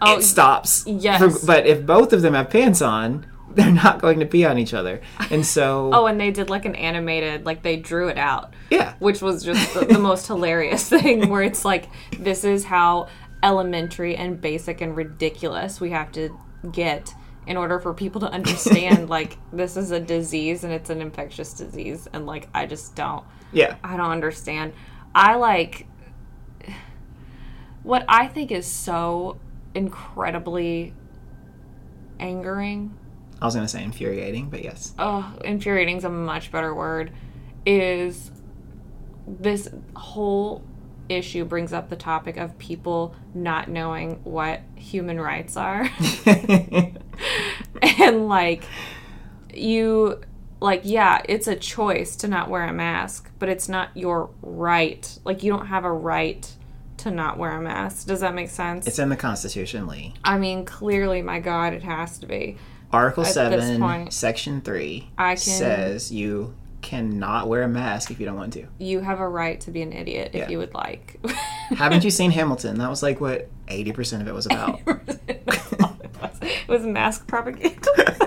Oh, 0.00 0.18
it 0.18 0.22
stops. 0.22 0.84
yes. 0.86 1.20
For- 1.40 1.46
but 1.46 1.66
if 1.66 1.86
both 1.86 2.12
of 2.12 2.22
them 2.22 2.34
have 2.34 2.50
pants 2.50 2.82
on, 2.82 3.26
they're 3.54 3.70
not 3.70 4.00
going 4.00 4.18
to 4.20 4.26
pee 4.26 4.44
on 4.44 4.58
each 4.58 4.74
other. 4.74 5.00
And 5.30 5.44
so 5.46 5.90
Oh, 5.94 6.06
and 6.06 6.20
they 6.20 6.30
did 6.30 6.50
like 6.50 6.64
an 6.64 6.74
animated, 6.74 7.44
like 7.46 7.62
they 7.62 7.76
drew 7.76 8.08
it 8.08 8.18
out. 8.18 8.54
yeah. 8.70 8.94
which 8.98 9.20
was 9.22 9.44
just 9.44 9.74
the, 9.74 9.84
the 9.84 9.98
most 9.98 10.26
hilarious 10.26 10.88
thing 10.88 11.28
where 11.28 11.42
it's 11.42 11.64
like 11.64 11.88
this 12.18 12.42
is 12.44 12.64
how 12.64 13.08
elementary 13.42 14.16
and 14.16 14.40
basic 14.40 14.80
and 14.80 14.96
ridiculous 14.96 15.80
we 15.80 15.90
have 15.90 16.10
to 16.12 16.36
get 16.70 17.12
in 17.46 17.56
order 17.56 17.80
for 17.80 17.92
people 17.92 18.20
to 18.20 18.28
understand 18.28 19.10
like 19.10 19.36
this 19.52 19.76
is 19.76 19.90
a 19.90 19.98
disease 19.98 20.62
and 20.62 20.72
it's 20.72 20.90
an 20.90 21.00
infectious 21.02 21.52
disease 21.52 22.06
and 22.12 22.24
like 22.24 22.48
I 22.54 22.66
just 22.66 22.94
don't 22.94 23.24
Yeah. 23.52 23.76
I 23.84 23.96
don't 23.96 24.10
understand. 24.12 24.72
I 25.14 25.34
like 25.34 25.86
what 27.82 28.04
I 28.08 28.28
think 28.28 28.50
is 28.50 28.66
so 28.66 29.38
incredibly 29.74 30.94
angering 32.20 32.96
I 33.42 33.44
was 33.44 33.56
going 33.56 33.66
to 33.66 33.72
say 33.72 33.82
infuriating, 33.82 34.50
but 34.50 34.62
yes. 34.62 34.94
oh, 35.00 35.34
infuriating 35.44 35.96
is 35.96 36.04
a 36.04 36.08
much 36.08 36.52
better 36.52 36.72
word, 36.72 37.10
is 37.66 38.30
this 39.26 39.68
whole 39.96 40.62
issue 41.08 41.44
brings 41.44 41.72
up 41.72 41.88
the 41.90 41.96
topic 41.96 42.36
of 42.36 42.56
people 42.58 43.16
not 43.34 43.68
knowing 43.68 44.20
what 44.22 44.60
human 44.76 45.20
rights 45.20 45.56
are. 45.56 45.90
and 47.82 48.28
like, 48.28 48.62
you, 49.52 50.20
like, 50.60 50.82
yeah, 50.84 51.20
it's 51.28 51.48
a 51.48 51.56
choice 51.56 52.14
to 52.16 52.28
not 52.28 52.48
wear 52.48 52.62
a 52.62 52.72
mask, 52.72 53.28
but 53.40 53.48
it's 53.48 53.68
not 53.68 53.88
your 53.96 54.30
right. 54.40 55.18
Like, 55.24 55.42
you 55.42 55.50
don't 55.50 55.66
have 55.66 55.84
a 55.84 55.92
right 55.92 56.48
to 57.02 57.10
not 57.10 57.38
wear 57.38 57.52
a 57.52 57.60
mask. 57.60 58.06
Does 58.06 58.20
that 58.20 58.34
make 58.34 58.50
sense? 58.50 58.86
it's 58.86 58.98
in 58.98 59.08
the 59.08 59.16
Constitution, 59.16 59.86
Lee. 59.86 60.14
I 60.24 60.38
mean, 60.38 60.64
clearly, 60.64 61.22
my 61.22 61.38
God, 61.40 61.72
it 61.72 61.82
has 61.82 62.18
to 62.18 62.26
be. 62.26 62.56
Article 62.92 63.24
this 63.24 63.34
7, 63.34 63.80
point, 63.80 64.12
Section 64.12 64.60
3 64.60 65.10
I 65.16 65.30
can- 65.34 65.38
says 65.38 66.12
you 66.12 66.54
cannot 66.82 67.48
wear 67.48 67.62
a 67.62 67.68
mask 67.68 68.10
if 68.10 68.18
you 68.20 68.26
don't 68.26 68.36
want 68.36 68.52
to. 68.54 68.66
You 68.78 69.00
have 69.00 69.20
a 69.20 69.28
right 69.28 69.60
to 69.62 69.70
be 69.70 69.82
an 69.82 69.92
idiot 69.92 70.30
if 70.34 70.40
Yeah. 70.40 70.48
you 70.48 70.58
would 70.58 70.74
like. 70.74 71.18
Haven't 71.70 72.02
you 72.04 72.10
seen 72.10 72.32
Hamilton? 72.32 72.78
That 72.78 72.90
was 72.90 73.02
like 73.02 73.20
what 73.20 73.48
80% 73.68 74.20
of 74.20 74.28
it 74.28 74.34
was 74.34 74.46
about. 74.46 74.80
it 75.28 76.68
was 76.68 76.82
mask 76.84 77.26
propaganda. 77.26 77.78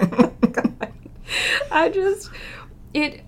Oh. 0.01 0.32
I 1.71 1.89
just 1.89 2.30
it 2.93 3.21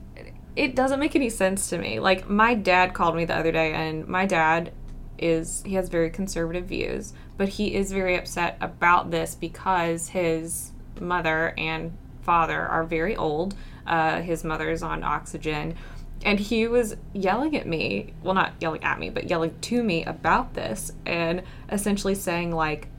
it 0.55 0.75
doesn't 0.75 0.99
make 0.99 1.15
any 1.15 1.29
sense 1.29 1.69
to 1.69 1.77
me. 1.77 1.99
Like 1.99 2.29
my 2.29 2.53
dad 2.55 2.93
called 2.93 3.15
me 3.15 3.25
the 3.25 3.35
other 3.35 3.51
day 3.51 3.73
and 3.73 4.07
my 4.07 4.25
dad 4.25 4.71
is 5.17 5.63
he 5.65 5.75
has 5.75 5.89
very 5.89 6.09
conservative 6.09 6.65
views, 6.65 7.13
but 7.37 7.49
he 7.49 7.75
is 7.75 7.91
very 7.91 8.17
upset 8.17 8.57
about 8.61 9.11
this 9.11 9.35
because 9.35 10.09
his 10.09 10.71
mother 10.99 11.53
and 11.57 11.97
father 12.21 12.61
are 12.61 12.83
very 12.83 13.15
old. 13.15 13.55
Uh, 13.85 14.21
his 14.21 14.43
is 14.43 14.83
on 14.83 15.03
oxygen. 15.03 15.75
And 16.23 16.39
he 16.39 16.67
was 16.67 16.97
yelling 17.13 17.55
at 17.55 17.67
me, 17.67 18.13
well, 18.23 18.33
not 18.33 18.53
yelling 18.59 18.83
at 18.83 18.99
me, 18.99 19.09
but 19.09 19.29
yelling 19.29 19.57
to 19.61 19.83
me 19.83 20.03
about 20.03 20.55
this 20.55 20.91
and 21.05 21.43
essentially 21.71 22.15
saying, 22.15 22.51
like, 22.51 22.89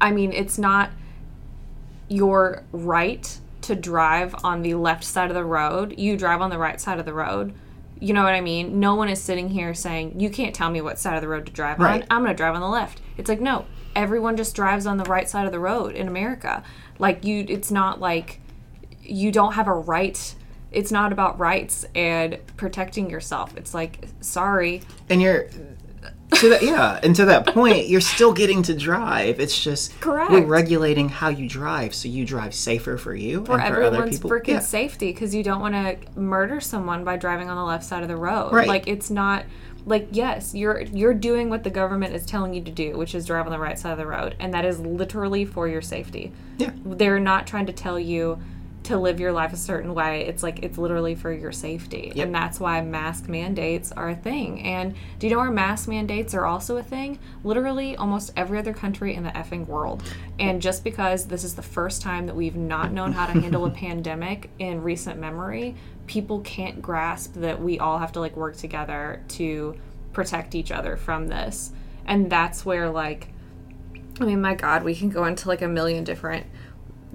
I 0.00 0.12
mean, 0.12 0.32
it's 0.32 0.58
not 0.58 0.90
your 2.08 2.62
right 2.70 3.38
to 3.62 3.74
drive 3.74 4.34
on 4.44 4.62
the 4.62 4.74
left 4.74 5.02
side 5.02 5.30
of 5.30 5.34
the 5.34 5.44
road, 5.44 5.98
you 5.98 6.16
drive 6.16 6.40
on 6.40 6.50
the 6.50 6.58
right 6.58 6.80
side 6.80 7.00
of 7.00 7.04
the 7.04 7.14
road. 7.14 7.54
You 7.98 8.12
know 8.12 8.22
what 8.22 8.34
I 8.34 8.40
mean? 8.40 8.78
No 8.78 8.94
one 8.94 9.08
is 9.08 9.20
sitting 9.22 9.48
here 9.48 9.72
saying, 9.74 10.20
you 10.20 10.28
can't 10.30 10.54
tell 10.54 10.70
me 10.70 10.80
what 10.80 10.98
side 10.98 11.14
of 11.14 11.22
the 11.22 11.28
road 11.28 11.46
to 11.46 11.52
drive 11.52 11.78
Right. 11.78 12.02
on. 12.02 12.06
I'm 12.10 12.22
going 12.22 12.32
to 12.32 12.36
drive 12.36 12.54
on 12.54 12.60
the 12.60 12.68
left. 12.68 13.00
It's 13.16 13.28
like, 13.28 13.40
no, 13.40 13.64
everyone 13.94 14.36
just 14.36 14.54
drives 14.54 14.86
on 14.86 14.98
the 14.98 15.04
right 15.04 15.28
side 15.28 15.46
of 15.46 15.52
the 15.52 15.58
road 15.58 15.94
in 15.94 16.06
America. 16.06 16.62
Like, 16.98 17.24
you, 17.24 17.44
it's 17.48 17.70
not 17.70 18.00
like 18.00 18.40
you 19.02 19.32
don't 19.32 19.52
have 19.54 19.66
a 19.66 19.72
right. 19.74 20.34
It's 20.72 20.92
not 20.92 21.10
about 21.12 21.38
rights 21.38 21.86
and 21.94 22.38
protecting 22.58 23.08
yourself. 23.08 23.56
It's 23.56 23.72
like, 23.72 24.06
sorry, 24.20 24.82
and 25.08 25.22
you're 25.22 25.46
to 26.34 26.48
that 26.50 26.62
yeah 26.62 26.98
and 27.02 27.14
to 27.14 27.24
that 27.24 27.46
point 27.46 27.86
you're 27.88 28.00
still 28.00 28.32
getting 28.32 28.62
to 28.62 28.74
drive 28.74 29.40
it's 29.40 29.62
just 29.62 29.98
Correct. 30.00 30.30
we're 30.30 30.44
regulating 30.44 31.08
how 31.08 31.28
you 31.28 31.48
drive 31.48 31.94
so 31.94 32.08
you 32.08 32.24
drive 32.24 32.54
safer 32.54 32.98
for 32.98 33.14
you 33.14 33.44
for 33.44 33.58
and 33.58 33.74
for 33.74 33.82
other 33.82 34.08
people 34.08 34.28
freaking 34.28 34.48
yeah. 34.48 34.58
safety 34.58 35.12
because 35.12 35.34
you 35.34 35.42
don't 35.42 35.60
want 35.60 35.74
to 35.74 36.20
murder 36.20 36.60
someone 36.60 37.04
by 37.04 37.16
driving 37.16 37.48
on 37.48 37.56
the 37.56 37.64
left 37.64 37.84
side 37.84 38.02
of 38.02 38.08
the 38.08 38.16
road. 38.16 38.52
Right. 38.52 38.68
Like 38.68 38.88
it's 38.88 39.10
not 39.10 39.44
like 39.84 40.08
yes, 40.10 40.54
you're 40.54 40.80
you're 40.80 41.14
doing 41.14 41.48
what 41.48 41.62
the 41.62 41.70
government 41.70 42.14
is 42.14 42.26
telling 42.26 42.52
you 42.52 42.62
to 42.62 42.70
do, 42.70 42.96
which 42.96 43.14
is 43.14 43.26
drive 43.26 43.46
on 43.46 43.52
the 43.52 43.58
right 43.58 43.78
side 43.78 43.92
of 43.92 43.98
the 43.98 44.06
road, 44.06 44.36
and 44.40 44.52
that 44.52 44.64
is 44.64 44.80
literally 44.80 45.44
for 45.44 45.68
your 45.68 45.82
safety. 45.82 46.32
yeah 46.58 46.72
They're 46.84 47.20
not 47.20 47.46
trying 47.46 47.66
to 47.66 47.72
tell 47.72 47.98
you 47.98 48.40
to 48.86 48.96
live 48.96 49.18
your 49.18 49.32
life 49.32 49.52
a 49.52 49.56
certain 49.56 49.94
way. 49.94 50.26
It's 50.26 50.42
like 50.42 50.60
it's 50.62 50.78
literally 50.78 51.14
for 51.14 51.32
your 51.32 51.52
safety. 51.52 52.12
Yep. 52.14 52.26
And 52.26 52.34
that's 52.34 52.60
why 52.60 52.80
mask 52.80 53.28
mandates 53.28 53.92
are 53.92 54.10
a 54.10 54.14
thing. 54.14 54.62
And 54.62 54.94
do 55.18 55.26
you 55.26 55.34
know 55.34 55.40
where 55.40 55.50
mask 55.50 55.88
mandates 55.88 56.34
are 56.34 56.46
also 56.46 56.76
a 56.76 56.82
thing? 56.82 57.18
Literally 57.42 57.96
almost 57.96 58.32
every 58.36 58.58
other 58.58 58.72
country 58.72 59.14
in 59.14 59.24
the 59.24 59.30
effing 59.30 59.66
world. 59.66 60.02
And 60.38 60.62
just 60.62 60.84
because 60.84 61.26
this 61.26 61.42
is 61.42 61.54
the 61.54 61.62
first 61.62 62.00
time 62.00 62.26
that 62.26 62.36
we've 62.36 62.56
not 62.56 62.92
known 62.92 63.12
how 63.12 63.26
to 63.26 63.32
handle 63.40 63.64
a 63.66 63.70
pandemic 63.86 64.50
in 64.58 64.82
recent 64.82 65.18
memory, 65.18 65.74
people 66.06 66.40
can't 66.40 66.80
grasp 66.80 67.34
that 67.34 67.60
we 67.60 67.78
all 67.78 67.98
have 67.98 68.12
to 68.12 68.20
like 68.20 68.36
work 68.36 68.56
together 68.56 69.22
to 69.28 69.74
protect 70.12 70.54
each 70.54 70.70
other 70.70 70.96
from 70.96 71.26
this. 71.26 71.72
And 72.06 72.30
that's 72.30 72.64
where 72.64 72.88
like 72.88 73.28
I 74.20 74.24
mean, 74.24 74.40
my 74.40 74.54
God, 74.54 74.82
we 74.82 74.94
can 74.94 75.10
go 75.10 75.24
into 75.26 75.48
like 75.48 75.60
a 75.60 75.68
million 75.68 76.02
different 76.02 76.46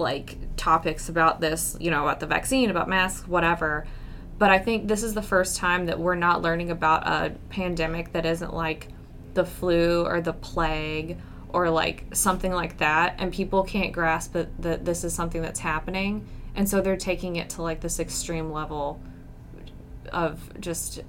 like 0.02 0.38
topics 0.58 1.10
about 1.10 1.40
this, 1.40 1.78
you 1.80 1.92
know, 1.92 2.04
about 2.04 2.20
the 2.20 2.28
vaccine, 2.28 2.70
about 2.70 2.90
masks, 2.90 3.28
whatever. 3.28 3.86
But 4.38 4.50
I 4.50 4.60
think 4.60 4.88
this 4.88 5.04
is 5.04 5.14
the 5.14 5.22
first 5.22 5.58
time 5.58 5.86
that 5.86 6.00
we're 6.00 6.16
not 6.16 6.42
learning 6.42 6.72
about 6.72 7.08
a 7.08 7.34
pandemic 7.50 8.12
that 8.14 8.26
isn't 8.26 8.54
like 8.54 8.88
the 9.34 9.46
flu 9.46 10.06
or 10.06 10.20
the 10.20 10.34
plague 10.34 11.18
or 11.50 11.70
like 11.70 12.06
something 12.14 12.52
like 12.52 12.78
that. 12.80 13.16
And 13.20 13.32
people 13.32 13.64
can't 13.64 13.92
grasp 13.92 14.34
that, 14.34 14.62
that 14.62 14.86
this 14.86 15.04
is 15.04 15.14
something 15.14 15.42
that's 15.42 15.60
happening. 15.60 16.28
And 16.56 16.68
so 16.68 16.82
they're 16.82 16.98
taking 16.98 17.36
it 17.36 17.50
to 17.52 17.62
like 17.62 17.82
this 17.82 18.00
extreme 18.00 18.52
level 18.52 19.00
of 20.12 20.60
just 20.60 21.02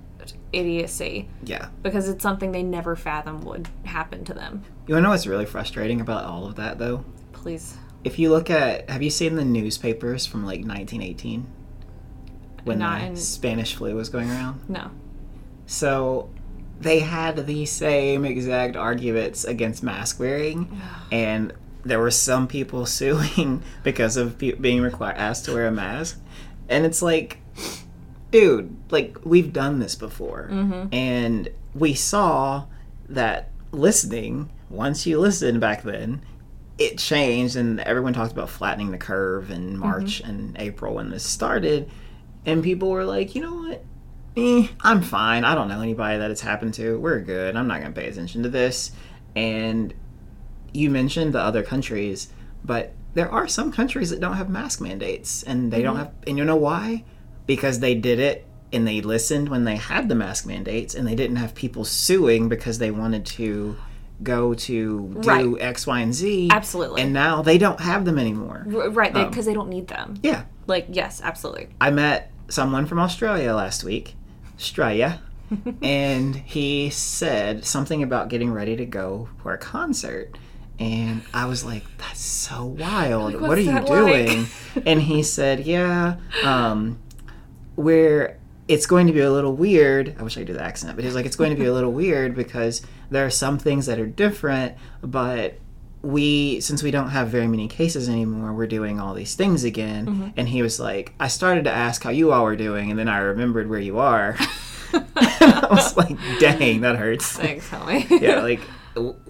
idiocy 0.52 1.28
yeah 1.42 1.66
because 1.82 2.08
it's 2.08 2.22
something 2.22 2.52
they 2.52 2.62
never 2.62 2.94
fathom 2.94 3.40
would 3.40 3.68
happen 3.84 4.24
to 4.24 4.32
them. 4.32 4.62
you 4.86 5.00
know 5.00 5.08
what's 5.08 5.26
really 5.26 5.46
frustrating 5.46 6.00
about 6.00 6.22
all 6.24 6.46
of 6.46 6.54
that 6.54 6.78
though 6.78 7.04
Please. 7.42 7.76
If 8.04 8.18
you 8.18 8.30
look 8.30 8.50
at 8.50 8.88
have 8.90 9.02
you 9.02 9.10
seen 9.10 9.36
the 9.36 9.44
newspapers 9.44 10.26
from 10.26 10.44
like 10.44 10.60
1918 10.60 11.46
when 12.64 12.78
Not 12.78 13.00
the 13.00 13.06
in- 13.06 13.16
spanish 13.16 13.74
flu 13.74 13.94
was 13.94 14.08
going 14.08 14.30
around 14.30 14.68
No. 14.68 14.90
So 15.66 16.30
they 16.82 16.98
had 16.98 17.46
the 17.46 17.64
same 17.66 18.24
exact 18.24 18.76
arguments 18.76 19.44
against 19.44 19.82
mask 19.82 20.18
wearing, 20.18 20.80
and 21.12 21.52
there 21.84 21.98
were 21.98 22.10
some 22.10 22.46
people 22.46 22.86
suing 22.98 23.62
because 23.82 24.16
of 24.16 24.38
pe- 24.38 24.52
being 24.52 24.82
required 24.82 25.16
asked 25.16 25.46
to 25.46 25.54
wear 25.54 25.66
a 25.66 25.72
mask, 25.72 26.20
and 26.68 26.84
it's 26.84 27.02
like, 27.02 27.38
dude, 28.30 28.76
like 28.90 29.16
we've 29.24 29.52
done 29.52 29.78
this 29.78 29.94
before, 29.94 30.48
mm-hmm. 30.50 30.92
and 30.92 31.48
we 31.74 31.94
saw 31.94 32.64
that 33.08 33.50
listening. 33.70 34.50
Once 34.68 35.06
you 35.06 35.20
listened 35.20 35.60
back 35.60 35.82
then, 35.82 36.22
it 36.78 36.98
changed, 36.98 37.56
and 37.56 37.80
everyone 37.80 38.12
talked 38.12 38.32
about 38.32 38.50
flattening 38.50 38.90
the 38.90 38.98
curve 38.98 39.50
in 39.50 39.76
March 39.76 40.20
and 40.20 40.56
April 40.58 40.94
when 40.94 41.10
this 41.10 41.24
started, 41.24 41.90
and 42.46 42.62
people 42.62 42.90
were 42.90 43.04
like, 43.04 43.34
you 43.34 43.42
know 43.42 43.54
what? 43.54 43.84
eh, 44.36 44.68
I'm 44.80 45.02
fine. 45.02 45.44
I 45.44 45.54
don't 45.54 45.68
know 45.68 45.80
anybody 45.80 46.18
that 46.18 46.30
it's 46.30 46.40
happened 46.40 46.74
to. 46.74 46.98
We're 46.98 47.20
good. 47.20 47.56
I'm 47.56 47.68
not 47.68 47.80
going 47.80 47.92
to 47.92 48.00
pay 48.00 48.08
attention 48.08 48.42
to 48.42 48.48
this. 48.48 48.92
And 49.36 49.92
you 50.72 50.90
mentioned 50.90 51.32
the 51.34 51.40
other 51.40 51.62
countries, 51.62 52.32
but 52.64 52.92
there 53.14 53.30
are 53.30 53.46
some 53.46 53.72
countries 53.72 54.10
that 54.10 54.20
don't 54.20 54.36
have 54.36 54.48
mask 54.48 54.80
mandates, 54.80 55.42
and 55.42 55.72
they 55.72 55.82
don't 55.82 55.96
have. 55.96 56.12
And 56.26 56.38
you 56.38 56.44
know 56.44 56.56
why? 56.56 57.04
Because 57.46 57.80
they 57.80 57.94
did 57.94 58.18
it 58.18 58.46
and 58.72 58.88
they 58.88 59.02
listened 59.02 59.50
when 59.50 59.64
they 59.64 59.76
had 59.76 60.08
the 60.08 60.14
mask 60.14 60.46
mandates, 60.46 60.94
and 60.94 61.06
they 61.06 61.14
didn't 61.14 61.36
have 61.36 61.54
people 61.54 61.84
suing 61.84 62.48
because 62.48 62.78
they 62.78 62.90
wanted 62.90 63.26
to 63.26 63.76
go 64.22 64.54
to 64.54 65.08
do 65.20 65.28
Right. 65.28 65.62
X, 65.62 65.86
Y, 65.86 66.00
and 66.00 66.14
Z. 66.14 66.48
Absolutely. 66.52 67.02
And 67.02 67.12
now 67.12 67.42
they 67.42 67.58
don't 67.58 67.80
have 67.80 68.04
them 68.04 68.18
anymore. 68.18 68.66
R- 68.72 68.90
right, 68.90 69.14
Um, 69.14 69.28
because 69.28 69.46
they 69.46 69.54
don't 69.54 69.68
need 69.68 69.88
them. 69.88 70.14
Yeah. 70.22 70.44
Like, 70.66 70.86
yes, 70.90 71.20
absolutely. 71.24 71.68
I 71.80 71.90
met 71.90 72.30
someone 72.48 72.86
from 72.86 72.98
Australia 72.98 73.54
last 73.54 73.82
week, 73.84 74.14
Australia, 74.56 75.20
and 75.82 76.34
he 76.36 76.90
said 76.90 77.64
something 77.64 78.02
about 78.02 78.28
getting 78.28 78.52
ready 78.52 78.76
to 78.76 78.84
go 78.84 79.28
for 79.42 79.52
a 79.52 79.58
concert. 79.58 80.38
And 80.78 81.22
I 81.34 81.46
was 81.46 81.64
like, 81.64 81.84
that's 81.98 82.20
so 82.20 82.64
wild. 82.64 83.40
what 83.40 83.58
are 83.58 83.60
you 83.60 83.80
doing? 83.84 84.46
and 84.86 85.00
he 85.02 85.22
said, 85.36 85.60
yeah, 85.66 86.16
um, 86.42 86.98
we're, 87.76 88.38
it's 88.68 88.86
going 88.86 89.06
to 89.06 89.12
be 89.12 89.20
a 89.20 89.30
little 89.30 89.54
weird. 89.54 90.16
I 90.18 90.22
wish 90.22 90.36
I 90.36 90.40
could 90.40 90.48
do 90.48 90.52
the 90.54 90.62
accent, 90.62 90.96
but 90.96 91.04
he's 91.04 91.14
like, 91.14 91.26
it's 91.26 91.36
going 91.36 91.50
to 91.50 91.56
be 91.60 91.66
a 91.66 91.72
little 91.72 91.92
weird 91.92 92.34
because 92.34 92.82
there 93.12 93.26
are 93.26 93.30
some 93.30 93.58
things 93.58 93.86
that 93.86 93.98
are 93.98 94.06
different, 94.06 94.76
but 95.02 95.58
we 96.02 96.60
since 96.60 96.82
we 96.82 96.90
don't 96.90 97.10
have 97.10 97.28
very 97.28 97.46
many 97.46 97.68
cases 97.68 98.08
anymore 98.08 98.52
we're 98.52 98.66
doing 98.66 98.98
all 98.98 99.14
these 99.14 99.34
things 99.34 99.64
again. 99.64 100.06
Mm-hmm. 100.06 100.28
And 100.36 100.48
he 100.48 100.62
was 100.62 100.80
like 100.80 101.14
i 101.20 101.28
started 101.28 101.64
to 101.64 101.70
ask 101.70 102.02
how 102.02 102.10
you 102.10 102.32
all 102.32 102.44
were 102.44 102.56
doing 102.56 102.90
and 102.90 102.98
then 102.98 103.08
i 103.08 103.18
remembered 103.18 103.70
where 103.70 103.80
you 103.80 103.98
are. 103.98 104.36
I 105.16 105.68
was 105.70 105.96
like 105.96 106.18
dang 106.38 106.82
that 106.82 106.96
hurts. 106.96 107.36
Thanks, 107.38 107.68
homie. 107.70 108.08
yeah 108.20 108.40
like 108.40 108.60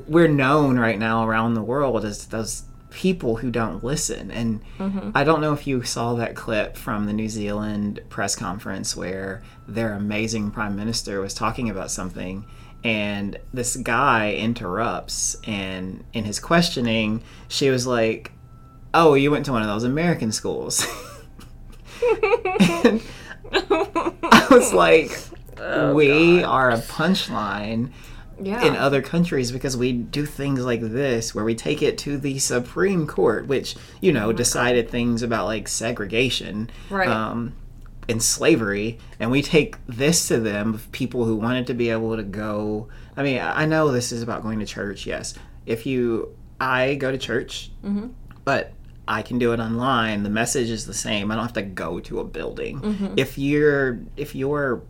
we're 0.09 0.29
known 0.29 0.79
right 0.79 0.99
now 0.99 1.25
around 1.27 1.55
the 1.55 1.63
world 1.63 2.05
as 2.05 2.27
those 2.27 2.65
people 2.91 3.37
who 3.37 3.51
don't 3.51 3.85
listen. 3.85 4.31
And 4.31 4.63
mm-hmm. 4.79 5.11
i 5.15 5.25
don't 5.25 5.43
know 5.43 5.53
if 5.53 5.67
you 5.67 5.83
saw 5.83 6.15
that 6.15 6.35
clip 6.35 6.77
from 6.79 7.05
the 7.05 7.13
new 7.13 7.29
zealand 7.29 8.01
press 8.09 8.35
conference 8.35 8.97
where 8.97 9.43
their 9.69 9.93
amazing 9.93 10.51
prime 10.51 10.75
minister 10.75 11.21
was 11.21 11.35
talking 11.35 11.69
about 11.69 11.91
something 11.91 12.47
and 12.85 13.39
this 13.53 13.77
guy 13.77 14.33
interrupts 14.33 15.37
and 15.47 16.05
in 16.13 16.25
his 16.25 16.41
questioning 16.41 17.23
she 17.49 17.71
was 17.71 17.87
like 17.87 18.33
oh 18.95 19.15
you 19.15 19.31
went 19.31 19.45
to 19.45 19.53
one 19.53 19.63
of 19.63 19.69
those 19.69 19.85
american 19.85 20.33
schools 20.33 20.87
and 22.61 23.01
i 23.53 24.47
was 24.51 24.73
like 24.73 25.19
we 25.95 26.43
are 26.43 26.71
a 26.71 26.79
punchline 26.79 27.91
yeah. 28.41 28.65
in 28.65 28.77
other 28.77 29.03
countries 29.03 29.53
because 29.53 29.77
we 29.77 29.93
do 29.93 30.27
things 30.27 30.65
like 30.65 30.81
this 30.81 31.35
where 31.35 31.45
we 31.45 31.55
take 31.55 31.83
it 31.83 31.99
to 31.99 32.19
the 32.19 32.39
Supreme 32.39 33.07
Court, 33.07 33.47
which, 33.47 33.77
you 34.01 34.13
know, 34.13 34.33
decided 34.33 34.91
things 34.91 35.23
about 35.23 35.47
like 35.47 35.69
segregation 35.69 36.71
Right. 36.91 37.09
um, 37.09 37.55
and 38.09 38.23
slavery. 38.23 38.99
And 39.19 39.31
we 39.31 39.43
take 39.43 39.77
this 39.87 40.29
to 40.29 40.41
them 40.41 40.75
of 40.75 40.91
people 40.93 41.25
who 41.25 41.37
wanted 41.37 41.67
to 41.69 41.75
be 41.75 41.91
able 41.91 42.17
to 42.17 42.23
go. 42.23 42.89
I 43.17 43.23
mean, 43.23 43.41
I 43.41 43.67
know 43.67 43.91
this 43.91 44.13
is 44.13 44.23
about 44.23 44.43
going 44.43 44.59
to 44.59 44.67
church, 44.67 45.07
yes. 45.07 45.35
If 45.67 45.87
you, 45.87 46.37
I 46.61 46.95
go 46.95 47.13
to 47.13 47.19
church, 47.19 47.71
mm-hmm. 47.85 48.09
but 48.45 48.73
I 49.07 49.23
can 49.23 49.39
do 49.39 49.53
it 49.53 49.61
online. 49.61 50.23
The 50.23 50.31
message 50.31 50.71
is 50.71 50.87
the 50.87 50.95
same. 50.95 51.31
I 51.31 51.35
don't 51.35 51.45
have 51.45 51.53
to 51.55 51.63
go 51.63 52.01
to 52.01 52.21
a 52.21 52.25
building. 52.25 52.81
Mm-hmm. 52.81 53.15
If 53.17 53.39
you're, 53.39 54.01
if 54.17 54.35
your 54.35 54.83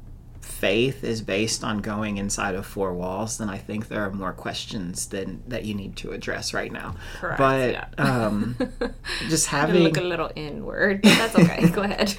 faith 0.43 1.05
is 1.05 1.23
based 1.23 1.63
on 1.65 1.79
going 1.79 2.17
inside 2.19 2.55
of 2.55 2.67
four 2.67 2.93
walls, 2.93 3.39
then 3.39 3.49
I 3.49 3.59
think 3.59 3.89
there 3.89 4.03
are 4.03 4.11
more 4.11 4.33
questions 4.33 5.07
than 5.07 5.43
that 5.49 5.65
you 5.65 5.75
need 5.75 5.97
to 5.99 6.11
address 6.11 6.53
right 6.53 6.73
now. 6.73 6.97
Correct, 7.19 7.39
But 7.39 7.73
yeah. 7.73 7.87
um, 7.97 8.57
just 9.29 9.47
having 9.47 9.85
look 9.85 9.97
a 9.97 10.03
little 10.03 10.31
inward. 10.35 11.03
That's 11.03 11.35
okay. 11.37 11.69
Go 11.73 11.83
ahead. 11.83 12.15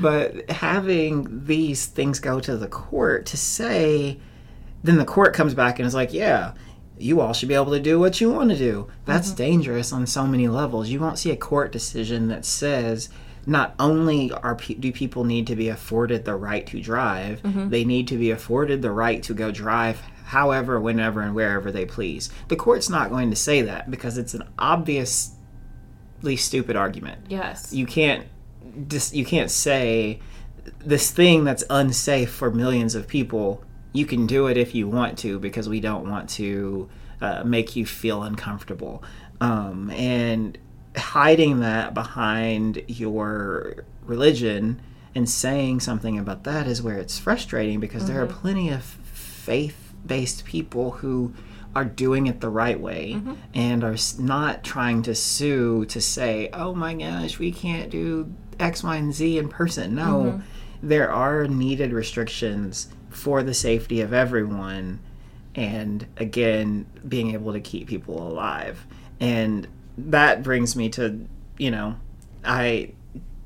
but 0.00 0.50
having 0.50 1.46
these 1.46 1.86
things 1.86 2.18
go 2.18 2.40
to 2.40 2.56
the 2.56 2.68
court 2.68 3.26
to 3.26 3.36
say, 3.36 4.18
then 4.82 4.98
the 4.98 5.04
court 5.04 5.32
comes 5.32 5.54
back 5.54 5.78
and 5.78 5.86
is 5.86 5.94
like, 5.94 6.12
yeah, 6.12 6.54
you 6.98 7.20
all 7.20 7.32
should 7.32 7.48
be 7.48 7.54
able 7.54 7.72
to 7.72 7.80
do 7.80 7.98
what 7.98 8.20
you 8.20 8.30
want 8.30 8.50
to 8.50 8.56
do. 8.56 8.88
That's 9.04 9.30
dangerous 9.32 9.92
on 9.92 10.06
so 10.06 10.26
many 10.26 10.48
levels. 10.48 10.88
You 10.88 11.00
won't 11.00 11.18
see 11.18 11.30
a 11.30 11.36
court 11.36 11.72
decision 11.72 12.28
that 12.28 12.44
says 12.44 13.08
not 13.46 13.74
only 13.78 14.30
are 14.32 14.54
do 14.54 14.92
people 14.92 15.24
need 15.24 15.46
to 15.48 15.56
be 15.56 15.68
afforded 15.68 16.24
the 16.24 16.34
right 16.34 16.66
to 16.68 16.80
drive, 16.80 17.40
they 17.70 17.84
need 17.84 18.08
to 18.08 18.16
be 18.16 18.30
afforded 18.30 18.82
the 18.82 18.90
right 18.90 19.22
to 19.24 19.34
go 19.34 19.50
drive 19.50 20.00
however, 20.32 20.80
whenever, 20.80 21.20
and 21.20 21.34
wherever 21.34 21.70
they 21.70 21.84
please. 21.84 22.30
The 22.48 22.56
court's 22.56 22.88
not 22.88 23.10
going 23.10 23.28
to 23.30 23.36
say 23.36 23.60
that 23.62 23.90
because 23.90 24.16
it's 24.16 24.32
an 24.32 24.48
obviously 24.58 25.36
stupid 26.36 26.74
argument. 26.74 27.26
Yes. 27.28 27.72
You 27.72 27.84
can't 27.84 28.26
just 28.88 29.14
you 29.14 29.26
can't 29.26 29.50
say 29.50 30.20
this 30.78 31.10
thing 31.10 31.44
that's 31.44 31.64
unsafe 31.68 32.30
for 32.30 32.50
millions 32.50 32.94
of 32.94 33.06
people. 33.06 33.62
You 33.92 34.06
can 34.06 34.26
do 34.26 34.46
it 34.46 34.56
if 34.56 34.74
you 34.74 34.88
want 34.88 35.18
to 35.18 35.38
because 35.38 35.68
we 35.68 35.80
don't 35.80 36.08
want 36.08 36.30
to 36.30 36.88
uh, 37.20 37.42
make 37.44 37.76
you 37.76 37.84
feel 37.84 38.22
uncomfortable. 38.22 39.02
Um, 39.40 39.90
and 39.90 40.56
hiding 40.96 41.60
that 41.60 41.94
behind 41.94 42.82
your 42.86 43.84
religion 44.04 44.80
and 45.14 45.28
saying 45.28 45.80
something 45.80 46.18
about 46.18 46.44
that 46.44 46.66
is 46.66 46.82
where 46.82 46.98
it's 46.98 47.18
frustrating 47.18 47.80
because 47.80 48.06
there 48.06 48.22
are 48.22 48.26
mm-hmm. 48.26 48.40
plenty 48.40 48.70
of 48.70 48.82
faith 48.82 49.92
based 50.04 50.44
people 50.44 50.92
who 50.92 51.34
are 51.74 51.84
doing 51.84 52.26
it 52.26 52.40
the 52.40 52.48
right 52.48 52.80
way 52.80 53.14
mm-hmm. 53.14 53.34
and 53.54 53.82
are 53.82 53.96
not 54.18 54.62
trying 54.62 55.02
to 55.02 55.14
sue 55.14 55.84
to 55.86 56.00
say, 56.00 56.50
oh 56.52 56.74
my 56.74 56.94
gosh, 56.94 57.38
we 57.38 57.50
can't 57.50 57.90
do 57.90 58.32
X, 58.60 58.82
Y, 58.82 58.96
and 58.96 59.14
Z 59.14 59.38
in 59.38 59.48
person. 59.48 59.94
No, 59.94 60.02
mm-hmm. 60.02 60.40
there 60.82 61.10
are 61.10 61.46
needed 61.46 61.92
restrictions 61.92 62.88
for 63.08 63.42
the 63.42 63.54
safety 63.54 64.00
of 64.00 64.12
everyone 64.12 65.00
and 65.54 66.06
again 66.16 66.86
being 67.06 67.32
able 67.32 67.52
to 67.52 67.60
keep 67.60 67.88
people 67.88 68.26
alive. 68.26 68.86
And 69.20 69.66
that 69.96 70.42
brings 70.42 70.76
me 70.76 70.88
to 70.88 71.26
you 71.58 71.70
know 71.70 71.94
i 72.44 72.90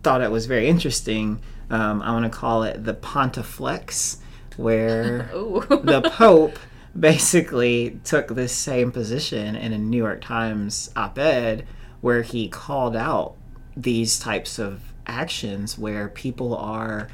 thought 0.02 0.20
it 0.20 0.30
was 0.30 0.46
very 0.46 0.68
interesting. 0.68 1.40
Um, 1.70 2.00
i 2.02 2.12
want 2.12 2.30
to 2.30 2.38
call 2.38 2.62
it 2.62 2.84
the 2.84 2.94
pontiflex 2.94 4.18
where 4.56 5.18
the 5.32 6.08
pope 6.14 6.58
basically 6.98 8.00
took 8.04 8.28
this 8.28 8.52
same 8.52 8.92
position 8.92 9.56
in 9.56 9.72
a 9.72 9.78
new 9.78 9.98
york 9.98 10.20
times 10.20 10.90
op-ed 10.96 11.66
where 12.00 12.22
he 12.22 12.48
called 12.48 12.96
out 12.96 13.36
these 13.76 14.18
types 14.18 14.58
of 14.58 14.80
actions 15.06 15.76
where 15.76 16.08
people 16.08 16.56
are 16.56 17.08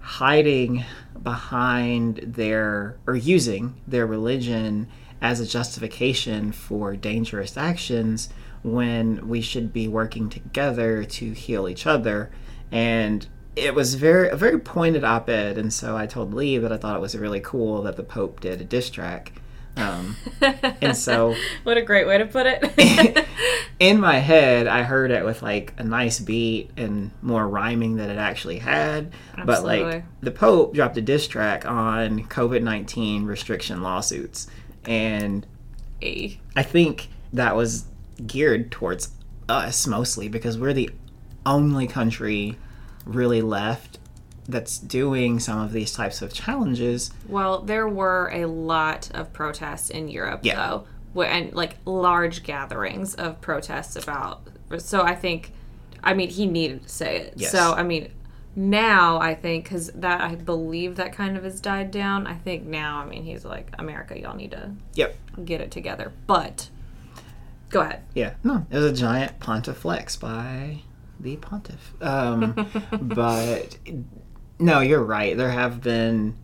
hiding 0.00 0.84
behind 1.22 2.18
their 2.18 2.96
or 3.06 3.16
using 3.16 3.74
their 3.86 4.06
religion 4.06 4.86
as 5.20 5.40
a 5.40 5.46
justification 5.46 6.52
for 6.52 6.94
dangerous 6.94 7.56
actions 7.56 8.28
when 8.66 9.28
we 9.28 9.40
should 9.40 9.72
be 9.72 9.86
working 9.86 10.28
together 10.28 11.04
to 11.04 11.32
heal 11.32 11.68
each 11.68 11.86
other 11.86 12.30
and 12.72 13.28
it 13.54 13.74
was 13.74 13.94
very 13.94 14.28
a 14.28 14.36
very 14.36 14.58
pointed 14.58 15.04
op-ed 15.04 15.56
and 15.56 15.72
so 15.72 15.96
i 15.96 16.06
told 16.06 16.34
lee 16.34 16.58
that 16.58 16.72
i 16.72 16.76
thought 16.76 16.96
it 16.96 17.00
was 17.00 17.16
really 17.16 17.40
cool 17.40 17.82
that 17.82 17.96
the 17.96 18.02
pope 18.02 18.40
did 18.40 18.60
a 18.60 18.64
diss 18.64 18.90
track 18.90 19.32
um, 19.78 20.16
and 20.80 20.96
so 20.96 21.34
what 21.64 21.76
a 21.76 21.82
great 21.82 22.06
way 22.06 22.16
to 22.16 22.24
put 22.24 22.46
it. 22.46 23.26
in 23.78 24.00
my 24.00 24.20
head, 24.20 24.66
I 24.66 24.82
heard 24.82 25.10
it 25.10 25.22
with 25.22 25.42
like 25.42 25.74
a 25.76 25.84
nice 25.84 26.18
beat 26.18 26.70
and 26.78 27.10
more 27.20 27.46
rhyming 27.46 27.96
than 27.96 28.08
it 28.08 28.16
actually 28.16 28.58
had. 28.58 29.12
But 29.44 29.64
like 29.64 30.02
the 30.22 30.30
Pope 30.30 30.72
dropped 30.72 30.96
a 30.96 31.02
diss 31.02 31.28
track 31.28 31.66
on 31.66 32.20
COVID 32.20 32.62
19 32.62 33.26
restriction 33.26 33.82
lawsuits. 33.82 34.46
And 34.86 35.46
Hey. 36.00 36.40
I 36.54 36.62
think 36.62 37.08
that 37.32 37.56
was 37.56 37.86
geared 38.26 38.70
towards 38.70 39.10
us 39.48 39.86
mostly 39.86 40.28
because 40.28 40.58
we're 40.58 40.72
the 40.72 40.90
only 41.44 41.86
country 41.86 42.56
really 43.04 43.40
left 43.42 43.98
that's 44.48 44.78
doing 44.78 45.38
some 45.40 45.58
of 45.60 45.72
these 45.72 45.92
types 45.92 46.22
of 46.22 46.32
challenges. 46.32 47.10
Well, 47.28 47.62
there 47.62 47.88
were 47.88 48.30
a 48.32 48.46
lot 48.46 49.10
of 49.14 49.32
protests 49.32 49.90
in 49.90 50.08
Europe, 50.08 50.40
Yeah. 50.42 50.80
though, 51.14 51.22
and 51.22 51.52
like 51.52 51.76
large 51.84 52.42
gatherings 52.42 53.14
of 53.14 53.40
protests 53.40 53.96
about. 53.96 54.42
So 54.78 55.02
I 55.02 55.14
think, 55.14 55.52
I 56.02 56.14
mean, 56.14 56.28
he 56.28 56.46
needed 56.46 56.84
to 56.84 56.88
say 56.88 57.16
it. 57.18 57.34
Yes. 57.36 57.50
So 57.52 57.72
I 57.72 57.82
mean, 57.82 58.08
now 58.54 59.18
I 59.18 59.34
think 59.34 59.64
because 59.64 59.88
that 59.92 60.20
I 60.20 60.34
believe 60.36 60.96
that 60.96 61.12
kind 61.12 61.36
of 61.36 61.44
has 61.44 61.60
died 61.60 61.90
down. 61.90 62.26
I 62.26 62.34
think 62.34 62.64
now, 62.64 63.00
I 63.00 63.06
mean, 63.06 63.24
he's 63.24 63.44
like, 63.44 63.70
America, 63.78 64.18
y'all 64.18 64.36
need 64.36 64.52
to 64.52 64.70
Yep. 64.94 65.16
get 65.44 65.60
it 65.60 65.70
together. 65.70 66.12
But 66.26 66.70
go 67.70 67.80
ahead. 67.80 68.02
Yeah, 68.14 68.34
no, 68.44 68.66
it 68.70 68.76
was 68.76 68.84
a 68.84 68.94
giant 68.94 69.38
pontiflex 69.40 70.18
by 70.18 70.82
the 71.20 71.36
pontiff. 71.36 71.94
Um, 72.00 72.54
but 73.02 73.76
no, 74.58 74.80
you're 74.80 75.02
right. 75.02 75.36
There 75.36 75.50
have 75.50 75.82
been 75.82 76.36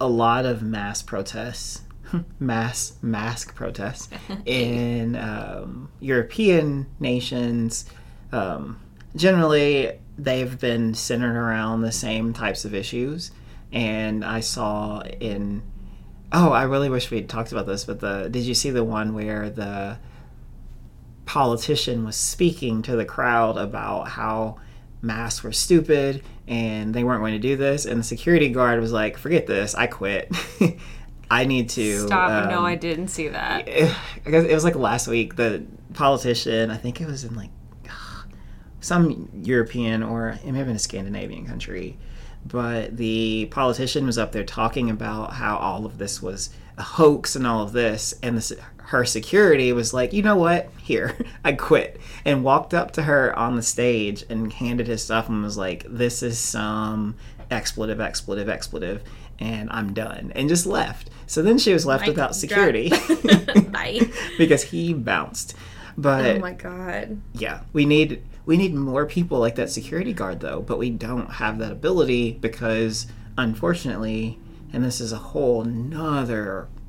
a 0.00 0.06
lot 0.06 0.44
of 0.44 0.62
mass 0.62 1.02
protests, 1.02 1.82
mass 2.38 2.94
mask 3.02 3.54
protests 3.54 4.08
in 4.44 5.16
um, 5.16 5.90
European 6.00 6.86
nations. 6.98 7.86
Um, 8.32 8.80
generally, 9.14 9.98
they've 10.18 10.58
been 10.58 10.94
centered 10.94 11.36
around 11.36 11.82
the 11.82 11.92
same 11.92 12.32
types 12.32 12.64
of 12.64 12.74
issues. 12.74 13.30
And 13.72 14.22
I 14.22 14.40
saw 14.40 15.00
in 15.00 15.62
oh, 16.32 16.50
I 16.50 16.62
really 16.62 16.88
wish 16.88 17.10
we'd 17.10 17.28
talked 17.28 17.52
about 17.52 17.66
this, 17.66 17.84
but 17.84 18.00
the 18.00 18.28
did 18.30 18.44
you 18.44 18.54
see 18.54 18.70
the 18.70 18.84
one 18.84 19.14
where 19.14 19.50
the 19.50 19.98
politician 21.26 22.04
was 22.04 22.16
speaking 22.16 22.82
to 22.82 22.96
the 22.96 23.04
crowd 23.04 23.56
about 23.56 24.08
how 24.08 24.56
masks 25.00 25.42
were 25.42 25.52
stupid 25.52 26.22
and 26.46 26.94
they 26.94 27.04
weren't 27.04 27.20
going 27.20 27.32
to 27.32 27.38
do 27.38 27.56
this 27.56 27.86
and 27.86 27.98
the 27.98 28.04
security 28.04 28.48
guard 28.48 28.80
was 28.80 28.92
like 28.92 29.16
forget 29.16 29.46
this 29.46 29.74
i 29.74 29.86
quit 29.86 30.32
i 31.32 31.44
need 31.44 31.68
to 31.68 32.06
Stop. 32.06 32.50
no, 32.50 32.58
um, 32.58 32.64
I 32.64 32.74
didn't 32.74 33.08
see 33.08 33.28
that. 33.28 33.68
I 34.26 34.30
guess 34.30 34.44
it 34.44 34.52
was 34.52 34.64
like 34.64 34.76
last 34.76 35.08
week. 35.08 35.36
The 35.36 35.64
politician, 35.94 36.70
I 36.70 36.76
think 36.76 37.00
it 37.00 37.06
was 37.06 37.24
in 37.24 37.34
like 37.34 37.50
some 38.80 39.30
European 39.42 40.02
or 40.02 40.38
it 40.44 40.52
may 40.52 40.58
have 40.58 40.66
been 40.66 40.76
a 40.76 40.80
Scandinavian 40.80 41.46
country, 41.46 41.96
but 42.44 42.98
the 42.98 43.46
politician 43.50 44.04
was 44.04 44.18
up 44.18 44.32
there 44.32 44.44
talking 44.44 44.90
about 44.90 45.32
how 45.32 45.56
all 45.56 45.86
of 45.86 45.96
this 45.96 46.20
was 46.20 46.50
a 46.76 46.82
hoax 46.82 47.34
and 47.34 47.46
all 47.46 47.62
of 47.62 47.72
this, 47.72 48.14
and 48.22 48.36
the, 48.36 48.58
her 48.86 49.04
security 49.04 49.72
was 49.72 49.94
like, 49.94 50.12
you 50.12 50.22
know 50.22 50.36
what? 50.36 50.70
Here, 50.78 51.16
I 51.44 51.52
quit, 51.52 52.00
and 52.24 52.44
walked 52.44 52.74
up 52.74 52.90
to 52.92 53.02
her 53.02 53.36
on 53.38 53.56
the 53.56 53.62
stage 53.62 54.24
and 54.28 54.52
handed 54.52 54.86
his 54.86 55.02
stuff 55.02 55.28
and 55.28 55.42
was 55.42 55.56
like, 55.56 55.84
this 55.88 56.22
is 56.22 56.38
some 56.38 57.14
expletive, 57.50 58.00
expletive, 58.00 58.48
expletive, 58.48 59.02
and 59.38 59.68
I'm 59.70 59.92
done, 59.94 60.32
and 60.34 60.48
just 60.48 60.66
left. 60.66 61.10
So 61.26 61.42
then 61.42 61.58
she 61.58 61.72
was 61.72 61.86
left 61.86 62.06
without 62.06 62.34
security 62.36 62.90
Bye. 63.70 64.00
because 64.38 64.62
he 64.64 64.92
bounced. 64.94 65.54
But 65.96 66.36
Oh 66.36 66.38
my 66.40 66.52
god. 66.52 67.20
yeah, 67.34 67.62
we 67.72 67.84
need 67.84 68.22
we 68.46 68.56
need 68.56 68.74
more 68.74 69.04
people 69.06 69.38
like 69.38 69.54
that 69.56 69.70
security 69.70 70.12
guard 70.12 70.40
though, 70.40 70.60
but 70.62 70.78
we 70.78 70.90
don't 70.90 71.32
have 71.32 71.58
that 71.58 71.70
ability 71.72 72.32
because 72.40 73.06
unfortunately, 73.38 74.38
and 74.72 74.82
this 74.82 75.00
is 75.00 75.12
a 75.12 75.16
whole 75.18 75.64
nother 75.64 76.66
s- 76.66 76.81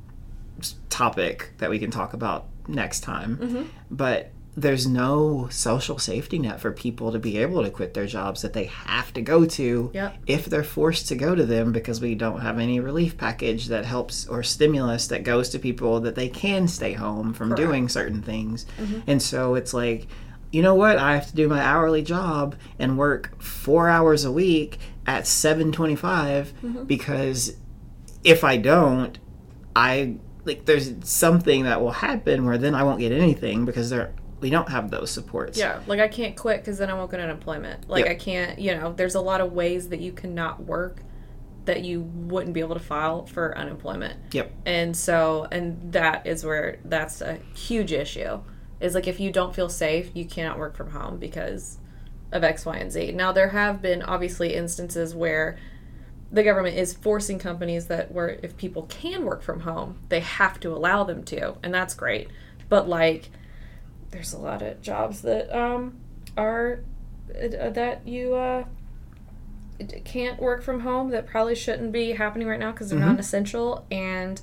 topic 0.89 1.53
that 1.57 1.69
we 1.69 1.79
can 1.79 1.91
talk 1.91 2.13
about 2.13 2.47
next 2.67 3.01
time, 3.01 3.37
mm-hmm. 3.37 3.63
but 3.91 4.31
there's 4.55 4.85
no 4.85 5.47
social 5.49 5.97
safety 5.97 6.37
net 6.37 6.59
for 6.59 6.71
people 6.71 7.11
to 7.11 7.17
be 7.17 7.39
able 7.39 7.63
to 7.63 7.71
quit 7.71 7.93
their 7.95 8.05
jobs 8.05 8.43
that 8.43 8.53
they 8.53 8.65
have 8.65 9.11
to 9.13 9.21
go 9.21 9.45
to 9.45 9.89
Yep. 9.93 10.17
if 10.27 10.45
they're 10.45 10.63
forced 10.63 11.07
to 11.07 11.15
go 11.15 11.33
to 11.33 11.45
them 11.45 11.71
because 11.71 11.99
we 11.99 12.13
don't 12.13 12.41
have 12.41 12.59
any 12.59 12.79
relief 12.79 13.17
package 13.17 13.67
that 13.67 13.85
helps 13.85 14.27
or 14.27 14.43
stimulus 14.43 15.07
that 15.07 15.23
goes 15.23 15.49
to 15.49 15.59
people 15.59 16.01
that 16.01 16.13
they 16.13 16.29
can 16.29 16.67
stay 16.67 16.93
home 16.93 17.33
from 17.33 17.55
doing 17.55 17.89
certain 17.89 18.21
things. 18.21 18.65
Mm-hmm. 18.77 18.99
And 19.07 19.21
so 19.21 19.55
it's 19.55 19.73
like, 19.73 20.07
you 20.51 20.61
know 20.61 20.75
what? 20.75 20.97
I 20.97 21.15
have 21.15 21.27
to 21.27 21.35
do 21.35 21.47
my 21.47 21.59
hourly 21.59 22.03
job 22.03 22.55
and 22.77 22.95
work 22.95 23.41
4 23.41 23.89
hours 23.89 24.23
a 24.23 24.31
week 24.31 24.77
at 25.07 25.23
7.25 25.23 25.97
mm-hmm. 25.97 26.83
because 26.83 27.57
if 28.23 28.43
I 28.43 28.57
don't, 28.57 29.17
I 29.75 30.17
like 30.45 30.65
there's 30.65 30.93
something 31.03 31.63
that 31.63 31.81
will 31.81 31.91
happen 31.91 32.45
where 32.45 32.57
then 32.57 32.75
I 32.75 32.83
won't 32.83 32.99
get 32.99 33.11
anything 33.11 33.65
because 33.65 33.89
there 33.89 34.13
we 34.39 34.49
don't 34.49 34.67
have 34.69 34.91
those 34.91 35.09
supports. 35.09 35.57
Yeah, 35.57 35.79
like 35.87 36.01
I 36.01 36.09
can't 36.09 36.35
quit 36.35 36.59
because 36.59 36.77
then 36.77 36.89
I 36.89 36.93
won't 36.95 37.09
get 37.09 37.21
unemployment. 37.21 37.89
Like 37.89 38.05
Yep. 38.05 38.11
I 38.11 38.15
can't, 38.15 38.59
you 38.59 38.75
know, 38.75 38.91
there's 38.91 39.15
a 39.15 39.21
lot 39.21 39.39
of 39.39 39.53
ways 39.53 39.87
that 39.89 40.01
you 40.01 40.11
cannot 40.11 40.61
work 40.63 41.01
that 41.63 41.83
you 41.85 42.01
wouldn't 42.01 42.53
be 42.53 42.59
able 42.59 42.75
to 42.75 42.81
file 42.81 43.25
for 43.25 43.57
unemployment. 43.57 44.19
Yep. 44.33 44.51
And 44.65 44.97
so, 44.97 45.47
and 45.49 45.93
that 45.93 46.27
is 46.27 46.43
where 46.43 46.79
that's 46.83 47.21
a 47.21 47.35
huge 47.55 47.93
issue. 47.93 48.41
Is 48.81 48.95
like 48.95 49.07
if 49.07 49.19
you 49.21 49.31
don't 49.31 49.55
feel 49.55 49.69
safe, 49.69 50.11
you 50.13 50.25
cannot 50.25 50.59
work 50.59 50.75
from 50.75 50.91
home 50.91 51.19
because 51.19 51.79
of 52.33 52.43
X, 52.43 52.65
Y, 52.65 52.75
and 52.75 52.91
Z. 52.91 53.13
Now 53.13 53.31
there 53.31 53.49
have 53.49 53.81
been 53.81 54.01
obviously 54.01 54.55
instances 54.55 55.15
where 55.15 55.57
the 56.33 56.43
government 56.43 56.75
is 56.75 56.93
forcing 56.93 57.37
companies 57.37 57.87
that 57.87 58.11
where 58.11 58.39
if 58.41 58.57
people 58.57 58.83
can 58.83 59.23
work 59.23 59.43
from 59.43 59.61
home, 59.61 59.99
they 60.09 60.19
have 60.19 60.59
to 60.61 60.73
allow 60.75 61.03
them 61.03 61.23
to, 61.25 61.55
and 61.61 61.71
that's 61.71 61.93
great. 61.93 62.27
But 62.67 62.89
like, 62.89 63.29
there's 64.09 64.33
a 64.33 64.39
lot 64.39 64.63
of 64.63 64.81
jobs 64.81 65.21
that 65.21 65.55
um 65.55 65.99
are 66.35 66.79
uh, 67.29 67.69
that 67.69 68.07
you 68.07 68.33
uh 68.33 68.65
can't 70.05 70.41
work 70.41 70.63
from 70.63 70.81
home 70.81 71.09
that 71.09 71.27
probably 71.27 71.55
shouldn't 71.55 71.91
be 71.91 72.13
happening 72.13 72.47
right 72.47 72.59
now 72.59 72.71
because 72.71 72.89
they're 72.89 72.99
not 72.99 73.19
essential 73.19 73.85
and 73.91 74.41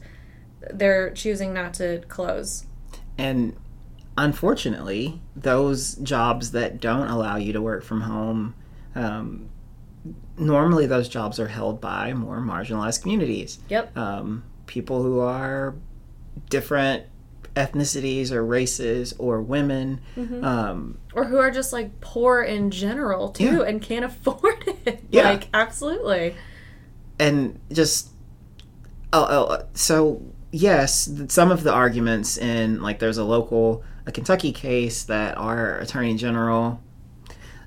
they're 0.72 1.10
choosing 1.10 1.54
not 1.54 1.74
to 1.74 2.00
close. 2.08 2.66
And 3.16 3.56
unfortunately, 4.16 5.20
those 5.34 5.94
jobs 5.96 6.50
that 6.52 6.80
don't 6.80 7.08
allow 7.08 7.36
you 7.36 7.52
to 7.52 7.60
work 7.60 7.84
from 7.84 8.02
home, 8.02 8.54
um, 8.94 9.49
normally 10.38 10.86
those 10.86 11.08
jobs 11.08 11.38
are 11.38 11.48
held 11.48 11.80
by 11.80 12.12
more 12.14 12.38
marginalized 12.40 13.02
communities. 13.02 13.58
Yep. 13.68 13.96
Um, 13.96 14.44
people 14.66 15.02
who 15.02 15.20
are 15.20 15.74
different 16.48 17.04
ethnicities 17.56 18.30
or 18.30 18.44
races 18.44 19.12
or 19.18 19.42
women. 19.42 20.00
Um, 20.42 20.98
or 21.14 21.24
who 21.24 21.36
are 21.38 21.50
just 21.50 21.72
like 21.72 22.00
poor 22.00 22.42
in 22.42 22.70
general 22.70 23.30
too 23.30 23.56
Yeah. 23.58 23.62
and 23.64 23.82
can't 23.82 24.04
afford 24.10 24.64
it. 24.86 25.02
Yeah. 25.10 25.30
Like 25.30 25.48
absolutely. 25.52 26.34
and 27.18 27.58
just 27.72 28.08
oh, 29.12 29.26
oh 29.28 29.64
so 29.74 30.22
yes 30.52 31.10
some 31.28 31.50
of 31.50 31.62
the 31.64 31.72
arguments 31.72 32.38
in 32.38 32.80
like 32.80 32.98
there's 33.00 33.18
a 33.18 33.24
local 33.24 33.82
a 34.06 34.12
kentucky 34.12 34.52
case 34.52 35.02
that 35.04 35.36
our 35.36 35.78
attorney 35.78 36.14
general 36.16 36.80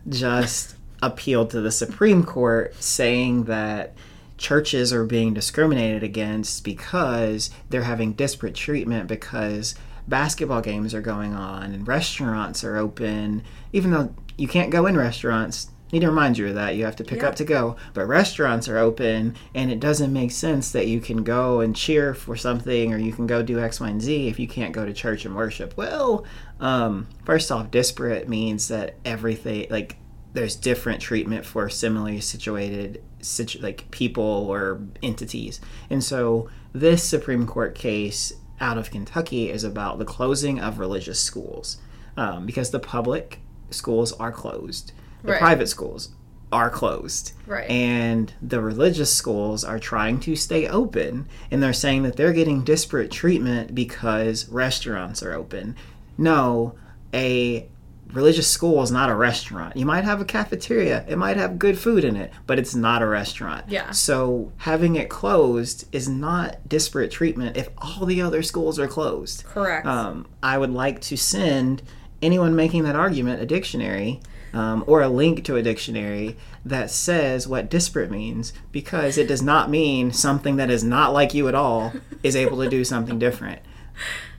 just 0.09 0.75
appealed 1.06 1.49
to 1.51 1.62
the 1.62 1.72
supreme 1.72 2.24
court 2.24 2.74
saying 2.82 3.43
that 3.43 3.93
churches 4.38 4.91
are 4.91 5.06
being 5.06 5.34
discriminated 5.34 6.04
against 6.04 6.64
because 6.64 7.49
they're 7.70 7.84
having 7.84 8.14
disparate 8.14 8.56
treatment 8.56 9.08
because 9.08 9.76
basketball 10.08 10.62
games 10.62 10.93
are 10.93 11.01
going 11.01 11.34
on 11.34 11.72
and 11.72 11.88
restaurants 11.88 12.64
are 12.64 12.76
open. 12.76 13.41
Even 13.72 13.91
though 13.91 14.14
you 14.38 14.47
can't 14.47 14.72
go 14.72 14.86
in 14.86 14.97
restaurants 14.97 15.70
need 15.93 15.99
to 16.01 16.10
remind 16.10 16.38
you 16.39 16.47
of 16.47 16.56
that 16.56 16.76
you 16.76 16.84
have 16.84 16.95
to 16.95 17.04
pick 17.04 17.20
Yeah. 17.20 17.28
up 17.28 17.36
to 17.36 17.45
go. 17.45 17.78
But 17.93 18.08
restaurants 18.08 18.68
are 18.68 18.80
open 18.80 19.36
and 19.54 19.72
it 19.72 19.80
doesn't 19.80 20.12
make 20.12 20.32
sense 20.32 20.72
that 20.72 20.88
you 20.88 20.99
can 20.99 21.24
go 21.24 21.62
and 21.62 21.76
cheer 21.76 22.14
for 22.14 22.36
something 22.36 22.91
or 22.91 22.97
you 22.97 23.14
can 23.14 23.28
go 23.28 23.43
do 23.43 23.60
x 23.60 23.80
y 23.80 23.89
and 23.89 24.01
z 24.01 24.28
if 24.28 24.39
you 24.39 24.47
can't 24.47 24.74
go 24.74 24.84
to 24.86 24.91
church 24.91 25.24
and 25.26 25.36
worship. 25.36 25.76
Well 25.78 26.26
um, 26.60 27.08
first 27.24 27.51
off 27.51 27.72
disparate 27.72 28.28
means 28.28 28.68
that 28.70 28.95
everything 29.06 29.68
like 29.70 29.97
there's 30.34 30.55
different 30.55 30.99
treatment 31.01 31.45
for 31.45 31.69
similarly 31.69 32.19
situated 32.19 33.01
situ- 33.21 33.59
like 33.61 33.89
people 33.91 34.23
or 34.23 34.81
entities 35.01 35.59
and 35.89 36.03
so 36.03 36.49
this 36.73 37.03
supreme 37.03 37.45
court 37.47 37.75
case 37.75 38.34
out 38.59 38.77
of 38.77 38.89
kentucky 38.91 39.49
is 39.49 39.63
about 39.63 39.99
the 39.99 40.05
closing 40.05 40.59
of 40.59 40.79
religious 40.79 41.19
schools 41.19 41.77
um, 42.17 42.45
because 42.45 42.71
the 42.71 42.79
public 42.79 43.39
schools 43.69 44.11
are 44.13 44.31
closed 44.31 44.91
the 45.23 45.31
Right. 45.31 45.39
private 45.39 45.67
schools 45.69 46.09
are 46.51 46.69
closed 46.69 47.31
Right. 47.47 47.69
and 47.69 48.31
the 48.41 48.61
religious 48.61 49.11
schools 49.13 49.63
are 49.63 49.79
trying 49.79 50.19
to 50.21 50.36
stay 50.36 50.67
open 50.67 51.27
and 51.49 51.63
they're 51.63 51.73
saying 51.73 52.03
that 52.03 52.15
they're 52.15 52.34
getting 52.34 52.63
disparate 52.63 53.09
treatment 53.09 53.73
because 53.73 54.47
restaurants 54.49 55.23
are 55.23 55.34
open 55.34 55.75
no 56.17 56.75
a 57.13 57.67
religious 58.14 58.47
school 58.49 58.82
is 58.84 58.91
not 58.91 59.09
a 59.09 59.16
restaurant 59.16 59.76
you 59.76 59.86
might 59.86 60.03
have 60.03 60.22
a 60.22 60.26
cafeteria 60.26 61.03
it 61.07 61.18
might 61.18 61.36
have 61.38 61.57
good 61.59 61.78
food 61.78 62.03
in 62.03 62.16
it 62.16 62.32
but 62.47 62.59
it's 62.59 62.76
not 62.76 63.01
a 63.01 63.07
restaurant 63.07 63.66
Yeah. 63.68 63.91
so 63.91 64.51
having 64.57 64.95
it 64.95 65.09
closed 65.09 65.88
is 65.91 66.07
not 66.07 66.57
disparate 66.70 67.11
treatment 67.11 67.57
if 67.57 67.70
all 67.80 68.05
the 68.05 68.22
other 68.22 68.43
schools 68.43 68.78
are 68.80 68.88
closed 68.88 69.43
Correct. 69.45 69.86
um, 69.88 70.28
I 70.41 70.57
would 70.57 70.72
like 70.72 71.01
to 71.01 71.18
send 71.18 71.82
anyone 72.22 72.55
making 72.55 72.84
that 72.84 72.95
argument 72.95 73.41
a 73.41 73.45
dictionary 73.45 74.22
um, 74.53 74.84
or 74.86 75.01
a 75.01 75.07
link 75.09 75.43
to 75.45 75.55
a 75.55 75.64
dictionary 75.64 76.38
that 76.64 76.91
says 76.91 77.47
what 77.47 77.70
disparate 77.72 78.11
means 78.11 78.53
because 78.72 79.18
it 79.18 79.28
does 79.28 79.41
not 79.41 79.70
mean 79.70 80.11
something 80.14 80.57
that 80.57 80.70
is 80.70 80.84
not 80.84 81.11
like 81.11 81.34
you 81.34 81.47
at 81.47 81.55
all 81.55 81.91
is 82.22 82.36
able 82.36 82.61
to 82.64 82.70
do 82.70 82.86
something 82.86 83.18
different. 83.18 83.59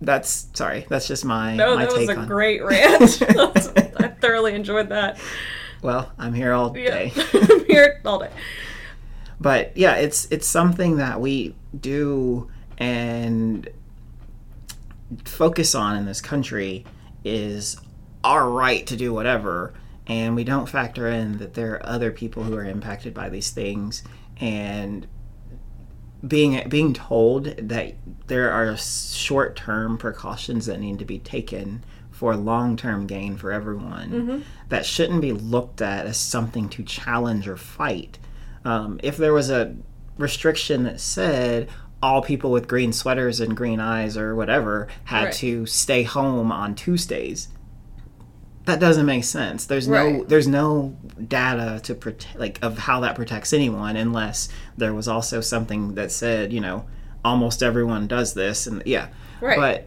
That's 0.00 0.48
sorry. 0.54 0.86
That's 0.88 1.06
just 1.08 1.24
my 1.24 1.56
no, 1.56 1.76
my 1.76 1.86
that 1.86 1.92
was 1.96 2.08
a 2.08 2.16
on. 2.18 2.26
great 2.26 2.62
rant. 2.64 3.22
I 4.00 4.08
thoroughly 4.20 4.54
enjoyed 4.54 4.88
that. 4.90 5.18
Well, 5.82 6.12
I'm 6.18 6.34
here 6.34 6.52
all 6.52 6.76
Yeah. 6.76 6.90
day. 6.90 7.12
I'm 7.34 7.64
here 7.66 8.00
all 8.04 8.18
day. 8.20 8.30
but 9.40 9.76
yeah 9.76 9.94
it's 9.96 10.26
it's 10.30 10.46
something 10.46 10.96
that 10.98 11.20
we 11.20 11.54
do 11.78 12.50
and 12.78 13.68
focus 15.24 15.74
on 15.74 15.96
in 15.96 16.06
this 16.06 16.20
country 16.20 16.84
is 17.24 17.76
our 18.22 18.48
right 18.48 18.86
to 18.86 18.96
do 18.96 19.12
whatever 19.12 19.74
and 20.06 20.34
we 20.34 20.44
don't 20.44 20.68
factor 20.68 21.08
in 21.08 21.38
that 21.38 21.54
there 21.54 21.74
are 21.74 21.86
other 21.86 22.10
people 22.10 22.42
who 22.44 22.54
are 22.56 22.64
impacted 22.64 23.12
by 23.14 23.28
these 23.28 23.50
things 23.50 24.02
and 24.40 25.06
being 26.26 26.68
being 26.68 26.94
told 26.94 27.44
that 27.56 27.94
there 28.26 28.50
are 28.50 28.76
short-term 28.76 29.98
precautions 29.98 30.66
that 30.66 30.80
need 30.80 30.98
to 30.98 31.04
be 31.04 31.18
taken 31.18 31.84
for 32.10 32.36
long-term 32.36 33.06
gain 33.06 33.36
for 33.36 33.50
everyone 33.52 34.44
that 34.68 34.86
shouldn't 34.86 35.20
be 35.20 35.32
looked 35.32 35.82
at 35.82 36.06
as 36.06 36.16
something 36.16 36.68
to 36.68 36.82
challenge 36.82 37.48
or 37.48 37.56
fight 37.56 38.18
um, 38.64 39.00
if 39.02 39.16
there 39.16 39.32
was 39.32 39.50
a 39.50 39.74
restriction 40.16 40.84
that 40.84 41.00
said 41.00 41.68
all 42.02 42.22
people 42.22 42.50
with 42.52 42.68
green 42.68 42.92
sweaters 42.92 43.40
and 43.40 43.56
green 43.56 43.80
eyes 43.80 44.16
or 44.16 44.34
whatever 44.34 44.88
had 45.04 45.24
Right. 45.24 45.32
to 45.34 45.66
stay 45.66 46.02
home 46.02 46.52
on 46.52 46.74
Tuesdays, 46.74 47.48
that 48.66 48.80
doesn't 48.80 49.04
make 49.06 49.24
sense. 49.24 49.66
There's 49.66 49.86
no 49.88 50.24
there's 50.24 50.48
no 50.48 50.96
data 51.28 51.80
to 51.84 51.94
protect 51.94 52.38
like 52.38 52.58
of 52.62 52.78
how 52.78 53.00
that 53.00 53.14
protects 53.14 53.52
anyone 53.52 53.96
unless 53.96 54.48
there 54.76 54.94
was 54.94 55.06
also 55.08 55.40
something 55.40 55.94
that 55.94 56.10
said 56.10 56.52
you 56.52 56.60
know 56.60 56.86
almost 57.24 57.62
everyone 57.62 58.06
does 58.06 58.34
this 58.34 58.66
and 58.66 58.82
yeah 58.86 59.08
Right. 59.40 59.84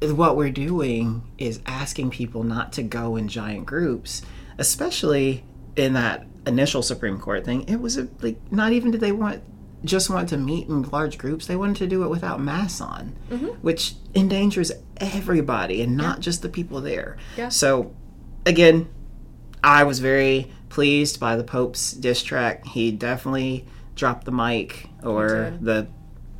but 0.00 0.14
what 0.16 0.36
we're 0.36 0.50
doing 0.50 1.22
is 1.38 1.60
asking 1.66 2.10
people 2.10 2.42
not 2.42 2.72
to 2.74 2.82
go 2.82 3.16
in 3.16 3.28
giant 3.28 3.66
groups 3.66 4.22
especially 4.58 5.44
in 5.76 5.92
that 5.94 6.26
initial 6.46 6.82
supreme 6.82 7.18
court 7.18 7.44
thing 7.44 7.62
it 7.68 7.76
was 7.80 7.96
a, 7.96 8.08
like 8.22 8.38
not 8.52 8.72
even 8.72 8.90
did 8.90 9.00
they 9.00 9.12
want 9.12 9.42
just 9.84 10.10
want 10.10 10.28
to 10.28 10.36
meet 10.36 10.68
in 10.68 10.82
large 10.90 11.16
groups 11.18 11.46
they 11.46 11.56
wanted 11.56 11.76
to 11.76 11.86
do 11.86 12.02
it 12.04 12.08
without 12.08 12.40
masks 12.40 12.80
on 12.80 13.14
Mm-hmm. 13.30 13.46
which 13.62 13.94
endangers 14.14 14.72
everybody 14.98 15.82
and 15.82 15.96
not 15.96 16.20
just 16.20 16.42
the 16.42 16.48
people 16.48 16.80
there 16.80 17.16
Yeah. 17.36 17.48
so 17.48 17.94
again 18.50 18.88
i 19.64 19.82
was 19.84 19.98
very 20.00 20.50
pleased 20.68 21.18
by 21.18 21.36
the 21.36 21.44
pope's 21.44 21.92
diss 21.92 22.22
track 22.22 22.66
he 22.66 22.90
definitely 22.92 23.64
dropped 23.94 24.24
the 24.24 24.32
mic 24.32 24.88
or 25.02 25.52
the 25.60 25.86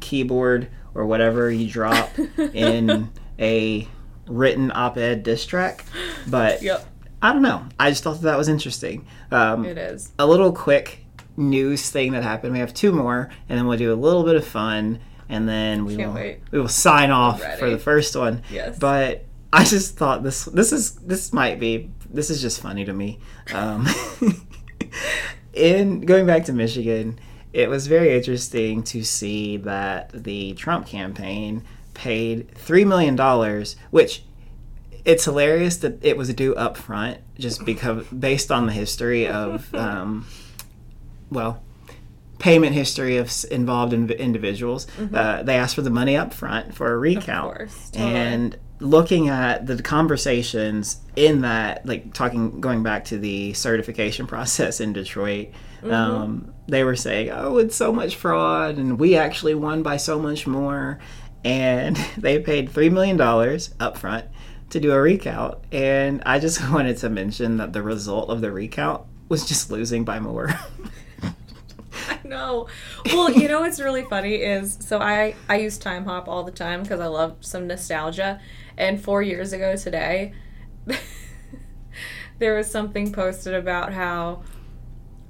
keyboard 0.00 0.68
or 0.94 1.06
whatever 1.06 1.50
you 1.50 1.68
drop 1.68 2.10
in 2.54 3.10
a 3.38 3.86
written 4.26 4.70
op-ed 4.74 5.22
diss 5.22 5.44
track 5.46 5.84
but 6.28 6.62
Yep. 6.62 6.86
i 7.22 7.32
don't 7.32 7.42
know 7.42 7.64
i 7.78 7.90
just 7.90 8.02
thought 8.02 8.20
that 8.22 8.38
was 8.38 8.48
interesting 8.48 9.06
um, 9.30 9.64
It 9.64 9.78
is. 9.78 10.12
a 10.18 10.26
little 10.26 10.52
quick 10.52 11.04
news 11.36 11.88
thing 11.88 12.12
that 12.12 12.22
happened. 12.22 12.52
We 12.52 12.58
have 12.58 12.74
two 12.74 12.92
more, 12.92 13.30
and 13.48 13.56
then 13.56 13.66
we'll 13.66 13.78
do 13.78 13.92
a 13.92 13.94
little 13.94 14.24
bit 14.24 14.34
of 14.36 14.44
fun, 14.46 14.98
and 15.28 15.48
then 15.48 15.84
we 15.86 15.96
Can't 15.96 16.08
will 16.08 16.14
wait. 16.16 16.40
we 16.50 16.58
will 16.60 16.68
sign 16.68 17.10
off 17.12 17.40
for 17.58 17.70
the 17.70 17.78
first 17.78 18.14
one. 18.16 18.42
Yes. 18.50 18.78
But 18.78 19.24
I 19.52 19.64
just 19.64 19.96
thought 19.96 20.22
this 20.22 20.44
this 20.46 20.70
is 20.72 20.96
this 20.96 21.32
might 21.32 21.58
be 21.58 21.90
this 22.12 22.30
is 22.30 22.40
just 22.42 22.60
funny 22.60 22.84
to 22.84 22.92
me. 22.92 23.18
Um, 23.54 23.86
in 25.52 26.00
going 26.00 26.26
back 26.26 26.44
to 26.46 26.52
Michigan, 26.52 27.18
it 27.52 27.68
was 27.68 27.86
very 27.86 28.16
interesting 28.16 28.82
to 28.84 29.02
see 29.04 29.56
that 29.58 30.10
the 30.12 30.54
Trump 30.54 30.86
campaign 30.86 31.62
paid 31.94 32.50
three 32.54 32.84
million 32.84 33.16
dollars, 33.16 33.76
which 33.90 34.22
it's 35.04 35.24
hilarious 35.24 35.76
that 35.78 36.04
it 36.04 36.16
was 36.16 36.32
due 36.34 36.54
up 36.54 36.76
front 36.76 37.18
just 37.38 37.64
because 37.64 38.06
based 38.06 38.50
on 38.50 38.66
the 38.66 38.72
history 38.72 39.26
of 39.26 39.74
um, 39.74 40.26
well 41.30 41.62
payment 42.38 42.74
history 42.74 43.16
of 43.16 43.32
involved 43.50 43.92
in 43.92 44.10
individuals 44.12 44.86
uh, 45.14 45.42
they 45.42 45.56
asked 45.56 45.74
for 45.74 45.82
the 45.82 45.90
money 45.90 46.16
up 46.16 46.32
front 46.32 46.74
for 46.74 46.92
a 46.92 46.98
recount 46.98 47.56
course, 47.56 47.90
totally. 47.90 48.12
and 48.14 48.58
looking 48.80 49.28
at 49.28 49.66
the 49.66 49.82
conversations 49.82 51.00
in 51.14 51.42
that 51.42 51.84
like 51.84 52.12
talking 52.14 52.60
going 52.60 52.82
back 52.82 53.04
to 53.04 53.18
the 53.18 53.52
certification 53.52 54.26
process 54.26 54.80
in 54.80 54.92
detroit 54.92 55.48
um, 55.84 56.52
they 56.66 56.84
were 56.84 56.96
saying 56.96 57.30
oh 57.30 57.58
it's 57.58 57.76
so 57.76 57.92
much 57.92 58.16
fraud 58.16 58.76
and 58.76 58.98
we 58.98 59.16
actually 59.16 59.54
won 59.54 59.82
by 59.82 59.96
so 59.96 60.18
much 60.18 60.46
more 60.46 60.98
and 61.44 61.96
they 62.18 62.38
paid 62.38 62.70
$3 62.70 62.90
million 62.90 63.20
up 63.80 63.96
front 63.96 64.26
to 64.70 64.80
do 64.80 64.92
a 64.92 65.00
recount 65.00 65.58
and 65.72 66.22
i 66.24 66.38
just 66.38 66.70
wanted 66.70 66.96
to 66.96 67.08
mention 67.10 67.58
that 67.58 67.72
the 67.72 67.82
result 67.82 68.30
of 68.30 68.40
the 68.40 68.50
recount 68.50 69.02
was 69.28 69.46
just 69.46 69.70
losing 69.70 70.04
by 70.04 70.18
more 70.18 70.58
No. 72.24 72.68
Well, 73.06 73.30
you 73.32 73.48
know 73.48 73.60
what's 73.60 73.80
really 73.80 74.04
funny 74.04 74.36
is 74.36 74.78
so 74.80 75.00
I 75.00 75.34
I 75.48 75.58
use 75.58 75.78
Timehop 75.78 76.28
all 76.28 76.44
the 76.44 76.52
time 76.52 76.82
because 76.82 77.00
I 77.00 77.06
love 77.06 77.36
some 77.40 77.66
nostalgia. 77.66 78.40
And 78.80 78.98
four 78.98 79.20
years 79.20 79.52
ago 79.52 79.76
today, 79.76 80.32
there 82.38 82.56
was 82.56 82.70
something 82.70 83.12
posted 83.12 83.52
about 83.52 83.92
how 83.92 84.42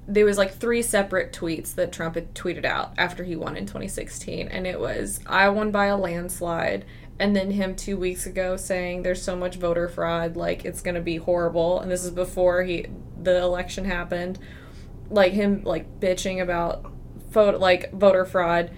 there 0.06 0.24
was 0.24 0.38
like 0.38 0.54
three 0.54 0.82
separate 0.82 1.32
tweets 1.32 1.74
that 1.74 1.90
Trump 1.90 2.14
had 2.14 2.32
tweeted 2.32 2.64
out 2.64 2.92
after 2.96 3.24
he 3.24 3.34
won 3.34 3.56
in 3.56 3.66
2016, 3.66 4.46
and 4.46 4.68
it 4.68 4.78
was 4.78 5.18
I 5.26 5.48
won 5.48 5.72
by 5.72 5.86
a 5.86 5.96
landslide, 5.96 6.84
and 7.18 7.34
then 7.34 7.50
him 7.50 7.74
two 7.74 7.96
weeks 7.96 8.24
ago 8.24 8.56
saying 8.56 9.02
there's 9.02 9.20
so 9.20 9.34
much 9.34 9.56
voter 9.56 9.88
fraud, 9.88 10.36
like 10.36 10.64
it's 10.64 10.80
gonna 10.80 11.00
be 11.00 11.16
horrible, 11.16 11.80
and 11.80 11.90
this 11.90 12.04
is 12.04 12.12
before 12.12 12.62
he 12.62 12.86
the 13.20 13.36
election 13.36 13.84
happened, 13.84 14.38
like 15.10 15.32
him 15.32 15.64
like 15.64 15.98
bitching 15.98 16.40
about 16.40 16.88
vote 17.30 17.58
like 17.58 17.90
voter 17.90 18.24
fraud. 18.24 18.70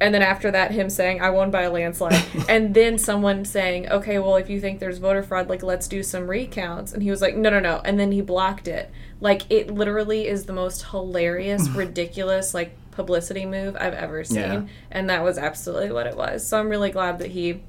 And 0.00 0.14
then 0.14 0.22
after 0.22 0.50
that, 0.50 0.72
him 0.72 0.90
saying, 0.90 1.22
I 1.22 1.30
won 1.30 1.50
by 1.50 1.62
a 1.62 1.70
landslide. 1.70 2.22
and 2.48 2.74
then 2.74 2.98
someone 2.98 3.44
saying, 3.44 3.88
okay, 3.88 4.18
well, 4.18 4.36
if 4.36 4.50
you 4.50 4.60
think 4.60 4.78
there's 4.78 4.98
voter 4.98 5.22
fraud, 5.22 5.48
like, 5.48 5.62
let's 5.62 5.88
do 5.88 6.02
some 6.02 6.28
recounts. 6.28 6.92
And 6.92 7.02
he 7.02 7.10
was 7.10 7.22
like, 7.22 7.36
no, 7.36 7.48
no, 7.48 7.60
no. 7.60 7.80
And 7.84 7.98
then 7.98 8.12
he 8.12 8.20
blocked 8.20 8.68
it. 8.68 8.90
Like, 9.20 9.42
it 9.50 9.70
literally 9.70 10.28
is 10.28 10.44
the 10.44 10.52
most 10.52 10.86
hilarious, 10.90 11.68
ridiculous, 11.70 12.52
like, 12.52 12.76
publicity 12.90 13.46
move 13.46 13.76
I've 13.78 13.94
ever 13.94 14.24
seen. 14.24 14.36
Yeah. 14.36 14.62
And 14.90 15.08
that 15.10 15.22
was 15.22 15.38
absolutely 15.38 15.92
what 15.92 16.06
it 16.06 16.16
was. 16.16 16.46
So 16.46 16.58
I'm 16.58 16.68
really 16.68 16.90
glad 16.90 17.18
that 17.18 17.30
he 17.30 17.62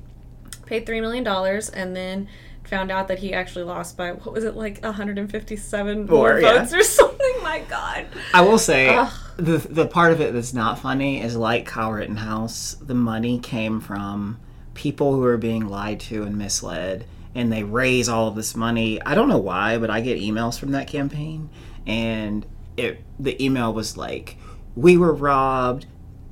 paid 0.66 0.86
$3 0.86 1.02
million 1.02 1.26
and 1.74 1.96
then 1.96 2.28
found 2.68 2.92
out 2.92 3.08
that 3.08 3.20
he 3.20 3.34
actually 3.34 3.64
lost 3.66 3.98
by, 3.98 4.12
what 4.12 4.34
was 4.34 4.44
it, 4.44 4.56
like 4.56 4.82
157 4.82 6.06
more 6.06 6.06
More, 6.06 6.40
yeah. 6.40 6.60
votes 6.60 6.74
or 6.74 6.84
something? 6.84 7.18
My 7.44 7.60
God. 7.70 8.06
I 8.34 8.42
will 8.42 8.58
say 8.60 8.90
Ugh. 8.90 9.12
the 9.38 9.58
the 9.58 9.88
part 9.88 10.12
of 10.12 10.22
it 10.22 10.34
that's 10.34 10.54
not 10.54 10.80
funny 10.80 11.22
is 11.22 11.36
like 11.36 11.66
Kyle 11.66 11.92
Rittenhouse. 11.92 12.76
The 12.82 12.94
money 12.94 13.40
came 13.40 13.80
from 13.80 14.40
people 14.74 15.14
who 15.14 15.24
are 15.24 15.38
being 15.38 15.68
lied 15.68 16.00
to 16.02 16.24
and 16.24 16.38
misled, 16.38 17.06
and 17.36 17.52
they 17.52 17.64
raise 17.64 18.10
all 18.10 18.28
of 18.28 18.36
this 18.36 18.56
money. 18.56 19.02
I 19.04 19.16
don't 19.16 19.30
know 19.30 19.38
why, 19.38 19.78
but 19.78 19.90
I 19.90 20.02
get 20.02 20.20
emails 20.20 20.60
from 20.60 20.72
that 20.72 20.88
campaign, 20.88 21.50
and 21.86 22.46
it 22.76 23.02
the 23.20 23.42
email 23.44 23.74
was 23.74 23.96
like, 23.98 24.38
"We 24.76 24.98
were 24.98 25.14
robbed. 25.14 25.86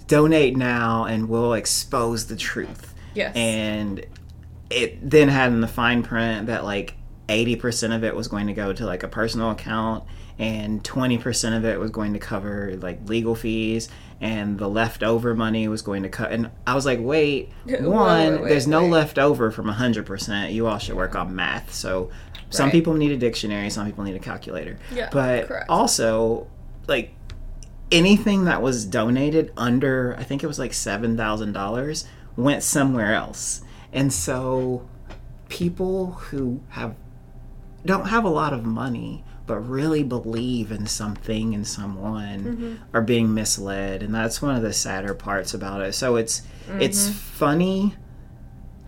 Donate 0.07 0.55
now, 0.55 1.05
and 1.05 1.29
we'll 1.29 1.53
expose 1.53 2.27
the 2.27 2.35
truth." 2.35 2.93
Yes. 3.15 3.33
and 3.35 4.05
it 4.69 5.09
then 5.09 5.27
had 5.29 5.51
in 5.51 5.61
the 5.61 5.67
fine 5.67 6.03
print 6.03 6.47
that 6.47 6.63
like 6.63 6.95
80% 7.27 7.95
of 7.95 8.03
it 8.03 8.15
was 8.15 8.27
going 8.27 8.47
to 8.47 8.53
go 8.53 8.73
to 8.73 8.85
like 8.85 9.03
a 9.03 9.07
personal 9.07 9.51
account 9.51 10.03
and 10.37 10.83
20% 10.83 11.57
of 11.57 11.65
it 11.65 11.79
was 11.79 11.91
going 11.91 12.13
to 12.13 12.19
cover 12.19 12.75
like 12.77 12.99
legal 13.07 13.35
fees 13.35 13.89
and 14.21 14.57
the 14.57 14.67
leftover 14.67 15.33
money 15.35 15.67
was 15.67 15.81
going 15.81 16.03
to 16.03 16.09
cut 16.09 16.31
and 16.31 16.49
i 16.65 16.73
was 16.73 16.85
like 16.85 16.99
wait 17.01 17.51
Wait, 17.65 17.81
one 17.81 18.31
wait, 18.33 18.41
wait, 18.41 18.49
there's 18.49 18.67
no 18.67 18.83
wait. 18.83 18.91
leftover 18.91 19.51
from 19.51 19.65
100% 19.67 20.53
you 20.53 20.67
all 20.67 20.77
should 20.77 20.95
work 20.95 21.15
on 21.15 21.35
math. 21.35 21.73
So 21.73 22.11
some 22.49 22.71
people 22.71 22.93
need 22.93 23.11
a 23.11 23.17
dictionary 23.17 23.69
some 23.69 23.85
people 23.85 24.03
need 24.03 24.15
a 24.15 24.19
calculator. 24.19 24.77
Yeah, 24.93 25.09
but 25.11 25.47
correct. 25.47 25.69
also 25.69 26.47
like 26.87 27.13
anything 27.91 28.45
that 28.45 28.61
was 28.61 28.85
donated 28.85 29.51
under 29.57 30.15
i 30.17 30.23
think 30.23 30.43
it 30.43 30.47
was 30.47 30.59
like 30.59 30.71
$7000 30.71 32.05
went 32.37 32.63
somewhere 32.63 33.13
else 33.13 33.61
and 33.95 34.13
so 34.13 34.87
people 35.49 36.11
who 36.11 36.61
have 36.69 36.95
don't 37.85 38.07
have 38.07 38.23
a 38.23 38.29
lot 38.29 38.53
of 38.53 38.63
money 38.65 39.23
but 39.47 39.59
really 39.59 40.03
believe 40.03 40.71
in 40.71 40.87
something 40.87 41.53
and 41.53 41.67
someone 41.67 42.79
are 42.93 43.01
being 43.01 43.31
misled. 43.31 44.01
And 44.01 44.13
that's 44.13 44.41
one 44.41 44.55
of 44.55 44.63
the 44.63 44.73
sadder 44.73 45.13
parts 45.13 45.53
about 45.53 45.81
it. 45.81 45.93
So 45.93 46.15
it's 46.15 46.41
it's 46.79 47.09
funny 47.09 47.95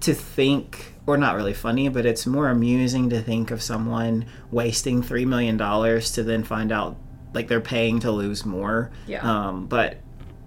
to 0.01 0.13
think 0.13 0.93
or 1.05 1.17
not 1.17 1.35
really 1.35 1.53
funny 1.53 1.89
but 1.89 2.05
it's 2.05 2.27
more 2.27 2.49
amusing 2.49 3.09
to 3.09 3.21
think 3.21 3.49
of 3.49 3.61
someone 3.63 4.25
wasting 4.51 5.01
three 5.01 5.25
million 5.25 5.57
dollars 5.57 6.11
to 6.11 6.23
then 6.23 6.43
find 6.43 6.71
out 6.71 6.97
like 7.33 7.47
they're 7.47 7.61
paying 7.61 7.99
to 8.01 8.11
lose 8.11 8.45
more. 8.45 8.91
Yeah. 9.07 9.21
um, 9.21 9.67
but 9.67 9.97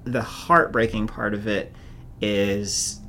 the 0.05 0.23
heartbreaking 0.23 1.07
part 1.07 1.35
of 1.35 1.47
it 1.47 1.73
is 2.21 3.00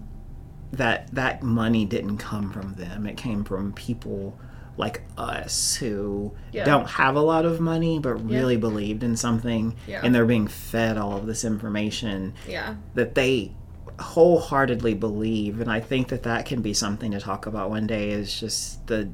that 0.73 1.13
that 1.13 1.43
money 1.43 1.85
didn't 1.85 2.17
come 2.17 2.51
from 2.51 2.73
them 2.75 3.05
it 3.05 3.17
came 3.17 3.43
from 3.43 3.73
people 3.73 4.37
like 4.77 5.01
us 5.17 5.75
who 5.75 6.31
Yeah. 6.53 6.63
don't 6.63 6.87
have 6.89 7.15
a 7.15 7.21
lot 7.21 7.45
of 7.45 7.59
money 7.59 7.99
but 7.99 8.13
really 8.15 8.55
believed 8.57 9.03
in 9.03 9.17
something 9.17 9.75
Yeah. 9.85 10.01
and 10.03 10.15
they're 10.15 10.25
being 10.25 10.47
fed 10.47 10.97
all 10.97 11.17
of 11.17 11.25
this 11.25 11.43
information 11.43 12.33
Yeah. 12.47 12.75
that 12.95 13.15
they 13.15 13.53
wholeheartedly 13.99 14.93
believe 14.95 15.59
and 15.61 15.71
i 15.71 15.79
think 15.79 16.07
that 16.07 16.23
that 16.23 16.45
can 16.45 16.61
be 16.61 16.73
something 16.73 17.11
to 17.11 17.19
talk 17.19 17.45
about 17.45 17.69
one 17.69 17.85
day 17.87 18.09
is 18.11 18.39
just 18.39 18.85
the 18.87 19.09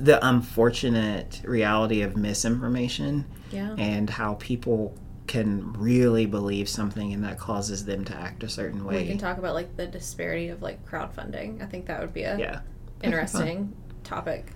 the 0.00 0.24
unfortunate 0.26 1.40
reality 1.44 2.02
of 2.02 2.16
misinformation 2.16 3.24
Yeah. 3.50 3.74
and 3.78 4.10
how 4.10 4.34
people 4.34 4.94
can 5.28 5.72
really 5.74 6.26
believe 6.26 6.68
something 6.68 7.12
and 7.12 7.22
that 7.22 7.38
causes 7.38 7.84
them 7.84 8.04
to 8.06 8.14
act 8.16 8.42
a 8.42 8.48
certain 8.48 8.84
way. 8.84 9.02
We 9.02 9.08
can 9.08 9.18
talk 9.18 9.38
about 9.38 9.54
like 9.54 9.76
the 9.76 9.86
disparity 9.86 10.48
of 10.48 10.62
like 10.62 10.84
crowdfunding. 10.84 11.62
I 11.62 11.66
think 11.66 11.86
that 11.86 12.00
would 12.00 12.12
be 12.14 12.22
a 12.22 12.36
yeah 12.38 12.60
interesting 13.02 13.76
topic. 14.02 14.52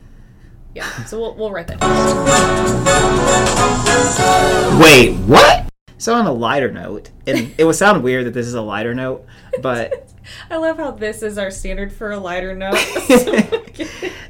Yeah. 0.75 0.89
So 1.07 1.21
we'll 1.21 1.35
we'll 1.35 1.51
write 1.53 1.67
that 1.69 1.79
down. 1.81 1.93
wait 4.81 5.15
what 5.27 5.69
so 5.99 6.15
on 6.15 6.27
a 6.27 6.33
lighter 6.33 6.71
note 6.71 7.11
and 7.27 7.55
it 7.59 7.65
would 7.65 7.77
sound 7.77 8.03
weird 8.03 8.27
that 8.27 8.35
this 8.35 8.47
is 8.47 8.55
a 8.55 8.61
lighter 8.63 8.95
note 8.95 9.25
but 9.61 10.09
I 10.51 10.57
love 10.57 10.79
how 10.79 10.93
this 10.93 11.23
is 11.23 11.37
our 11.37 11.51
standard 11.51 11.93
for 11.93 12.13
a 12.13 12.19
lighter 12.19 12.55
note. 12.55 12.75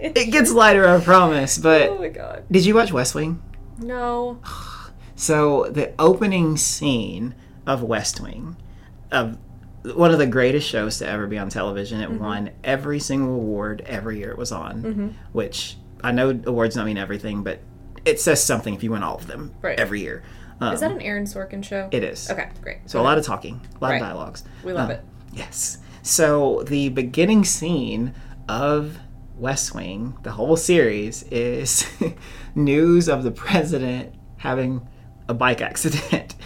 it 0.00 0.32
gets 0.32 0.50
lighter 0.52 0.86
i 0.88 0.98
promise 1.00 1.58
But 1.58 1.90
oh 1.90 1.98
my 1.98 2.08
god. 2.08 2.44
did 2.50 2.64
you 2.64 2.74
watch 2.74 2.92
west 2.92 3.14
wing 3.14 3.40
No. 3.78 4.40
So 5.14 5.66
the 5.70 5.92
opening 5.98 6.56
scene 6.56 7.34
of 7.66 7.82
West 7.82 8.20
Wing, 8.20 8.56
of 9.10 9.36
one 9.94 10.10
of 10.12 10.18
the 10.18 10.26
greatest 10.26 10.68
shows 10.68 10.98
to 10.98 11.08
ever 11.08 11.26
be 11.26 11.38
on 11.38 11.48
television, 11.48 12.00
it 12.00 12.08
Mm-hmm. 12.10 12.22
won 12.24 12.50
every 12.64 12.98
single 13.00 13.34
award 13.34 13.82
every 13.86 14.18
year 14.18 14.30
it 14.30 14.38
was 14.38 14.52
on. 14.52 15.16
Which 15.32 15.76
I 16.02 16.12
know 16.12 16.30
awards 16.46 16.74
don't 16.76 16.86
mean 16.86 16.98
everything, 16.98 17.42
but 17.42 17.60
it 18.04 18.20
says 18.20 18.42
something 18.42 18.74
if 18.74 18.82
you 18.82 18.90
win 18.90 19.02
all 19.02 19.16
of 19.16 19.26
them 19.26 19.54
Right. 19.62 19.78
every 19.78 20.00
year. 20.00 20.22
Um, 20.60 20.74
Is 20.74 20.80
that 20.80 20.90
an 20.92 21.00
Aaron 21.00 21.24
Sorkin 21.24 21.62
show? 21.64 21.88
it 21.90 22.04
is. 22.04 22.30
Okay, 22.30 22.48
great. 22.60 22.78
So 22.86 23.00
a 23.00 23.02
lot 23.02 23.18
of 23.18 23.24
talking, 23.24 23.60
a 23.80 23.84
lot 23.84 23.90
Right. 23.90 24.02
of 24.02 24.06
dialogues. 24.08 24.44
We 24.64 24.72
love 24.72 24.90
Um, 24.90 24.96
it. 24.96 25.04
Yes. 25.32 25.78
So 26.02 26.62
the 26.66 26.88
beginning 26.88 27.44
scene 27.44 28.12
of 28.48 28.98
West 29.36 29.74
Wing, 29.74 30.14
the 30.22 30.32
whole 30.32 30.56
series, 30.56 31.24
is 31.30 31.86
news 32.54 33.08
of 33.08 33.22
the 33.24 33.30
president 33.32 34.14
having 34.38 34.86
a 35.32 35.34
bike 35.34 35.60
accident. 35.70 36.36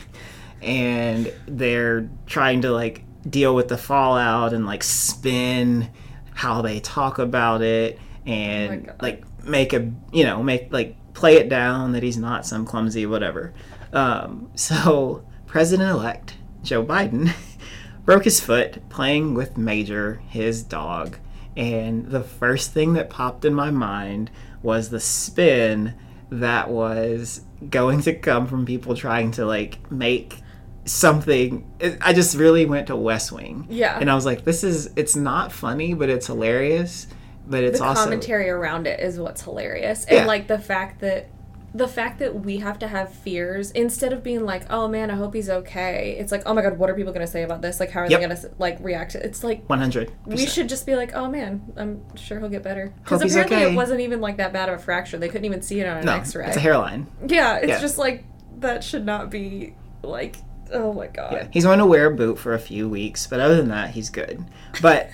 and 0.63 1.33
they're 1.47 2.09
trying 2.25 2.63
to 2.63 2.71
like 2.71 3.05
deal 3.29 3.55
with 3.55 3.69
the 3.69 3.77
fallout 3.77 4.55
and 4.55 4.65
like 4.65 4.83
spin 4.83 5.91
how 6.33 6.63
they 6.63 6.81
talk 6.81 7.19
about 7.19 7.61
it 7.61 7.99
and 8.25 8.87
God. 8.87 9.03
like 9.03 9.45
make 9.45 9.73
a 9.73 9.91
you 10.13 10.25
know 10.25 10.43
make 10.43 10.73
like 10.73 10.97
play 11.15 11.37
it 11.37 11.49
down 11.49 11.93
that 11.93 12.03
he's 12.03 12.17
not 12.17 12.47
some 12.47 12.65
clumsy 12.65 13.07
whatever 13.07 13.53
um, 13.93 14.51
so 14.55 15.25
president-elect 15.47 16.35
joe 16.63 16.85
biden 16.85 17.33
broke 18.05 18.25
his 18.25 18.41
foot 18.41 18.87
playing 18.89 19.35
with 19.35 19.57
major 19.57 20.21
his 20.29 20.63
dog 20.63 21.19
and 21.57 22.07
the 22.07 22.23
first 22.23 22.73
thing 22.73 22.93
that 22.93 23.09
popped 23.09 23.45
in 23.45 23.55
my 23.55 23.71
mind 23.71 24.31
was 24.63 24.91
the 24.91 25.01
spin 25.01 25.95
that 26.31 26.71
was 26.71 27.41
going 27.71 28.03
to 28.03 28.15
come 28.15 28.47
from 28.47 28.67
people 28.67 28.95
trying 28.97 29.31
to 29.33 29.47
like 29.47 29.91
make 29.91 30.41
something 30.85 31.69
i 32.01 32.13
just 32.13 32.37
really 32.37 32.65
went 32.65 32.87
to 32.87 32.95
west 32.97 33.33
wing 33.33 33.67
Yeah. 33.69 33.99
and 33.99 34.11
i 34.11 34.15
was 34.15 34.25
like 34.25 34.45
this 34.45 34.63
is 34.63 34.91
it's 34.97 35.17
not 35.17 35.51
funny 35.53 35.95
but 35.95 36.09
it's 36.09 36.27
hilarious 36.29 37.09
but 37.49 37.65
it's 37.65 37.81
awesome. 37.81 37.85
the 37.85 37.89
also 37.89 38.05
commentary 38.05 38.49
around 38.51 38.87
it 38.87 39.01
is 39.01 39.19
what's 39.19 39.43
hilarious 39.43 40.05
and 40.05 40.19
Yeah. 40.19 40.27
like 40.27 40.47
the 40.47 40.59
fact 40.59 41.01
that 41.01 41.29
the 41.77 41.89
fact 41.89 42.19
that 42.21 42.35
we 42.45 42.59
have 42.59 42.79
to 42.79 42.89
have 42.89 43.13
fears 43.13 43.71
instead 43.73 44.13
of 44.13 44.23
being 44.23 44.45
like 44.45 44.65
oh 44.71 44.89
man 44.89 45.11
i 45.11 45.15
hope 45.15 45.35
he's 45.35 45.51
okay. 45.51 46.17
It's 46.19 46.33
like 46.33 46.43
oh 46.47 46.55
my 46.55 46.63
god 46.63 46.79
what 46.79 46.89
are 46.89 46.95
people 46.95 47.13
going 47.13 47.27
to 47.27 47.31
say 47.31 47.43
about 47.43 47.61
this? 47.61 47.81
Like 47.81 47.91
how 47.91 48.01
are 48.01 48.11
Yep. 48.11 48.21
they 48.21 48.27
going 48.27 48.37
to 48.41 48.51
like 48.59 48.79
react 48.81 49.15
it's 49.15 49.45
like 49.45 49.69
100 49.69 50.13
we 50.27 50.47
should 50.47 50.69
just 50.69 50.87
be 50.87 50.95
like 50.97 51.15
oh 51.15 51.29
man 51.29 51.73
i'm 51.77 52.17
sure 52.17 52.39
he'll 52.41 52.49
get 52.49 52.63
better. 52.63 52.95
Because 53.03 53.21
apparently 53.23 53.57
okay. 53.57 53.73
it 53.73 53.77
wasn't 53.77 54.01
even 54.01 54.21
like 54.21 54.37
that 54.39 54.53
bad 54.53 54.69
of 54.69 54.77
a 54.81 54.83
fracture. 54.83 55.19
They 55.19 55.29
couldn't 55.29 55.45
even 55.45 55.61
see 55.63 55.81
it 55.81 55.87
on 55.87 55.99
an 55.99 56.07
no 56.07 56.13
x-ray. 56.15 56.47
it's 56.47 56.57
a 56.57 56.61
hairline. 56.61 57.07
Yeah 57.27 57.57
it's 57.57 57.69
Yeah. 57.69 57.81
just 57.81 57.99
like 57.99 58.25
that 58.59 58.83
should 58.83 59.05
not 59.05 59.31
be 59.31 59.75
like 60.03 60.37
oh 60.73 60.93
my 60.93 61.09
god. 61.09 61.49
he's 61.53 61.65
going 61.65 61.79
to 61.79 61.87
wear 61.87 62.07
a 62.07 62.15
boot 62.15 62.39
for 62.39 62.55
a 62.55 62.59
few 62.59 62.89
weeks 62.89 63.27
but 63.27 63.41
other 63.41 63.57
than 63.57 63.69
that 63.69 63.91
he's 63.91 64.09
good. 64.11 64.45
But 64.81 65.11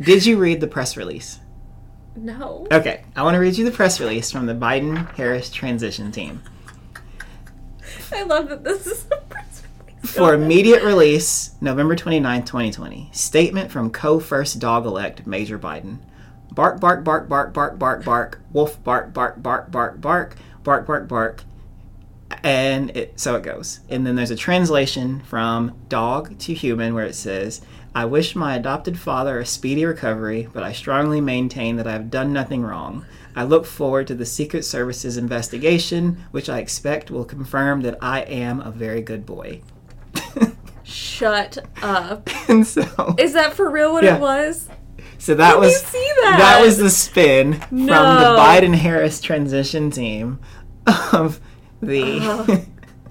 did 0.00 0.26
you 0.26 0.36
read 0.36 0.60
the 0.60 0.66
press 0.68 0.96
release 0.96 1.38
no 2.16 2.66
okay 2.70 3.04
i 3.16 3.22
want 3.22 3.34
to 3.34 3.38
read 3.38 3.56
you 3.56 3.64
the 3.64 3.70
press 3.70 4.00
release 4.00 4.30
from 4.30 4.46
the 4.46 4.54
biden 4.54 5.10
harris 5.14 5.50
transition 5.50 6.12
team 6.12 6.42
i 8.12 8.22
love 8.22 8.48
that 8.48 8.62
this 8.64 8.86
is 8.86 9.06
a 9.10 9.16
press 9.28 9.62
release. 10.02 10.14
For 10.14 10.34
immediate 10.34 10.82
release, 10.82 11.52
November 11.60 11.94
29, 11.96 12.44
2020. 12.44 13.08
Statement 13.12 13.70
from 13.70 13.90
co 13.90 14.18
first 14.18 14.58
dog 14.58 14.84
elect 14.84 15.26
Major 15.26 15.58
Biden. 15.58 15.98
Bark, 16.50 16.80
bark, 16.80 17.04
bark, 17.04 17.28
bark, 17.28 17.54
bark, 17.54 17.78
bark, 17.78 18.04
bark. 18.04 18.40
Wolf, 18.52 18.82
bark, 18.84 19.14
bark, 19.14 19.42
bark, 19.42 19.70
bark, 19.70 20.00
bark, 20.00 20.36
bark, 20.62 20.86
bark, 20.86 21.08
bark. 21.08 21.44
And 22.42 22.94
it, 22.96 23.18
so 23.18 23.36
it 23.36 23.42
goes. 23.42 23.80
And 23.88 24.06
then 24.06 24.16
there's 24.16 24.30
a 24.30 24.36
translation 24.36 25.20
from 25.20 25.74
dog 25.88 26.38
to 26.40 26.52
human 26.52 26.94
where 26.94 27.06
it 27.06 27.14
says, 27.14 27.62
I 27.94 28.04
wish 28.06 28.34
my 28.34 28.56
adopted 28.56 28.98
father 28.98 29.38
a 29.38 29.46
speedy 29.46 29.84
recovery, 29.84 30.48
but 30.52 30.62
I 30.62 30.72
strongly 30.72 31.20
maintain 31.20 31.76
that 31.76 31.86
I 31.86 31.92
have 31.92 32.10
done 32.10 32.32
nothing 32.32 32.62
wrong. 32.62 33.04
I 33.36 33.44
look 33.44 33.66
forward 33.66 34.06
to 34.08 34.14
the 34.14 34.24
Secret 34.26 34.64
Service's 34.64 35.16
investigation, 35.16 36.22
which 36.30 36.48
I 36.48 36.58
expect 36.58 37.10
will 37.10 37.24
confirm 37.24 37.82
that 37.82 37.98
I 38.00 38.20
am 38.22 38.60
a 38.60 38.70
very 38.70 39.02
good 39.02 39.26
boy. 39.26 39.60
Shut 40.84 41.58
up. 41.82 42.28
And 42.48 42.66
so, 42.66 43.14
Is 43.18 43.32
that 43.34 43.54
for 43.54 43.70
real 43.70 43.92
what 43.92 44.04
Yeah. 44.04 44.16
it 44.16 44.20
was? 44.20 44.68
so 45.18 45.34
that 45.36 45.52
Let 45.52 45.60
was 45.60 45.76
see 45.82 46.10
that. 46.22 46.60
was 46.62 46.76
the 46.78 46.90
spin 46.90 47.54
from 47.60 47.86
the 47.86 47.94
Biden 48.38 48.74
Harris 48.74 49.20
transition 49.20 49.90
team 49.90 50.40
of 51.12 51.40
the. 51.80 52.18
Uh-huh. 52.20 52.56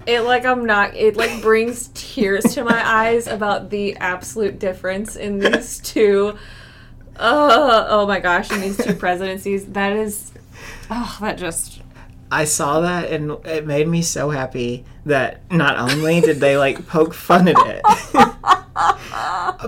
It 0.06 0.20
like 0.20 0.44
I'm 0.44 0.66
not. 0.66 0.96
It 0.96 1.16
like 1.16 1.42
brings 1.42 1.90
tears 1.94 2.44
to 2.54 2.64
my 2.64 2.82
eyes 2.84 3.26
about 3.26 3.70
the 3.70 3.96
absolute 3.96 4.58
difference 4.58 5.16
in 5.16 5.38
these 5.38 5.78
two. 5.84 6.36
Oh, 7.18 7.86
oh 7.88 8.06
my 8.06 8.20
gosh! 8.20 8.50
In 8.50 8.60
these 8.60 8.76
two 8.76 8.94
presidencies, 8.94 9.66
that 9.66 9.92
is. 9.92 10.32
Oh, 10.90 11.18
that 11.20 11.38
just. 11.38 11.80
I 12.30 12.44
saw 12.44 12.80
that 12.80 13.10
and 13.10 13.32
it 13.44 13.66
made 13.66 13.86
me 13.86 14.00
so 14.00 14.30
happy 14.30 14.86
that 15.04 15.42
not 15.52 15.78
only 15.78 16.22
did 16.22 16.40
they 16.40 16.56
like 16.56 16.86
poke 16.86 17.12
fun 17.12 17.46
at 17.46 17.56
it, 17.58 17.82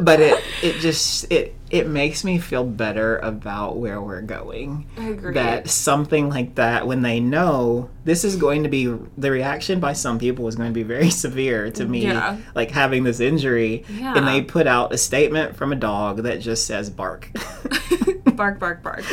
but 0.00 0.20
it 0.20 0.42
it 0.62 0.80
just 0.80 1.30
it 1.30 1.54
it 1.74 1.88
makes 1.88 2.22
me 2.24 2.38
feel 2.38 2.64
better 2.64 3.18
about 3.18 3.76
where 3.78 4.00
we're 4.00 4.22
going. 4.22 4.86
I 4.96 5.08
agree. 5.08 5.34
That 5.34 5.68
something 5.68 6.28
like 6.28 6.54
that 6.54 6.86
when 6.86 7.02
they 7.02 7.18
know 7.20 7.90
this 8.04 8.24
is 8.24 8.36
going 8.36 8.62
to 8.62 8.68
be 8.68 8.86
the 9.18 9.30
reaction 9.30 9.80
by 9.80 9.92
some 9.92 10.18
people 10.18 10.46
is 10.48 10.54
going 10.56 10.70
to 10.70 10.74
be 10.74 10.84
very 10.84 11.10
severe 11.24 11.70
to 11.72 11.84
me 11.84 12.02
Yeah. 12.04 12.38
like 12.54 12.70
having 12.70 13.02
this 13.04 13.18
injury 13.20 13.84
and 13.88 14.26
they 14.28 14.40
put 14.42 14.66
out 14.66 14.92
a 14.94 14.98
statement 14.98 15.56
from 15.56 15.72
a 15.72 15.76
dog 15.76 16.18
that 16.22 16.40
just 16.40 16.66
says 16.66 16.90
bark. 16.90 17.28
bark, 18.34 18.58
bark, 18.58 18.82
bark. 18.82 19.04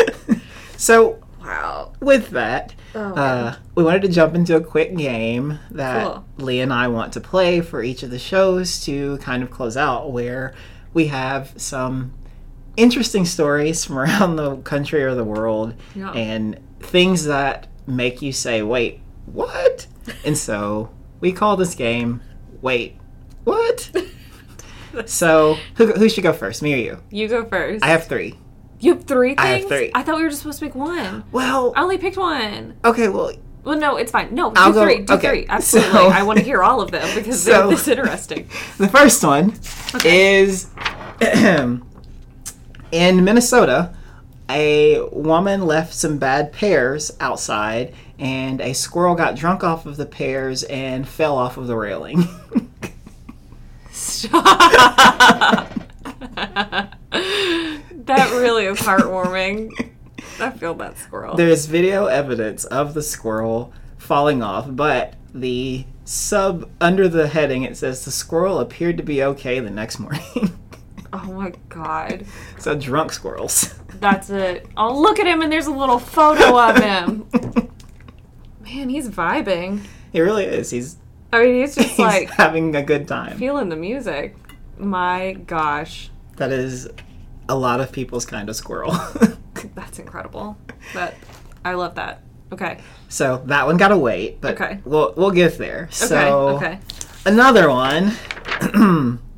so 0.78 1.20
Wow. 1.42 1.94
with 2.00 2.30
that, 2.30 2.76
Oh, 2.94 3.14
uh, 3.16 3.56
we 3.74 3.84
wanted 3.84 4.04
to 4.04 4.10
jump 4.10 4.36
into 4.36 4.56
a 4.56 4.62
quick 4.62 4.96
game 4.96 5.58
that 5.72 6.04
Cool. 6.06 6.26
Lee 6.38 6.60
and 6.60 6.72
I 6.74 6.88
want 6.90 7.14
to 7.14 7.22
play 7.22 7.62
for 7.62 7.82
each 7.82 8.04
of 8.04 8.12
the 8.12 8.20
shows 8.20 8.84
to 8.86 9.18
kind 9.20 9.42
of 9.42 9.50
close 9.50 9.76
out, 9.78 10.12
where 10.12 10.54
we 10.94 11.08
have 11.08 11.54
some 11.56 12.12
interesting 12.78 13.26
stories 13.26 13.84
from 13.86 13.98
around 14.00 14.36
the 14.36 14.58
country 14.58 15.04
or 15.04 15.14
the 15.16 15.24
world 15.24 15.74
Yeah. 15.96 16.12
and 16.12 16.60
things 16.80 17.26
that 17.26 17.68
make 17.88 18.22
you 18.22 18.32
say, 18.34 18.62
wait, 18.62 19.02
what? 19.26 19.88
and 20.26 20.38
so 20.38 20.90
we 21.20 21.32
call 21.32 21.56
this 21.58 21.76
game, 21.76 22.22
Wait, 22.62 22.96
What? 23.44 23.92
so 25.06 25.58
who, 25.76 25.88
who 25.94 26.10
should 26.10 26.24
go 26.24 26.34
first, 26.34 26.62
me 26.62 26.74
or 26.74 26.78
you? 26.78 27.04
You 27.10 27.28
go 27.28 27.46
first. 27.46 27.84
I 27.84 27.88
have 27.88 28.06
three. 28.08 28.38
you 28.80 28.94
have 28.96 29.06
three 29.06 29.30
things? 29.30 29.40
I 29.40 29.48
have 29.60 29.68
three. 29.68 29.92
I 29.96 30.04
thought 30.04 30.18
we 30.18 30.24
were 30.24 30.30
just 30.30 30.42
supposed 30.42 30.60
to 30.60 30.66
pick 30.66 30.76
one. 30.76 31.24
Well, 31.32 31.74
I 31.76 31.82
only 31.84 31.98
picked 31.98 32.18
one. 32.18 32.76
okay, 32.86 33.10
well, 33.10 33.32
Well, 33.64 33.78
no, 33.80 33.98
it's 33.98 34.12
fine. 34.12 34.34
No, 34.36 34.52
I'll 34.56 34.70
do 34.72 34.80
go- 34.80 34.86
three. 34.86 35.00
Do 35.04 35.14
okay, 35.16 35.28
three. 35.30 35.46
Absolutely. 35.50 35.92
so- 35.92 36.08
I 36.10 36.24
want 36.24 36.40
to 36.40 36.46
hear 36.46 36.62
all 36.62 36.82
of 36.82 36.92
them 36.92 37.08
because 37.16 37.42
So- 37.44 37.52
they're 37.52 37.68
this 37.70 37.88
interesting. 37.88 38.48
The 38.78 38.88
first 38.90 39.24
one 39.24 39.54
is 40.06 40.68
in 42.92 43.24
Minnesota. 43.24 43.94
A 44.50 45.02
woman 45.12 45.66
left 45.66 45.94
some 45.94 46.18
bad 46.18 46.52
pears 46.52 47.12
outside, 47.22 47.94
and 48.20 48.60
a 48.60 48.74
squirrel 48.74 49.16
got 49.16 49.36
drunk 49.36 49.64
off 49.64 49.86
of 49.86 49.96
the 49.96 50.06
pears 50.06 50.64
and 50.64 51.08
fell 51.08 51.38
off 51.38 51.56
of 51.58 51.68
the 51.68 51.76
railing. 51.76 52.24
Stop. 53.92 54.50
that 56.32 58.30
really 58.32 58.66
is 58.66 58.80
heartwarming. 58.80 59.72
I 60.40 60.50
feel 60.52 60.74
that 60.76 60.98
squirrel. 60.98 61.36
There's 61.36 61.66
video 61.66 62.08
evidence 62.08 62.66
of 62.66 62.94
the 62.94 63.02
squirrel 63.02 63.74
falling 63.98 64.42
off, 64.44 64.66
but 64.70 65.14
the 65.34 65.86
sub 66.04 66.70
under 66.82 67.08
the 67.08 67.28
heading 67.28 67.64
it 67.64 67.78
says 67.78 68.04
the 68.04 68.12
squirrel 68.12 68.60
appeared 68.60 68.98
to 68.98 69.04
be 69.04 69.24
okay 69.24 69.60
the 69.60 69.70
next 69.70 70.00
morning. 70.00 70.22
oh 71.28 71.32
my 71.34 71.54
god. 71.70 72.26
so 72.58 72.76
drunk 72.76 73.12
squirrels. 73.12 73.74
That's 74.00 74.30
it. 74.30 74.68
Oh, 74.78 75.00
look 75.00 75.20
at 75.20 75.28
him, 75.28 75.42
and 75.42 75.52
there's 75.52 75.68
a 75.68 75.72
little 75.74 76.00
photo 76.00 76.58
of 76.60 76.78
him. 76.84 77.28
Man, 78.62 78.90
he's 78.90 79.10
vibing. 79.10 79.82
He 80.12 80.22
really 80.22 80.46
is. 80.46 80.70
He's, 80.72 80.98
I 81.34 81.44
mean, 81.44 81.56
he's 81.62 81.76
just 81.76 81.90
he's 81.92 82.00
like 82.00 82.30
having 82.32 82.76
a 82.76 82.82
good 82.84 83.08
time. 83.08 83.38
feeling 83.38 83.70
the 83.70 83.76
music. 83.76 84.36
My 84.78 85.34
gosh. 85.46 86.10
That 86.38 86.52
is 86.52 86.90
a 87.50 87.56
lot 87.56 87.82
of 87.82 87.92
people's 87.92 88.26
kind 88.26 88.50
of 88.50 88.56
squirrel. 88.56 88.94
That's 89.76 90.00
incredible. 90.00 90.58
That 90.94 91.16
I 91.64 91.74
love 91.74 91.96
that. 91.96 92.24
Okay. 92.52 92.80
so 93.08 93.42
that 93.46 93.66
one 93.66 93.78
got 93.78 93.90
to 93.90 93.98
wait, 93.98 94.42
but 94.42 94.60
Okay. 94.60 94.80
we'll 94.84 95.14
we'll 95.16 95.32
get 95.32 95.58
there. 95.58 95.84
Okay. 95.84 95.92
So 95.94 96.48
okay. 96.58 96.80
another 97.26 97.70
one 97.70 98.14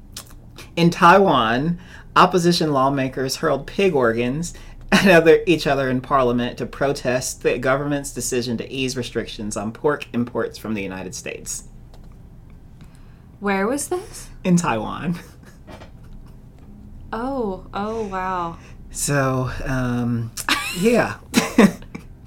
in 0.75 0.89
Taiwan, 0.89 1.79
opposition 2.15 2.71
lawmakers 2.71 3.37
hurled 3.37 3.67
pig 3.67 3.95
organs 3.95 4.53
at 4.91 5.07
other, 5.07 5.41
each 5.45 5.65
other 5.67 5.89
in 5.89 6.01
parliament 6.01 6.57
to 6.59 6.65
protest 6.65 7.43
the 7.43 7.57
government's 7.57 8.11
decision 8.11 8.57
to 8.57 8.71
ease 8.71 8.95
restrictions 8.95 9.57
on 9.57 9.71
pork 9.71 10.05
imports 10.13 10.57
from 10.57 10.73
the 10.73 10.83
United 10.83 11.15
States. 11.15 11.63
Where 13.39 13.67
was 13.67 13.89
this? 13.89 14.29
In 14.43 14.55
Taiwan. 14.55 15.19
Oh, 17.15 17.67
oh 17.75 18.07
wow. 18.07 18.57
So, 18.89 19.51
um, 19.65 20.31
yeah. 20.79 21.19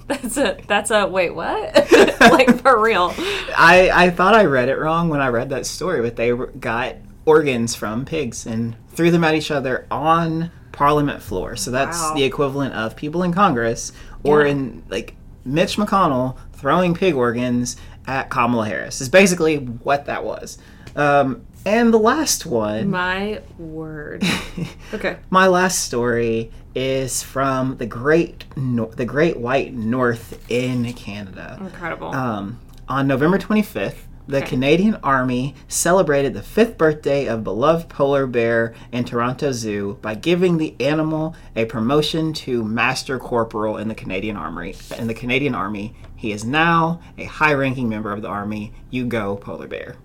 That's 0.07 0.37
a 0.37 0.57
that's 0.67 0.91
a 0.91 1.05
wait, 1.05 1.35
what? 1.35 1.75
like 2.21 2.61
for 2.61 2.81
real. 2.81 3.13
I, 3.57 3.91
I 3.93 4.09
thought 4.09 4.33
I 4.33 4.45
read 4.45 4.69
it 4.69 4.77
wrong 4.77 5.09
when 5.09 5.19
I 5.19 5.27
read 5.27 5.49
that 5.49 5.65
story, 5.65 6.01
but 6.01 6.15
they 6.15 6.31
got 6.31 6.95
organs 7.27 7.75
from 7.75 8.05
pigs 8.05 8.45
and 8.47 8.75
threw 8.93 9.11
them 9.11 9.23
at 9.23 9.35
each 9.35 9.51
other 9.51 9.85
on 9.91 10.49
Parliament 10.71 11.21
floor. 11.21 11.55
So 11.55 11.69
that's 11.71 11.99
Wow. 11.99 12.13
the 12.15 12.23
equivalent 12.23 12.73
of 12.73 12.95
people 12.95 13.21
in 13.21 13.33
Congress 13.33 13.91
or 14.23 14.43
Yeah. 14.43 14.51
in 14.51 14.83
like 14.89 15.15
Mitch 15.45 15.77
McConnell 15.77 16.35
throwing 16.53 16.93
pig 16.93 17.13
organs 17.15 17.75
at 18.07 18.29
Kamala 18.29 18.65
Harris. 18.67 19.01
Is 19.01 19.09
basically 19.09 19.57
what 19.57 20.05
that 20.05 20.23
was. 20.23 20.57
Um, 20.95 21.41
and 21.65 21.93
the 21.93 21.99
last 21.99 22.45
one, 22.45 22.89
My 22.89 23.41
word. 23.59 24.23
Okay. 24.93 25.17
my 25.29 25.47
last 25.47 25.79
story 25.83 26.49
is 26.73 27.21
from 27.23 27.75
the 27.77 27.85
Great 27.85 28.45
Nor- 28.55 28.91
the 28.95 29.05
Great 29.05 29.37
White 29.37 29.73
North 29.75 30.39
in 30.49 30.93
Canada. 30.93 31.57
Incredible. 31.59 32.13
Um, 32.15 32.59
on 32.87 33.05
November 33.07 33.37
25th, 33.37 34.06
the 34.27 34.37
Okay. 34.37 34.47
Canadian 34.47 34.95
Army 35.03 35.55
celebrated 35.67 36.33
the 36.33 36.41
fifth 36.41 36.77
birthday 36.77 37.27
of 37.27 37.43
beloved 37.43 37.87
polar 37.89 38.27
bear 38.27 38.73
in 38.91 39.03
Toronto 39.05 39.51
Zoo 39.51 39.97
by 40.01 40.15
giving 40.15 40.57
the 40.57 40.75
animal 40.79 41.35
a 41.55 41.65
promotion 41.65 42.33
to 42.33 42.63
Master 42.63 43.17
Corporal 43.19 43.77
in 43.77 43.87
the 43.87 43.95
Canadian 43.95 44.35
Army. 44.37 44.75
In 44.97 45.07
the 45.07 45.13
Canadian 45.13 45.55
Army, 45.55 45.95
he 46.15 46.31
is 46.31 46.43
now 46.43 46.99
a 47.17 47.23
high-ranking 47.23 47.87
member 47.87 48.11
of 48.11 48.21
the 48.21 48.27
Army. 48.27 48.73
You 48.89 49.05
go, 49.05 49.35
polar 49.37 49.67
bear! 49.67 49.95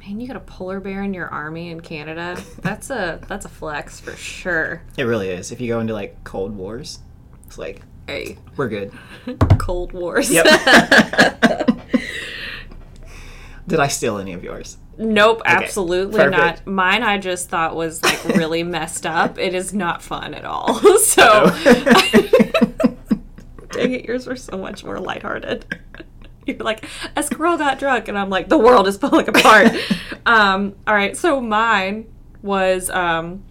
Man, 0.00 0.20
you 0.20 0.26
got 0.26 0.36
a 0.36 0.40
polar 0.40 0.80
bear 0.80 1.02
in 1.02 1.14
your 1.14 1.28
army 1.28 1.70
in 1.70 1.80
Canada. 1.80 2.36
That's 2.60 2.90
a 2.90 3.20
that's 3.28 3.46
a 3.46 3.48
flex 3.48 4.00
for 4.00 4.14
sure. 4.16 4.82
It 4.98 5.04
really 5.04 5.30
is. 5.30 5.50
If 5.50 5.62
you 5.62 5.68
go 5.68 5.80
into 5.80 5.94
like 5.94 6.22
Cold 6.24 6.54
Wars, 6.54 6.98
it's 7.46 7.56
like 7.56 7.80
Hey, 8.06 8.36
we're 8.56 8.68
good. 8.68 8.92
Cold 9.58 9.92
Wars. 9.94 10.30
Yep. 10.30 10.44
Did 13.66 13.80
I 13.80 13.88
steal 13.88 14.18
any 14.18 14.32
of 14.32 14.44
yours? 14.44 14.76
Nope, 14.96 15.42
absolutely 15.44 16.16
perfect. 16.16 16.66
not. 16.66 16.66
Mine 16.66 17.02
I 17.02 17.18
just 17.18 17.48
thought 17.48 17.74
was 17.74 18.02
like 18.02 18.24
really 18.36 18.62
messed 18.62 19.06
up. 19.06 19.38
It 19.38 19.54
is 19.54 19.72
not 19.74 20.02
fun 20.02 20.34
at 20.34 20.44
all. 20.44 20.80
So 21.04 21.50
dang 23.70 23.92
it, 23.92 24.04
yours 24.04 24.26
were 24.26 24.36
so 24.36 24.56
much 24.56 24.84
more 24.84 24.98
lighthearted. 24.98 25.64
You're 26.46 26.56
like, 26.58 26.84
a 27.16 27.22
squirrel 27.22 27.56
got 27.56 27.78
drunk, 27.78 28.08
and 28.08 28.18
I'm 28.18 28.30
like, 28.30 28.48
the 28.48 28.58
world 28.58 28.86
is 28.86 28.96
falling 28.96 29.28
apart. 29.28 29.72
um, 30.26 30.74
all 30.86 30.94
right, 30.94 31.16
so 31.16 31.40
mine 31.40 32.12
was 32.42 32.90
um, 32.90 33.44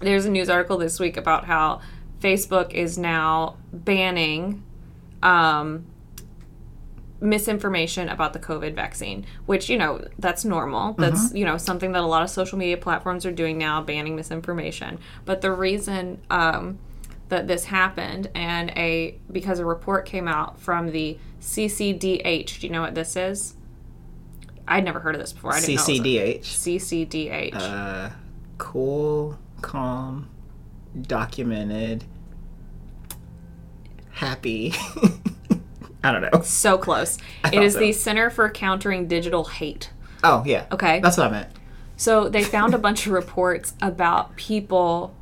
there's 0.00 0.24
a 0.26 0.30
news 0.30 0.48
article 0.48 0.78
this 0.78 0.98
week 0.98 1.16
about 1.16 1.44
how 1.44 1.80
Facebook 2.20 2.72
is 2.72 2.96
now 2.98 3.56
banning 3.72 4.62
um, 5.22 5.86
misinformation 7.24 8.08
about 8.08 8.34
the 8.34 8.38
COVID 8.38 8.74
vaccine, 8.74 9.24
which, 9.46 9.68
you 9.68 9.78
know, 9.78 10.06
that's 10.18 10.44
normal. 10.44 10.92
That's, 10.92 11.32
you 11.34 11.44
know, 11.44 11.56
something 11.56 11.92
that 11.92 12.02
a 12.02 12.06
lot 12.06 12.22
of 12.22 12.30
social 12.30 12.58
media 12.58 12.76
platforms 12.76 13.24
are 13.24 13.32
doing 13.32 13.58
now, 13.58 13.82
banning 13.82 14.14
misinformation. 14.14 14.98
But 15.24 15.40
the 15.40 15.50
reason 15.50 16.20
um, 16.30 16.78
that 17.30 17.48
this 17.48 17.64
happened 17.64 18.30
and 18.34 18.70
a 18.70 19.18
because 19.32 19.58
a 19.58 19.64
report 19.64 20.06
came 20.06 20.28
out 20.28 20.60
from 20.60 20.92
the 20.92 21.18
CCDH. 21.40 22.60
Do 22.60 22.66
you 22.66 22.72
know 22.72 22.82
what 22.82 22.94
this 22.94 23.16
is? 23.16 23.56
I'd 24.68 24.84
never 24.84 25.00
heard 25.00 25.14
of 25.14 25.20
this 25.20 25.32
before. 25.32 25.52
I 25.52 25.60
didn't 25.60 25.76
know. 25.76 25.82
CCDH. 25.82 26.40
CCDH. 26.42 27.54
Uh, 27.54 28.10
cool, 28.58 29.38
calm, 29.62 30.28
documented, 31.00 32.04
happy. 34.10 34.74
I 36.04 36.12
don't 36.12 36.22
know. 36.22 36.42
So 36.42 36.78
close. 36.78 37.18
it 37.52 37.62
is 37.62 37.72
so. 37.72 37.80
the 37.80 37.92
Center 37.92 38.30
for 38.30 38.48
Countering 38.50 39.08
Digital 39.08 39.44
Hate. 39.44 39.90
Oh 40.22 40.42
yeah. 40.46 40.66
Okay. 40.70 41.00
That's 41.00 41.16
what 41.16 41.26
I 41.28 41.30
meant. 41.30 41.48
So 41.96 42.28
they 42.28 42.44
found 42.44 42.74
a 42.74 42.78
bunch 42.78 43.06
of 43.06 43.12
reports 43.12 43.74
about 43.80 44.36
people 44.36 45.14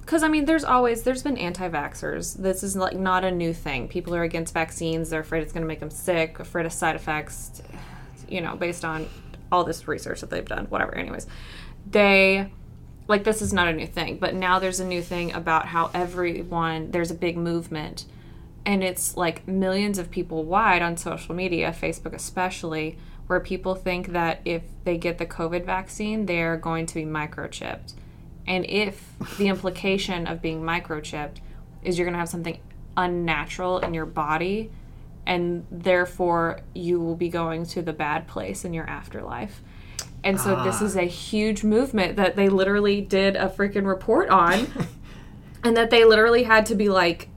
because 0.00 0.22
I 0.22 0.28
mean 0.28 0.44
there's 0.44 0.64
always 0.64 1.02
there's 1.02 1.22
been 1.22 1.36
anti-vaxxers. 1.36 2.36
This 2.38 2.62
is 2.62 2.76
like 2.76 2.96
not 2.96 3.24
a 3.24 3.30
new 3.30 3.52
thing. 3.52 3.88
People 3.88 4.14
are 4.14 4.22
against 4.22 4.54
vaccines. 4.54 5.10
They're 5.10 5.20
afraid 5.20 5.42
it's 5.42 5.52
going 5.52 5.62
to 5.62 5.68
make 5.68 5.80
them 5.80 5.90
sick, 5.90 6.38
afraid 6.38 6.66
of 6.66 6.72
side 6.72 6.96
effects, 6.96 7.60
you 8.28 8.40
know, 8.40 8.56
based 8.56 8.84
on 8.84 9.08
all 9.50 9.64
this 9.64 9.88
research 9.88 10.20
that 10.20 10.30
they've 10.30 10.46
done, 10.46 10.66
whatever. 10.66 10.94
Anyways, 10.94 11.26
they 11.90 12.50
like 13.08 13.24
this 13.24 13.42
is 13.42 13.52
not 13.52 13.68
a 13.68 13.72
new 13.72 13.86
thing, 13.86 14.18
but 14.18 14.34
now 14.34 14.58
there's 14.58 14.80
a 14.80 14.86
new 14.86 15.02
thing 15.02 15.32
about 15.32 15.66
how 15.66 15.90
everyone 15.94 16.90
there's 16.90 17.10
a 17.10 17.14
big 17.14 17.36
movement 17.36 18.04
and 18.68 18.84
it's 18.84 19.16
like 19.16 19.48
millions 19.48 19.96
of 19.98 20.10
people 20.10 20.44
wide 20.44 20.82
on 20.82 20.98
social 20.98 21.34
media, 21.34 21.74
Facebook 21.74 22.12
especially, 22.12 22.98
where 23.26 23.40
people 23.40 23.74
think 23.74 24.08
that 24.08 24.42
if 24.44 24.62
they 24.84 24.98
get 24.98 25.16
the 25.16 25.24
COVID 25.24 25.64
vaccine, 25.64 26.26
they're 26.26 26.58
going 26.58 26.84
to 26.84 26.94
be 26.94 27.04
microchipped. 27.04 27.94
And 28.46 28.66
if 28.66 29.14
the 29.38 29.48
implication 29.48 30.26
of 30.26 30.42
being 30.42 30.60
microchipped 30.60 31.38
is 31.82 31.98
you're 31.98 32.04
going 32.04 32.12
to 32.12 32.18
have 32.18 32.28
something 32.28 32.60
unnatural 32.94 33.78
in 33.78 33.94
your 33.94 34.04
body, 34.04 34.70
and 35.24 35.64
therefore 35.70 36.60
you 36.74 37.00
will 37.00 37.16
be 37.16 37.30
going 37.30 37.64
to 37.68 37.80
the 37.80 37.94
bad 37.94 38.28
place 38.28 38.66
in 38.66 38.74
your 38.74 38.86
afterlife. 38.86 39.62
And 40.22 40.38
so 40.38 40.62
this 40.62 40.82
is 40.82 40.94
ah. 40.94 41.00
a 41.00 41.04
huge 41.04 41.64
movement 41.64 42.16
that 42.16 42.36
they 42.36 42.50
literally 42.50 43.00
did 43.00 43.34
a 43.34 43.48
freaking 43.48 43.86
report 43.86 44.28
on, 44.28 44.66
and 45.64 45.74
that 45.74 45.88
they 45.88 46.04
literally 46.04 46.42
had 46.42 46.66
to 46.66 46.74
be 46.74 46.90
like, 46.90 47.30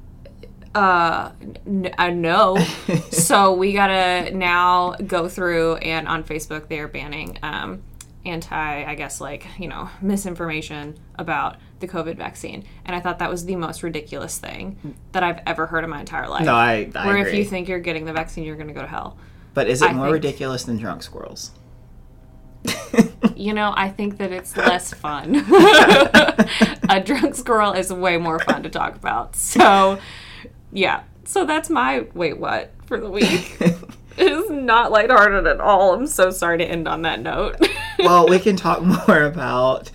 uh, 0.75 1.31
n- 1.67 1.93
uh 1.97 2.09
no. 2.09 2.57
so 3.11 3.53
we 3.53 3.73
gotta 3.73 4.31
now 4.35 4.95
go 5.05 5.27
through 5.27 5.75
and 5.77 6.07
on 6.07 6.23
Facebook 6.23 6.67
they 6.67 6.79
are 6.79 6.87
banning 6.87 7.37
um, 7.43 7.81
anti, 8.25 8.83
I 8.85 8.95
guess 8.95 9.19
like 9.19 9.45
you 9.59 9.67
know 9.67 9.89
misinformation 10.01 10.97
about 11.15 11.57
the 11.79 11.87
COVID 11.87 12.15
vaccine, 12.15 12.63
and 12.85 12.95
I 12.95 12.99
thought 12.99 13.19
that 13.19 13.29
was 13.29 13.45
the 13.45 13.55
most 13.55 13.81
ridiculous 13.83 14.37
thing 14.37 14.95
that 15.13 15.23
I've 15.23 15.39
ever 15.47 15.65
heard 15.65 15.83
in 15.83 15.89
my 15.89 15.99
entire 15.99 16.27
life. 16.29 16.45
No, 16.45 16.53
I, 16.53 16.89
I 16.95 17.05
Where 17.07 17.17
agree. 17.17 17.31
if 17.31 17.37
you 17.37 17.43
think 17.45 17.67
you're 17.67 17.79
getting 17.79 18.05
the 18.05 18.13
vaccine, 18.13 18.43
you're 18.43 18.55
gonna 18.55 18.73
go 18.73 18.81
to 18.81 18.87
hell. 18.87 19.17
but 19.55 19.67
is 19.67 19.81
it 19.81 19.89
I 19.89 19.93
more 19.93 20.05
think- 20.05 20.13
ridiculous 20.13 20.63
than 20.63 20.77
drunk 20.77 21.01
squirrels? 21.03 21.51
You 23.35 23.53
know, 23.53 23.73
I 23.75 23.89
think 23.89 24.17
that 24.19 24.31
it's 24.31 24.55
less 24.57 24.93
fun. 24.93 25.35
a 26.89 27.01
drunk 27.03 27.33
squirrel 27.33 27.73
is 27.73 27.91
way 27.91 28.17
more 28.17 28.37
fun 28.37 28.61
to 28.63 28.69
talk 28.69 28.95
about. 28.95 29.35
So, 29.35 29.97
yeah. 30.71 31.03
So 31.25 31.45
that's 31.45 31.69
my 31.69 32.07
wait 32.13 32.37
what 32.37 32.73
for 32.85 32.99
the 32.99 33.09
week. 33.09 33.57
it 34.17 34.31
is 34.31 34.49
not 34.49 34.91
lighthearted 34.91 35.47
at 35.47 35.59
all. 35.59 35.93
I'm 35.93 36.07
so 36.07 36.31
sorry 36.31 36.57
to 36.57 36.65
end 36.65 36.87
on 36.87 37.03
that 37.03 37.21
note. 37.21 37.55
well, 37.99 38.27
we 38.27 38.39
can 38.39 38.55
talk 38.55 38.81
more 39.07 39.23
about 39.23 39.91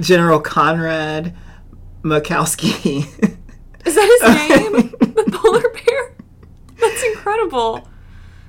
General 0.00 0.40
Conrad 0.40 1.34
Mikowski. 2.02 2.98
is 3.84 3.94
that 3.94 4.18
his 4.20 4.72
name? 4.72 4.90
the 5.00 5.30
polar 5.32 5.62
bear? 5.62 6.14
That's 6.78 7.02
incredible. 7.04 7.88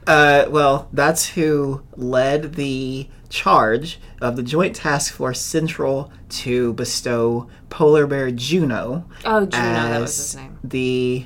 Uh, 0.05 0.45
well, 0.49 0.87
that's 0.93 1.29
who 1.29 1.81
led 1.95 2.53
the 2.53 3.09
charge 3.29 3.99
of 4.21 4.35
the 4.35 4.43
Joint 4.43 4.75
Task 4.75 5.13
Force 5.13 5.39
Central 5.41 6.11
to 6.29 6.73
bestow 6.73 7.49
Polar 7.69 8.07
Bear 8.07 8.31
Juno 8.31 9.05
Oh, 9.25 9.45
Juno, 9.45 9.49
that 9.63 9.99
was 10.01 10.11
as 10.11 10.25
his 10.31 10.35
name. 10.35 10.59
the 10.63 11.25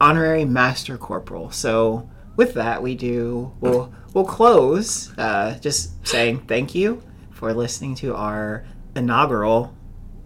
honorary 0.00 0.44
master 0.44 0.96
corporal. 0.96 1.50
So 1.50 2.08
with 2.36 2.54
that, 2.54 2.82
we 2.82 2.94
do 2.94 3.52
we'll 3.60 3.92
we'll 4.14 4.24
close 4.24 5.16
uh, 5.18 5.58
just 5.60 6.06
saying 6.06 6.40
thank 6.46 6.74
you 6.74 7.02
for 7.30 7.52
listening 7.52 7.94
to 7.96 8.14
our 8.14 8.64
inaugural 8.96 9.74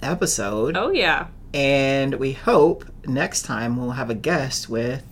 episode, 0.03 0.77
Oh, 0.77 0.91
yeah. 0.91 1.29
and 1.53 2.15
we 2.17 2.33
hope 2.33 2.85
next 3.07 3.43
time 3.43 3.77
we'll 3.77 3.93
have 3.93 4.11
a 4.11 4.15
guest 4.15 4.69
with 4.69 5.03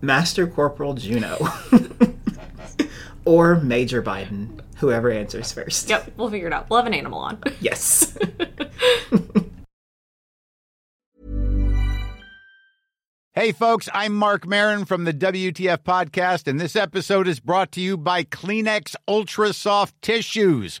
Master 0.00 0.46
Corporal 0.46 0.94
Juno 0.94 1.36
or 3.24 3.56
Major 3.56 4.02
Biden, 4.02 4.60
whoever 4.76 5.10
answers 5.10 5.52
first. 5.52 5.88
Yep, 5.88 6.12
we'll 6.16 6.30
figure 6.30 6.46
it 6.46 6.52
out. 6.52 6.68
We'll 6.70 6.78
have 6.78 6.86
an 6.86 6.94
animal 6.94 7.20
on. 7.20 7.38
Yes. 7.60 8.16
Hey, 13.32 13.52
folks, 13.52 13.88
I'm 13.94 14.12
Marc 14.16 14.44
Maron 14.44 14.84
from 14.84 15.04
the 15.04 15.14
WTF 15.14 15.78
Podcast, 15.84 16.48
and 16.48 16.60
this 16.60 16.74
episode 16.74 17.28
is 17.28 17.38
brought 17.38 17.70
to 17.72 17.80
you 17.80 17.96
by 17.96 18.24
Kleenex 18.24 18.96
Ultra 19.06 19.52
Soft 19.52 19.94
Tissues, 20.02 20.80